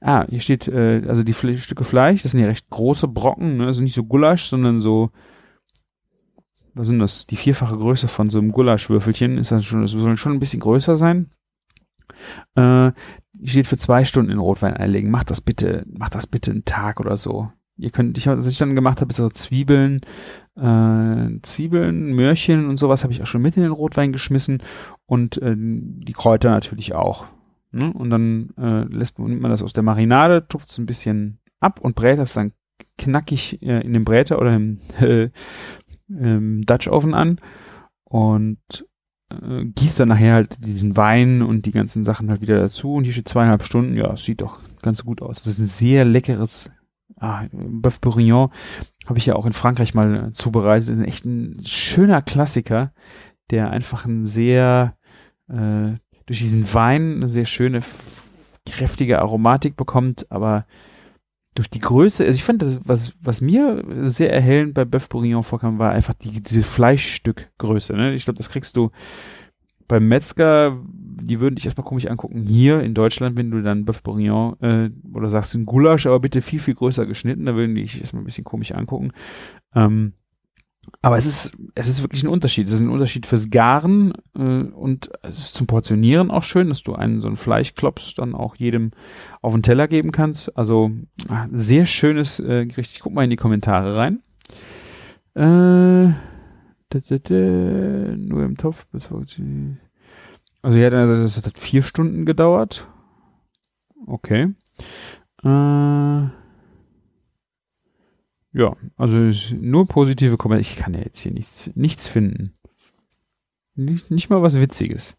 ah, 0.02 0.26
hier 0.28 0.40
steht, 0.40 0.68
äh, 0.68 1.04
also 1.08 1.22
die 1.22 1.34
Fle 1.34 1.60
Stücke 1.60 1.84
Fleisch, 1.84 2.24
das 2.24 2.32
sind 2.32 2.40
ja 2.40 2.48
recht 2.48 2.68
große 2.72 3.08
Brocken, 3.08 3.58
ne? 3.58 3.68
also 3.68 3.84
nicht 3.84 3.94
so 3.94 4.04
Gulasch, 4.04 4.46
sondern 4.46 4.82
so, 4.82 5.12
was 6.74 6.88
sind 6.88 6.98
das, 6.98 7.28
die 7.28 7.36
vierfache 7.36 7.78
Größe 7.78 8.08
von 8.08 8.32
so 8.32 8.40
einem 8.40 8.52
Gulaschwürfelchen, 8.52 9.38
ist 9.38 9.52
das 9.52 9.64
schon, 9.64 9.84
das 9.84 9.92
soll 9.92 10.18
schon 10.18 10.34
ein 10.34 10.40
bisschen 10.40 10.60
größer 10.60 10.96
sein. 10.96 11.30
Äh, 12.56 12.94
steht 13.44 13.68
für 13.68 13.78
zwei 13.78 14.06
Stunden 14.06 14.32
in 14.32 14.40
Rotwein 14.40 14.76
einlegen. 14.76 15.12
Macht 15.12 15.30
das 15.30 15.40
bitte, 15.40 15.86
macht 15.88 16.16
das 16.16 16.26
bitte 16.26 16.50
einen 16.50 16.66
Tag 16.66 17.00
oder 17.00 17.16
so. 17.16 17.52
Ihr 17.78 17.92
könnt, 17.92 18.18
ich, 18.18 18.26
was 18.26 18.48
ich 18.48 18.58
dann 18.58 18.76
gemacht 18.76 19.02
habe, 19.02 19.12
ist 19.12 19.18
so 19.18 19.30
Zwiebeln, 19.30 20.02
äh, 20.56 21.40
Zwiebeln, 21.44 22.16
Möhrchen 22.16 22.68
und 22.68 22.78
sowas 22.78 23.04
habe 23.04 23.14
ich 23.14 23.22
auch 23.22 23.28
schon 23.28 23.44
mit 23.44 23.56
in 23.56 23.62
den 23.62 23.72
Rotwein 23.72 24.12
geschmissen 24.12 24.64
und 25.06 25.40
äh, 25.44 25.56
die 25.56 26.14
Kräuter 26.14 26.50
natürlich 26.50 26.96
auch. 26.96 27.28
Ne? 27.72 27.92
Und 27.94 28.10
dann 28.10 28.50
äh, 28.58 28.84
lässt 28.86 29.20
man, 29.20 29.30
nimmt 29.30 29.42
man 29.42 29.52
das 29.52 29.64
aus 29.64 29.74
der 29.74 29.84
Marinade, 29.84 30.48
tupft 30.48 30.70
es 30.70 30.78
ein 30.78 30.86
bisschen 30.86 31.40
ab 31.60 31.80
und 31.80 31.96
brät 31.96 32.18
das 32.18 32.34
dann 32.34 32.54
knackig 32.98 33.62
äh, 33.62 33.82
in 33.82 33.94
dem 33.94 34.06
Bräter 34.06 34.40
oder 34.40 34.56
im, 34.56 34.80
äh, 35.00 35.30
im 36.08 36.66
Dutch 36.66 36.88
Oven 36.88 37.14
an 37.14 37.40
und 38.04 38.86
äh, 39.30 39.66
gießt 39.66 40.00
dann 40.00 40.10
nachher 40.10 40.34
halt 40.34 40.64
diesen 40.66 40.98
Wein 40.98 41.42
und 41.42 41.66
die 41.66 41.72
ganzen 41.72 42.04
Sachen 42.04 42.30
halt 42.30 42.42
wieder 42.42 42.60
dazu 42.60 42.94
und 42.94 43.04
hier 43.04 43.14
steht 43.14 43.30
zweieinhalb 43.30 43.64
Stunden, 43.64 43.96
ja, 43.96 44.16
sieht 44.18 44.42
doch 44.42 44.60
ganz 44.82 45.04
gut 45.04 45.22
aus. 45.22 45.38
Das 45.38 45.48
ist 45.48 45.60
ein 45.60 45.66
sehr 45.66 46.06
leckeres 46.06 46.72
ah, 47.18 47.44
Bœuf 47.52 48.02
Bourguignon, 48.02 48.50
habe 49.06 49.20
ich 49.20 49.26
ja 49.26 49.36
auch 49.36 49.46
in 49.46 49.54
Frankreich 49.54 49.94
mal 49.94 50.32
zubereitet. 50.34 50.90
Das 50.90 50.98
ist 50.98 51.08
echt 51.08 51.26
ein 51.26 51.62
schöner 51.66 52.22
Klassiker, 52.22 52.94
der 53.52 53.70
einfach 53.72 54.06
ein 54.06 54.26
sehr 54.26 54.96
äh, 55.48 55.94
durch 56.30 56.38
diesen 56.38 56.72
Wein 56.76 57.16
eine 57.16 57.28
sehr 57.28 57.46
schöne, 57.46 57.80
kräftige 58.68 59.18
Aromatik 59.18 59.76
bekommt, 59.76 60.32
aber 60.32 60.68
durch 61.56 61.72
die 61.72 61.80
Größe, 61.80 62.24
also 62.24 62.36
ich 62.36 62.44
fand 62.44 62.62
das, 62.62 62.80
was, 62.86 63.14
was 63.20 63.42
mir 63.42 63.84
sehr 64.12 64.32
erhellend 64.32 64.76
bei 64.76 64.84
Bœuf 64.84 65.10
Bourguignon 65.10 65.42
vorkam, 65.42 65.80
war 65.80 65.92
einfach 65.92 66.14
die, 66.14 66.44
diese 66.44 66.62
Fleischstückgröße. 66.62 67.94
Ne? 67.94 68.14
Ich 68.14 68.26
glaube, 68.26 68.38
das 68.38 68.52
kriegst 68.52 68.78
du 68.78 68.92
beim 69.88 70.08
Metzger, 70.08 70.78
die 70.86 71.40
würden 71.40 71.56
dich 71.56 71.66
erstmal 71.66 71.88
komisch 71.88 72.06
angucken. 72.06 72.46
Hier 72.46 72.82
in 72.82 72.94
Deutschland, 72.94 73.36
wenn 73.36 73.50
du 73.50 73.64
dann 73.64 73.86
Bœuf 73.86 74.04
Bourguignon 74.04 74.56
äh, 74.62 74.92
oder 75.12 75.30
sagst 75.30 75.56
ein 75.56 75.66
Gulasch, 75.66 76.06
aber 76.06 76.20
bitte 76.20 76.44
viel, 76.44 76.60
viel 76.60 76.76
größer 76.76 77.08
geschnitten, 77.08 77.46
da 77.48 77.56
würden 77.56 77.74
die 77.74 77.82
dich 77.82 78.00
erstmal 78.00 78.22
ein 78.22 78.26
bisschen 78.26 78.44
komisch 78.44 78.72
angucken. 78.72 79.14
Ähm, 79.74 80.14
aber 81.02 81.18
es 81.18 81.26
ist, 81.26 81.52
es 81.76 81.88
ist 81.88 82.02
wirklich 82.02 82.24
ein 82.24 82.30
Unterschied. 82.30 82.68
Es 82.68 82.74
ist 82.74 82.82
ein 82.82 82.90
Unterschied 82.90 83.26
fürs 83.26 83.50
Garen 83.50 84.14
äh, 84.36 84.42
und 84.42 85.10
es 85.24 85.40
ist 85.40 85.54
zum 85.54 85.68
Portionieren 85.68 86.32
auch 86.32 86.44
schön, 86.44 86.70
dass 86.70 86.84
du 86.84 86.94
einen 86.94 87.22
so 87.22 87.28
einen 87.28 87.38
Fleischklops 87.38 88.16
dann 88.16 88.36
auch 88.36 88.56
jedem 88.56 88.92
auf 89.42 89.54
den 89.54 89.64
Teller 89.64 89.88
geben 89.88 90.12
kannst. 90.12 90.56
Also 90.58 90.92
ah, 91.30 91.48
sehr 91.52 91.86
schönes 91.86 92.40
äh, 92.40 92.66
Gericht. 92.66 92.92
Ich 92.94 93.00
guck 93.00 93.14
mal 93.14 93.24
in 93.24 93.30
die 93.30 93.36
Kommentare 93.36 93.96
rein. 93.96 94.22
Äh, 95.36 96.14
da, 96.90 97.00
da, 97.08 97.18
da, 97.18 97.36
nur 97.36 98.44
im 98.44 98.58
Topf. 98.58 98.86
Also 100.62 100.78
ja, 100.78 100.90
das 100.90 101.38
hat 101.38 101.58
vier 101.58 101.84
Stunden 101.84 102.26
gedauert. 102.26 102.88
Okay. 104.06 104.54
Äh, 105.44 106.28
ja, 108.60 108.76
also 108.98 109.32
nur 109.56 109.88
positive 109.88 110.38
Kommentare. 110.38 110.62
Ich 110.62 110.76
kann 110.76 110.94
ja 110.94 111.02
jetzt 111.02 111.20
hier 111.20 111.32
nichts, 111.32 111.72
nichts 111.76 112.08
finden. 112.08 112.54
Nicht, 113.76 114.12
nicht 114.12 114.30
mal 114.30 114.42
was 114.42 114.60
Witziges. 114.60 115.18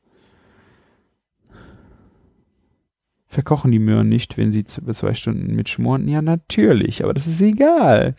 Verkochen 3.26 3.70
die 3.70 3.78
Möhren 3.78 4.08
nicht, 4.08 4.36
wenn 4.36 4.52
sie 4.52 4.64
zwei 4.64 5.14
Stunden 5.14 5.54
mitschmoren? 5.54 6.08
Ja, 6.08 6.20
natürlich, 6.20 7.02
aber 7.02 7.14
das 7.14 7.26
ist 7.26 7.40
egal. 7.40 8.16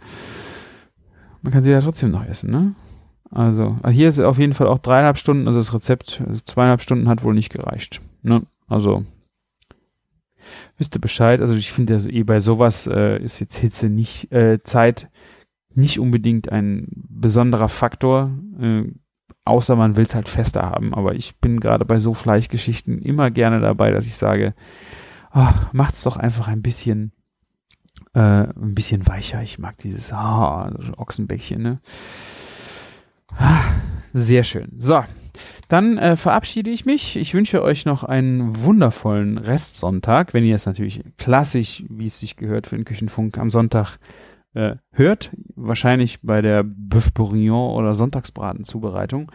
Man 1.42 1.52
kann 1.52 1.62
sie 1.62 1.72
ja 1.72 1.82
trotzdem 1.82 2.12
noch 2.12 2.26
essen, 2.26 2.50
ne? 2.50 2.76
Also, 3.30 3.78
also 3.82 3.96
hier 3.96 4.10
ist 4.10 4.20
auf 4.20 4.40
jeden 4.40 4.54
Fall 4.54 4.68
auch 4.68 4.80
dreieinhalb 4.80 5.18
Stunden, 5.18 5.48
also 5.48 5.60
das 5.60 5.74
Rezept, 5.74 6.22
also 6.28 6.42
zweieinhalb 6.44 6.82
Stunden 6.82 7.08
hat 7.08 7.24
wohl 7.24 7.34
nicht 7.34 7.52
gereicht. 7.52 8.02
Ne? 8.24 8.44
Also, 8.68 9.06
wisst 10.78 10.96
ihr 10.96 11.02
Bescheid. 11.02 11.42
Also 11.42 11.54
ich 11.54 11.72
finde, 11.72 11.96
eh 11.96 12.24
bei 12.24 12.40
sowas 12.40 12.88
äh, 12.88 13.22
ist 13.22 13.40
jetzt 13.40 13.58
Hitze 13.58 13.90
nicht, 13.90 14.32
äh, 14.32 14.62
Zeit 14.64 15.10
nicht 15.74 16.00
unbedingt 16.00 16.52
ein 16.52 16.88
besonderer 16.92 17.70
Faktor, 17.70 18.32
äh, 18.60 18.84
außer 19.46 19.76
man 19.76 19.96
will 19.96 20.04
es 20.04 20.16
halt 20.16 20.30
fester 20.30 20.64
haben. 20.64 20.94
Aber 20.94 21.16
ich 21.16 21.38
bin 21.40 21.60
gerade 21.60 21.86
bei 21.86 22.00
so 22.00 22.14
Fleischgeschichten 22.14 23.02
immer 23.02 23.32
gerne 23.32 23.60
dabei, 23.60 23.92
dass 23.92 24.06
ich 24.06 24.16
sage, 24.16 24.54
ach, 25.32 25.74
macht's 25.74 26.04
doch 26.04 26.18
einfach 26.18 26.48
ein 26.48 26.62
bisschen, 26.62 27.12
äh, 28.14 28.20
ein 28.20 28.76
bisschen 28.76 29.08
weicher. 29.08 29.42
Ich 29.42 29.60
mag 29.60 29.78
dieses 29.78 30.12
oh, 30.12 30.70
Ochsenbäckchen, 30.98 31.62
ne? 31.62 31.76
Ah, 33.38 33.62
sehr 34.14 34.44
schön. 34.44 34.74
So, 34.78 35.04
dann 35.68 35.98
äh, 35.98 36.18
verabschiede 36.18 36.70
ich 36.70 36.86
mich. 36.86 37.16
Ich 37.16 37.34
wünsche 37.34 37.64
euch 37.64 37.86
noch 37.86 38.04
einen 38.04 38.64
wundervollen 38.64 39.38
Restsonntag, 39.38 40.34
wenn 40.34 40.44
ihr 40.44 40.56
es 40.56 40.66
natürlich 40.66 41.02
klassisch, 41.18 41.84
wie 41.90 42.08
es 42.08 42.20
sich 42.20 42.36
gehört, 42.36 42.68
für 42.68 42.76
den 42.76 42.86
Küchenfunk 42.86 43.38
am 43.38 43.52
Sonntag 43.52 43.98
äh, 44.54 44.76
hört. 44.92 45.32
Wahrscheinlich 45.56 46.22
bei 46.22 46.42
der 46.42 46.64
Bœuf 46.64 47.14
Bourguignon 47.14 47.76
oder 47.76 47.94
Sonntagsbratenzubereitung. 47.94 49.32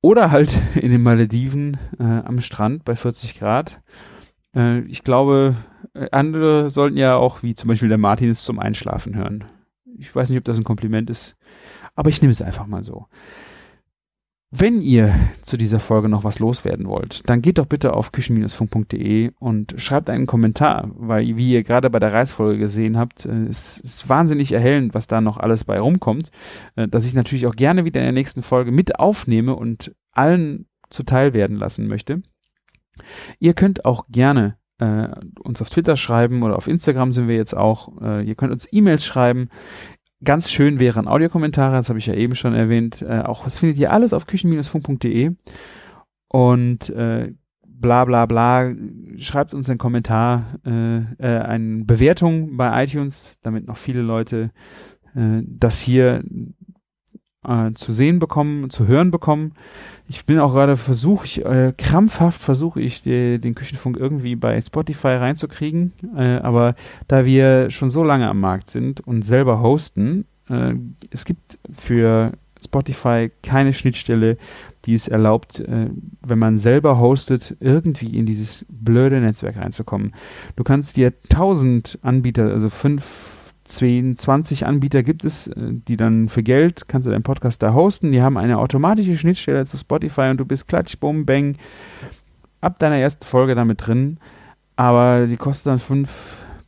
Oder 0.00 0.30
halt 0.30 0.58
in 0.74 0.90
den 0.90 1.02
Malediven 1.02 1.76
äh, 1.98 2.02
am 2.02 2.40
Strand 2.40 2.84
bei 2.84 2.96
40 2.96 3.38
Grad. 3.38 3.80
Äh, 4.54 4.80
ich 4.80 5.04
glaube, 5.04 5.56
äh, 5.94 6.08
andere 6.10 6.70
sollten 6.70 6.96
ja 6.96 7.16
auch, 7.16 7.42
wie 7.42 7.54
zum 7.54 7.68
Beispiel 7.68 7.88
der 7.88 7.98
Martin, 7.98 8.30
es 8.30 8.42
zum 8.42 8.58
Einschlafen 8.58 9.14
hören. 9.14 9.44
Ich 9.98 10.14
weiß 10.14 10.30
nicht, 10.30 10.38
ob 10.38 10.44
das 10.44 10.58
ein 10.58 10.64
Kompliment 10.64 11.10
ist, 11.10 11.36
aber 11.94 12.10
ich 12.10 12.20
nehme 12.22 12.32
es 12.32 12.42
einfach 12.42 12.66
mal 12.66 12.82
so. 12.82 13.06
Wenn 14.54 14.82
ihr 14.82 15.14
zu 15.40 15.56
dieser 15.56 15.80
Folge 15.80 16.10
noch 16.10 16.24
was 16.24 16.38
loswerden 16.38 16.86
wollt, 16.86 17.26
dann 17.26 17.40
geht 17.40 17.56
doch 17.56 17.64
bitte 17.64 17.94
auf 17.94 18.12
küchen-funk.de 18.12 19.30
und 19.38 19.74
schreibt 19.78 20.10
einen 20.10 20.26
Kommentar, 20.26 20.90
weil 20.94 21.38
wie 21.38 21.52
ihr 21.52 21.62
gerade 21.62 21.88
bei 21.88 21.98
der 21.98 22.12
Reisfolge 22.12 22.58
gesehen 22.58 22.98
habt, 22.98 23.24
äh, 23.24 23.46
es 23.46 23.80
ist 23.80 24.10
wahnsinnig 24.10 24.52
erhellend, 24.52 24.92
was 24.92 25.06
da 25.06 25.22
noch 25.22 25.38
alles 25.38 25.64
bei 25.64 25.80
rumkommt, 25.80 26.30
äh, 26.76 26.86
dass 26.86 27.06
ich 27.06 27.14
natürlich 27.14 27.46
auch 27.46 27.56
gerne 27.56 27.86
wieder 27.86 28.00
in 28.00 28.04
der 28.04 28.12
nächsten 28.12 28.42
Folge 28.42 28.72
mit 28.72 29.00
aufnehme 29.00 29.56
und 29.56 29.94
allen 30.12 30.66
zuteil 30.90 31.32
werden 31.32 31.56
lassen 31.56 31.88
möchte. 31.88 32.20
Ihr 33.38 33.54
könnt 33.54 33.86
auch 33.86 34.04
gerne 34.10 34.58
äh, 34.82 35.08
uns 35.40 35.62
auf 35.62 35.70
Twitter 35.70 35.96
schreiben 35.96 36.42
oder 36.42 36.56
auf 36.56 36.66
Instagram 36.66 37.12
sind 37.12 37.28
wir 37.28 37.36
jetzt 37.36 37.56
auch. 37.56 38.00
Äh, 38.02 38.24
ihr 38.24 38.34
könnt 38.34 38.52
uns 38.52 38.68
E-Mails 38.70 39.04
schreiben. 39.04 39.48
Ganz 40.24 40.50
schön 40.50 40.78
wären 40.78 41.08
Audiokommentare, 41.08 41.76
das 41.76 41.88
habe 41.88 41.98
ich 41.98 42.06
ja 42.06 42.14
eben 42.14 42.34
schon 42.34 42.54
erwähnt. 42.54 43.02
Äh, 43.02 43.22
auch 43.22 43.44
das 43.44 43.58
findet 43.58 43.78
ihr 43.78 43.92
alles 43.92 44.12
auf 44.12 44.26
küchen-funk.de. 44.26 45.32
Und 46.28 46.90
äh, 46.90 47.32
bla 47.64 48.04
bla 48.04 48.26
bla, 48.26 48.72
schreibt 49.16 49.52
uns 49.52 49.68
einen 49.68 49.78
Kommentar, 49.78 50.58
äh, 50.64 50.98
äh, 51.18 51.40
eine 51.40 51.84
Bewertung 51.84 52.56
bei 52.56 52.84
iTunes, 52.84 53.38
damit 53.42 53.66
noch 53.66 53.76
viele 53.76 54.02
Leute 54.02 54.52
äh, 55.14 55.42
das 55.44 55.80
hier 55.80 56.22
äh, 57.46 57.72
zu 57.72 57.92
sehen 57.92 58.18
bekommen, 58.18 58.70
zu 58.70 58.86
hören 58.86 59.10
bekommen. 59.10 59.52
Ich 60.08 60.24
bin 60.24 60.38
auch 60.38 60.52
gerade 60.52 60.76
versuche 60.76 61.24
ich, 61.24 61.44
äh, 61.44 61.72
krampfhaft 61.76 62.40
versuche 62.40 62.80
ich 62.80 63.02
die, 63.02 63.38
den 63.38 63.54
Küchenfunk 63.54 63.96
irgendwie 63.96 64.36
bei 64.36 64.60
Spotify 64.60 65.08
reinzukriegen, 65.08 65.92
äh, 66.16 66.36
aber 66.36 66.74
da 67.08 67.24
wir 67.24 67.70
schon 67.70 67.90
so 67.90 68.02
lange 68.02 68.28
am 68.28 68.40
Markt 68.40 68.70
sind 68.70 69.00
und 69.00 69.22
selber 69.22 69.60
hosten, 69.60 70.26
äh, 70.48 70.74
es 71.10 71.24
gibt 71.24 71.58
für 71.74 72.32
Spotify 72.62 73.30
keine 73.42 73.72
Schnittstelle, 73.72 74.36
die 74.84 74.94
es 74.94 75.08
erlaubt, 75.08 75.60
äh, 75.60 75.90
wenn 76.26 76.38
man 76.38 76.58
selber 76.58 76.98
hostet, 76.98 77.56
irgendwie 77.60 78.18
in 78.18 78.26
dieses 78.26 78.64
blöde 78.68 79.20
Netzwerk 79.20 79.56
reinzukommen. 79.56 80.14
Du 80.56 80.64
kannst 80.64 80.96
dir 80.96 81.18
tausend 81.28 81.98
Anbieter, 82.02 82.50
also 82.50 82.68
fünf 82.68 83.31
10, 83.74 84.16
20 84.16 84.66
Anbieter 84.66 85.02
gibt 85.02 85.24
es, 85.24 85.48
äh, 85.48 85.54
die 85.88 85.96
dann 85.96 86.28
für 86.28 86.42
Geld 86.42 86.88
kannst 86.88 87.06
du 87.06 87.10
deinen 87.10 87.22
Podcast 87.22 87.62
da 87.62 87.74
hosten. 87.74 88.12
Die 88.12 88.22
haben 88.22 88.36
eine 88.36 88.58
automatische 88.58 89.16
Schnittstelle 89.16 89.66
zu 89.66 89.76
Spotify 89.76 90.30
und 90.30 90.38
du 90.38 90.44
bist 90.44 90.68
klatsch, 90.68 90.98
bum, 90.98 91.26
bang, 91.26 91.56
ab 92.60 92.78
deiner 92.78 92.96
ersten 92.96 93.24
Folge 93.24 93.54
damit 93.54 93.86
drin. 93.86 94.18
Aber 94.76 95.26
die 95.26 95.36
kostet 95.36 95.66
dann 95.66 95.78
5 95.78 96.08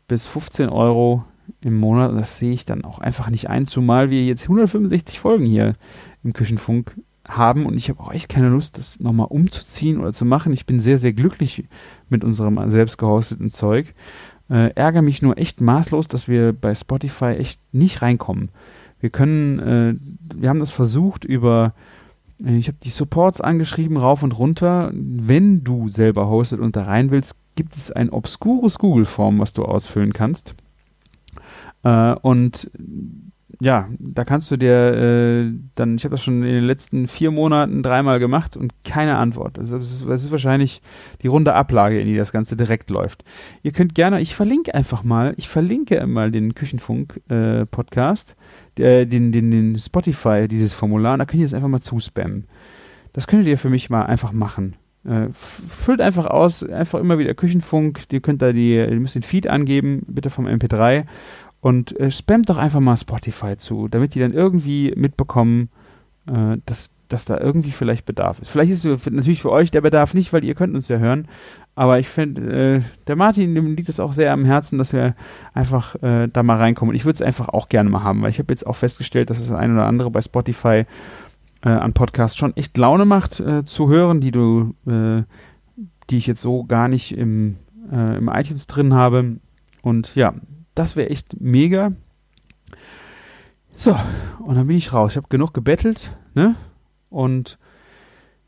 bis 0.08 0.26
15 0.26 0.68
Euro 0.68 1.24
im 1.60 1.76
Monat. 1.76 2.10
Und 2.10 2.18
das 2.18 2.38
sehe 2.38 2.52
ich 2.52 2.64
dann 2.64 2.84
auch 2.84 2.98
einfach 2.98 3.30
nicht 3.30 3.48
ein, 3.48 3.66
zumal 3.66 4.10
wir 4.10 4.24
jetzt 4.24 4.44
165 4.44 5.18
Folgen 5.18 5.44
hier 5.44 5.74
im 6.22 6.32
Küchenfunk 6.32 6.94
haben 7.26 7.64
und 7.64 7.76
ich 7.76 7.88
habe 7.88 8.00
auch 8.00 8.12
echt 8.12 8.28
keine 8.28 8.48
Lust, 8.48 8.76
das 8.76 9.00
nochmal 9.00 9.28
umzuziehen 9.30 9.98
oder 9.98 10.12
zu 10.12 10.24
machen. 10.24 10.52
Ich 10.52 10.66
bin 10.66 10.78
sehr, 10.78 10.98
sehr 10.98 11.14
glücklich 11.14 11.64
mit 12.10 12.22
unserem 12.22 12.70
selbst 12.70 12.98
gehosteten 12.98 13.50
Zeug 13.50 13.94
äh, 14.50 14.70
ärgere 14.74 15.02
mich 15.02 15.22
nur 15.22 15.38
echt 15.38 15.60
maßlos, 15.60 16.08
dass 16.08 16.28
wir 16.28 16.52
bei 16.52 16.74
Spotify 16.74 17.36
echt 17.36 17.60
nicht 17.72 18.02
reinkommen. 18.02 18.50
Wir 19.00 19.10
können, 19.10 19.58
äh, 19.58 19.94
wir 20.34 20.48
haben 20.48 20.60
das 20.60 20.72
versucht 20.72 21.24
über, 21.24 21.74
äh, 22.42 22.56
ich 22.56 22.68
habe 22.68 22.78
die 22.82 22.90
Supports 22.90 23.40
angeschrieben, 23.40 23.96
rauf 23.96 24.22
und 24.22 24.38
runter. 24.38 24.90
Wenn 24.94 25.64
du 25.64 25.88
selber 25.88 26.28
hostet 26.28 26.60
und 26.60 26.76
da 26.76 26.84
rein 26.84 27.10
willst, 27.10 27.36
gibt 27.54 27.76
es 27.76 27.90
ein 27.90 28.10
obskures 28.10 28.78
Google-Form, 28.78 29.38
was 29.38 29.52
du 29.52 29.64
ausfüllen 29.64 30.12
kannst. 30.12 30.54
Äh, 31.82 32.14
und 32.14 32.70
ja, 33.60 33.88
da 33.98 34.24
kannst 34.24 34.50
du 34.50 34.56
dir 34.56 34.72
äh, 34.72 35.52
dann, 35.74 35.96
ich 35.96 36.04
habe 36.04 36.14
das 36.14 36.22
schon 36.22 36.42
in 36.42 36.52
den 36.52 36.64
letzten 36.64 37.08
vier 37.08 37.30
Monaten 37.30 37.82
dreimal 37.82 38.18
gemacht 38.18 38.56
und 38.56 38.72
keine 38.84 39.16
Antwort. 39.16 39.58
Also 39.58 39.78
das 39.78 39.90
ist, 39.90 40.06
das 40.06 40.24
ist, 40.24 40.30
wahrscheinlich 40.30 40.82
die 41.22 41.26
runde 41.28 41.54
Ablage, 41.54 42.00
in 42.00 42.06
die 42.06 42.16
das 42.16 42.32
Ganze 42.32 42.56
direkt 42.56 42.90
läuft. 42.90 43.24
Ihr 43.62 43.72
könnt 43.72 43.94
gerne, 43.94 44.20
ich 44.20 44.34
verlinke 44.34 44.74
einfach 44.74 45.04
mal, 45.04 45.34
ich 45.36 45.48
verlinke 45.48 46.06
mal 46.06 46.30
den 46.30 46.54
Küchenfunk-Podcast, 46.54 48.36
äh, 48.78 49.06
den, 49.06 49.32
den, 49.32 49.50
den 49.50 49.78
Spotify, 49.78 50.48
dieses 50.48 50.72
Formular, 50.72 51.14
und 51.14 51.20
da 51.20 51.24
könnt 51.24 51.40
ihr 51.40 51.46
das 51.46 51.54
einfach 51.54 51.68
mal 51.68 51.80
zuspammen. 51.80 52.46
Das 53.12 53.26
könntet 53.26 53.48
ihr 53.48 53.58
für 53.58 53.70
mich 53.70 53.90
mal 53.90 54.02
einfach 54.02 54.32
machen. 54.32 54.76
Äh, 55.04 55.28
füllt 55.32 56.00
einfach 56.00 56.26
aus, 56.26 56.62
einfach 56.62 56.98
immer 56.98 57.18
wieder 57.18 57.34
Küchenfunk, 57.34 58.04
ihr 58.10 58.20
könnt 58.20 58.40
da 58.40 58.52
die, 58.52 58.74
ihr 58.74 59.00
müsst 59.00 59.14
den 59.14 59.22
Feed 59.22 59.46
angeben, 59.46 60.02
bitte 60.06 60.30
vom 60.30 60.46
MP3 60.46 61.04
und 61.64 61.98
äh, 61.98 62.10
spammt 62.10 62.50
doch 62.50 62.58
einfach 62.58 62.80
mal 62.80 62.98
Spotify 62.98 63.56
zu, 63.56 63.88
damit 63.88 64.14
die 64.14 64.20
dann 64.20 64.34
irgendwie 64.34 64.92
mitbekommen, 64.96 65.70
äh, 66.26 66.58
dass, 66.66 66.94
dass 67.08 67.24
da 67.24 67.40
irgendwie 67.40 67.70
vielleicht 67.70 68.04
Bedarf 68.04 68.38
ist. 68.38 68.50
Vielleicht 68.50 68.70
ist 68.70 68.84
natürlich 68.84 69.40
für 69.40 69.50
euch 69.50 69.70
der 69.70 69.80
Bedarf 69.80 70.12
nicht, 70.12 70.34
weil 70.34 70.44
ihr 70.44 70.54
könnt 70.54 70.74
uns 70.74 70.88
ja 70.88 70.98
hören. 70.98 71.26
Aber 71.74 71.98
ich 71.98 72.10
finde, 72.10 72.52
äh, 72.52 72.82
der 73.06 73.16
Martin, 73.16 73.54
dem 73.54 73.76
liegt 73.76 73.88
es 73.88 73.98
auch 73.98 74.12
sehr 74.12 74.30
am 74.34 74.44
Herzen, 74.44 74.76
dass 74.76 74.92
wir 74.92 75.16
einfach 75.54 75.94
äh, 76.02 76.28
da 76.30 76.42
mal 76.42 76.58
reinkommen. 76.58 76.90
Und 76.90 76.96
ich 76.96 77.06
würde 77.06 77.14
es 77.14 77.22
einfach 77.22 77.48
auch 77.48 77.70
gerne 77.70 77.88
mal 77.88 78.02
haben, 78.02 78.20
weil 78.20 78.28
ich 78.28 78.38
habe 78.38 78.52
jetzt 78.52 78.66
auch 78.66 78.76
festgestellt, 78.76 79.30
dass 79.30 79.38
das 79.38 79.50
ein 79.50 79.72
oder 79.72 79.86
andere 79.86 80.10
bei 80.10 80.20
Spotify 80.20 80.84
äh, 81.62 81.68
an 81.70 81.94
Podcasts 81.94 82.36
schon 82.36 82.54
echt 82.58 82.76
Laune 82.76 83.06
macht 83.06 83.40
äh, 83.40 83.64
zu 83.64 83.88
hören, 83.88 84.20
die 84.20 84.32
du, 84.32 84.74
äh, 84.86 85.22
die 86.10 86.18
ich 86.18 86.26
jetzt 86.26 86.42
so 86.42 86.64
gar 86.64 86.88
nicht 86.88 87.16
im, 87.16 87.56
äh, 87.90 88.18
im 88.18 88.28
iTunes 88.28 88.66
drin 88.66 88.92
habe. 88.92 89.38
Und 89.80 90.14
ja, 90.14 90.34
das 90.74 90.96
wäre 90.96 91.10
echt 91.10 91.40
mega. 91.40 91.92
So, 93.76 93.98
und 94.40 94.54
dann 94.54 94.66
bin 94.66 94.76
ich 94.76 94.92
raus. 94.92 95.12
Ich 95.12 95.16
habe 95.16 95.28
genug 95.28 95.52
gebettelt, 95.52 96.16
ne? 96.34 96.54
Und 97.10 97.58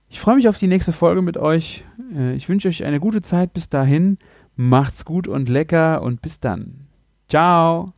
ich 0.08 0.20
freue 0.20 0.36
mich 0.36 0.48
auf 0.48 0.58
die 0.58 0.68
nächste 0.68 0.92
Folge 0.92 1.22
mit 1.22 1.36
euch. 1.36 1.84
Äh, 2.14 2.34
ich 2.34 2.48
wünsche 2.48 2.68
euch 2.68 2.84
eine 2.84 3.00
gute 3.00 3.22
Zeit 3.22 3.52
bis 3.52 3.68
dahin. 3.68 4.18
Macht's 4.54 5.04
gut 5.04 5.28
und 5.28 5.48
lecker 5.48 6.02
und 6.02 6.22
bis 6.22 6.40
dann. 6.40 6.86
Ciao. 7.28 7.92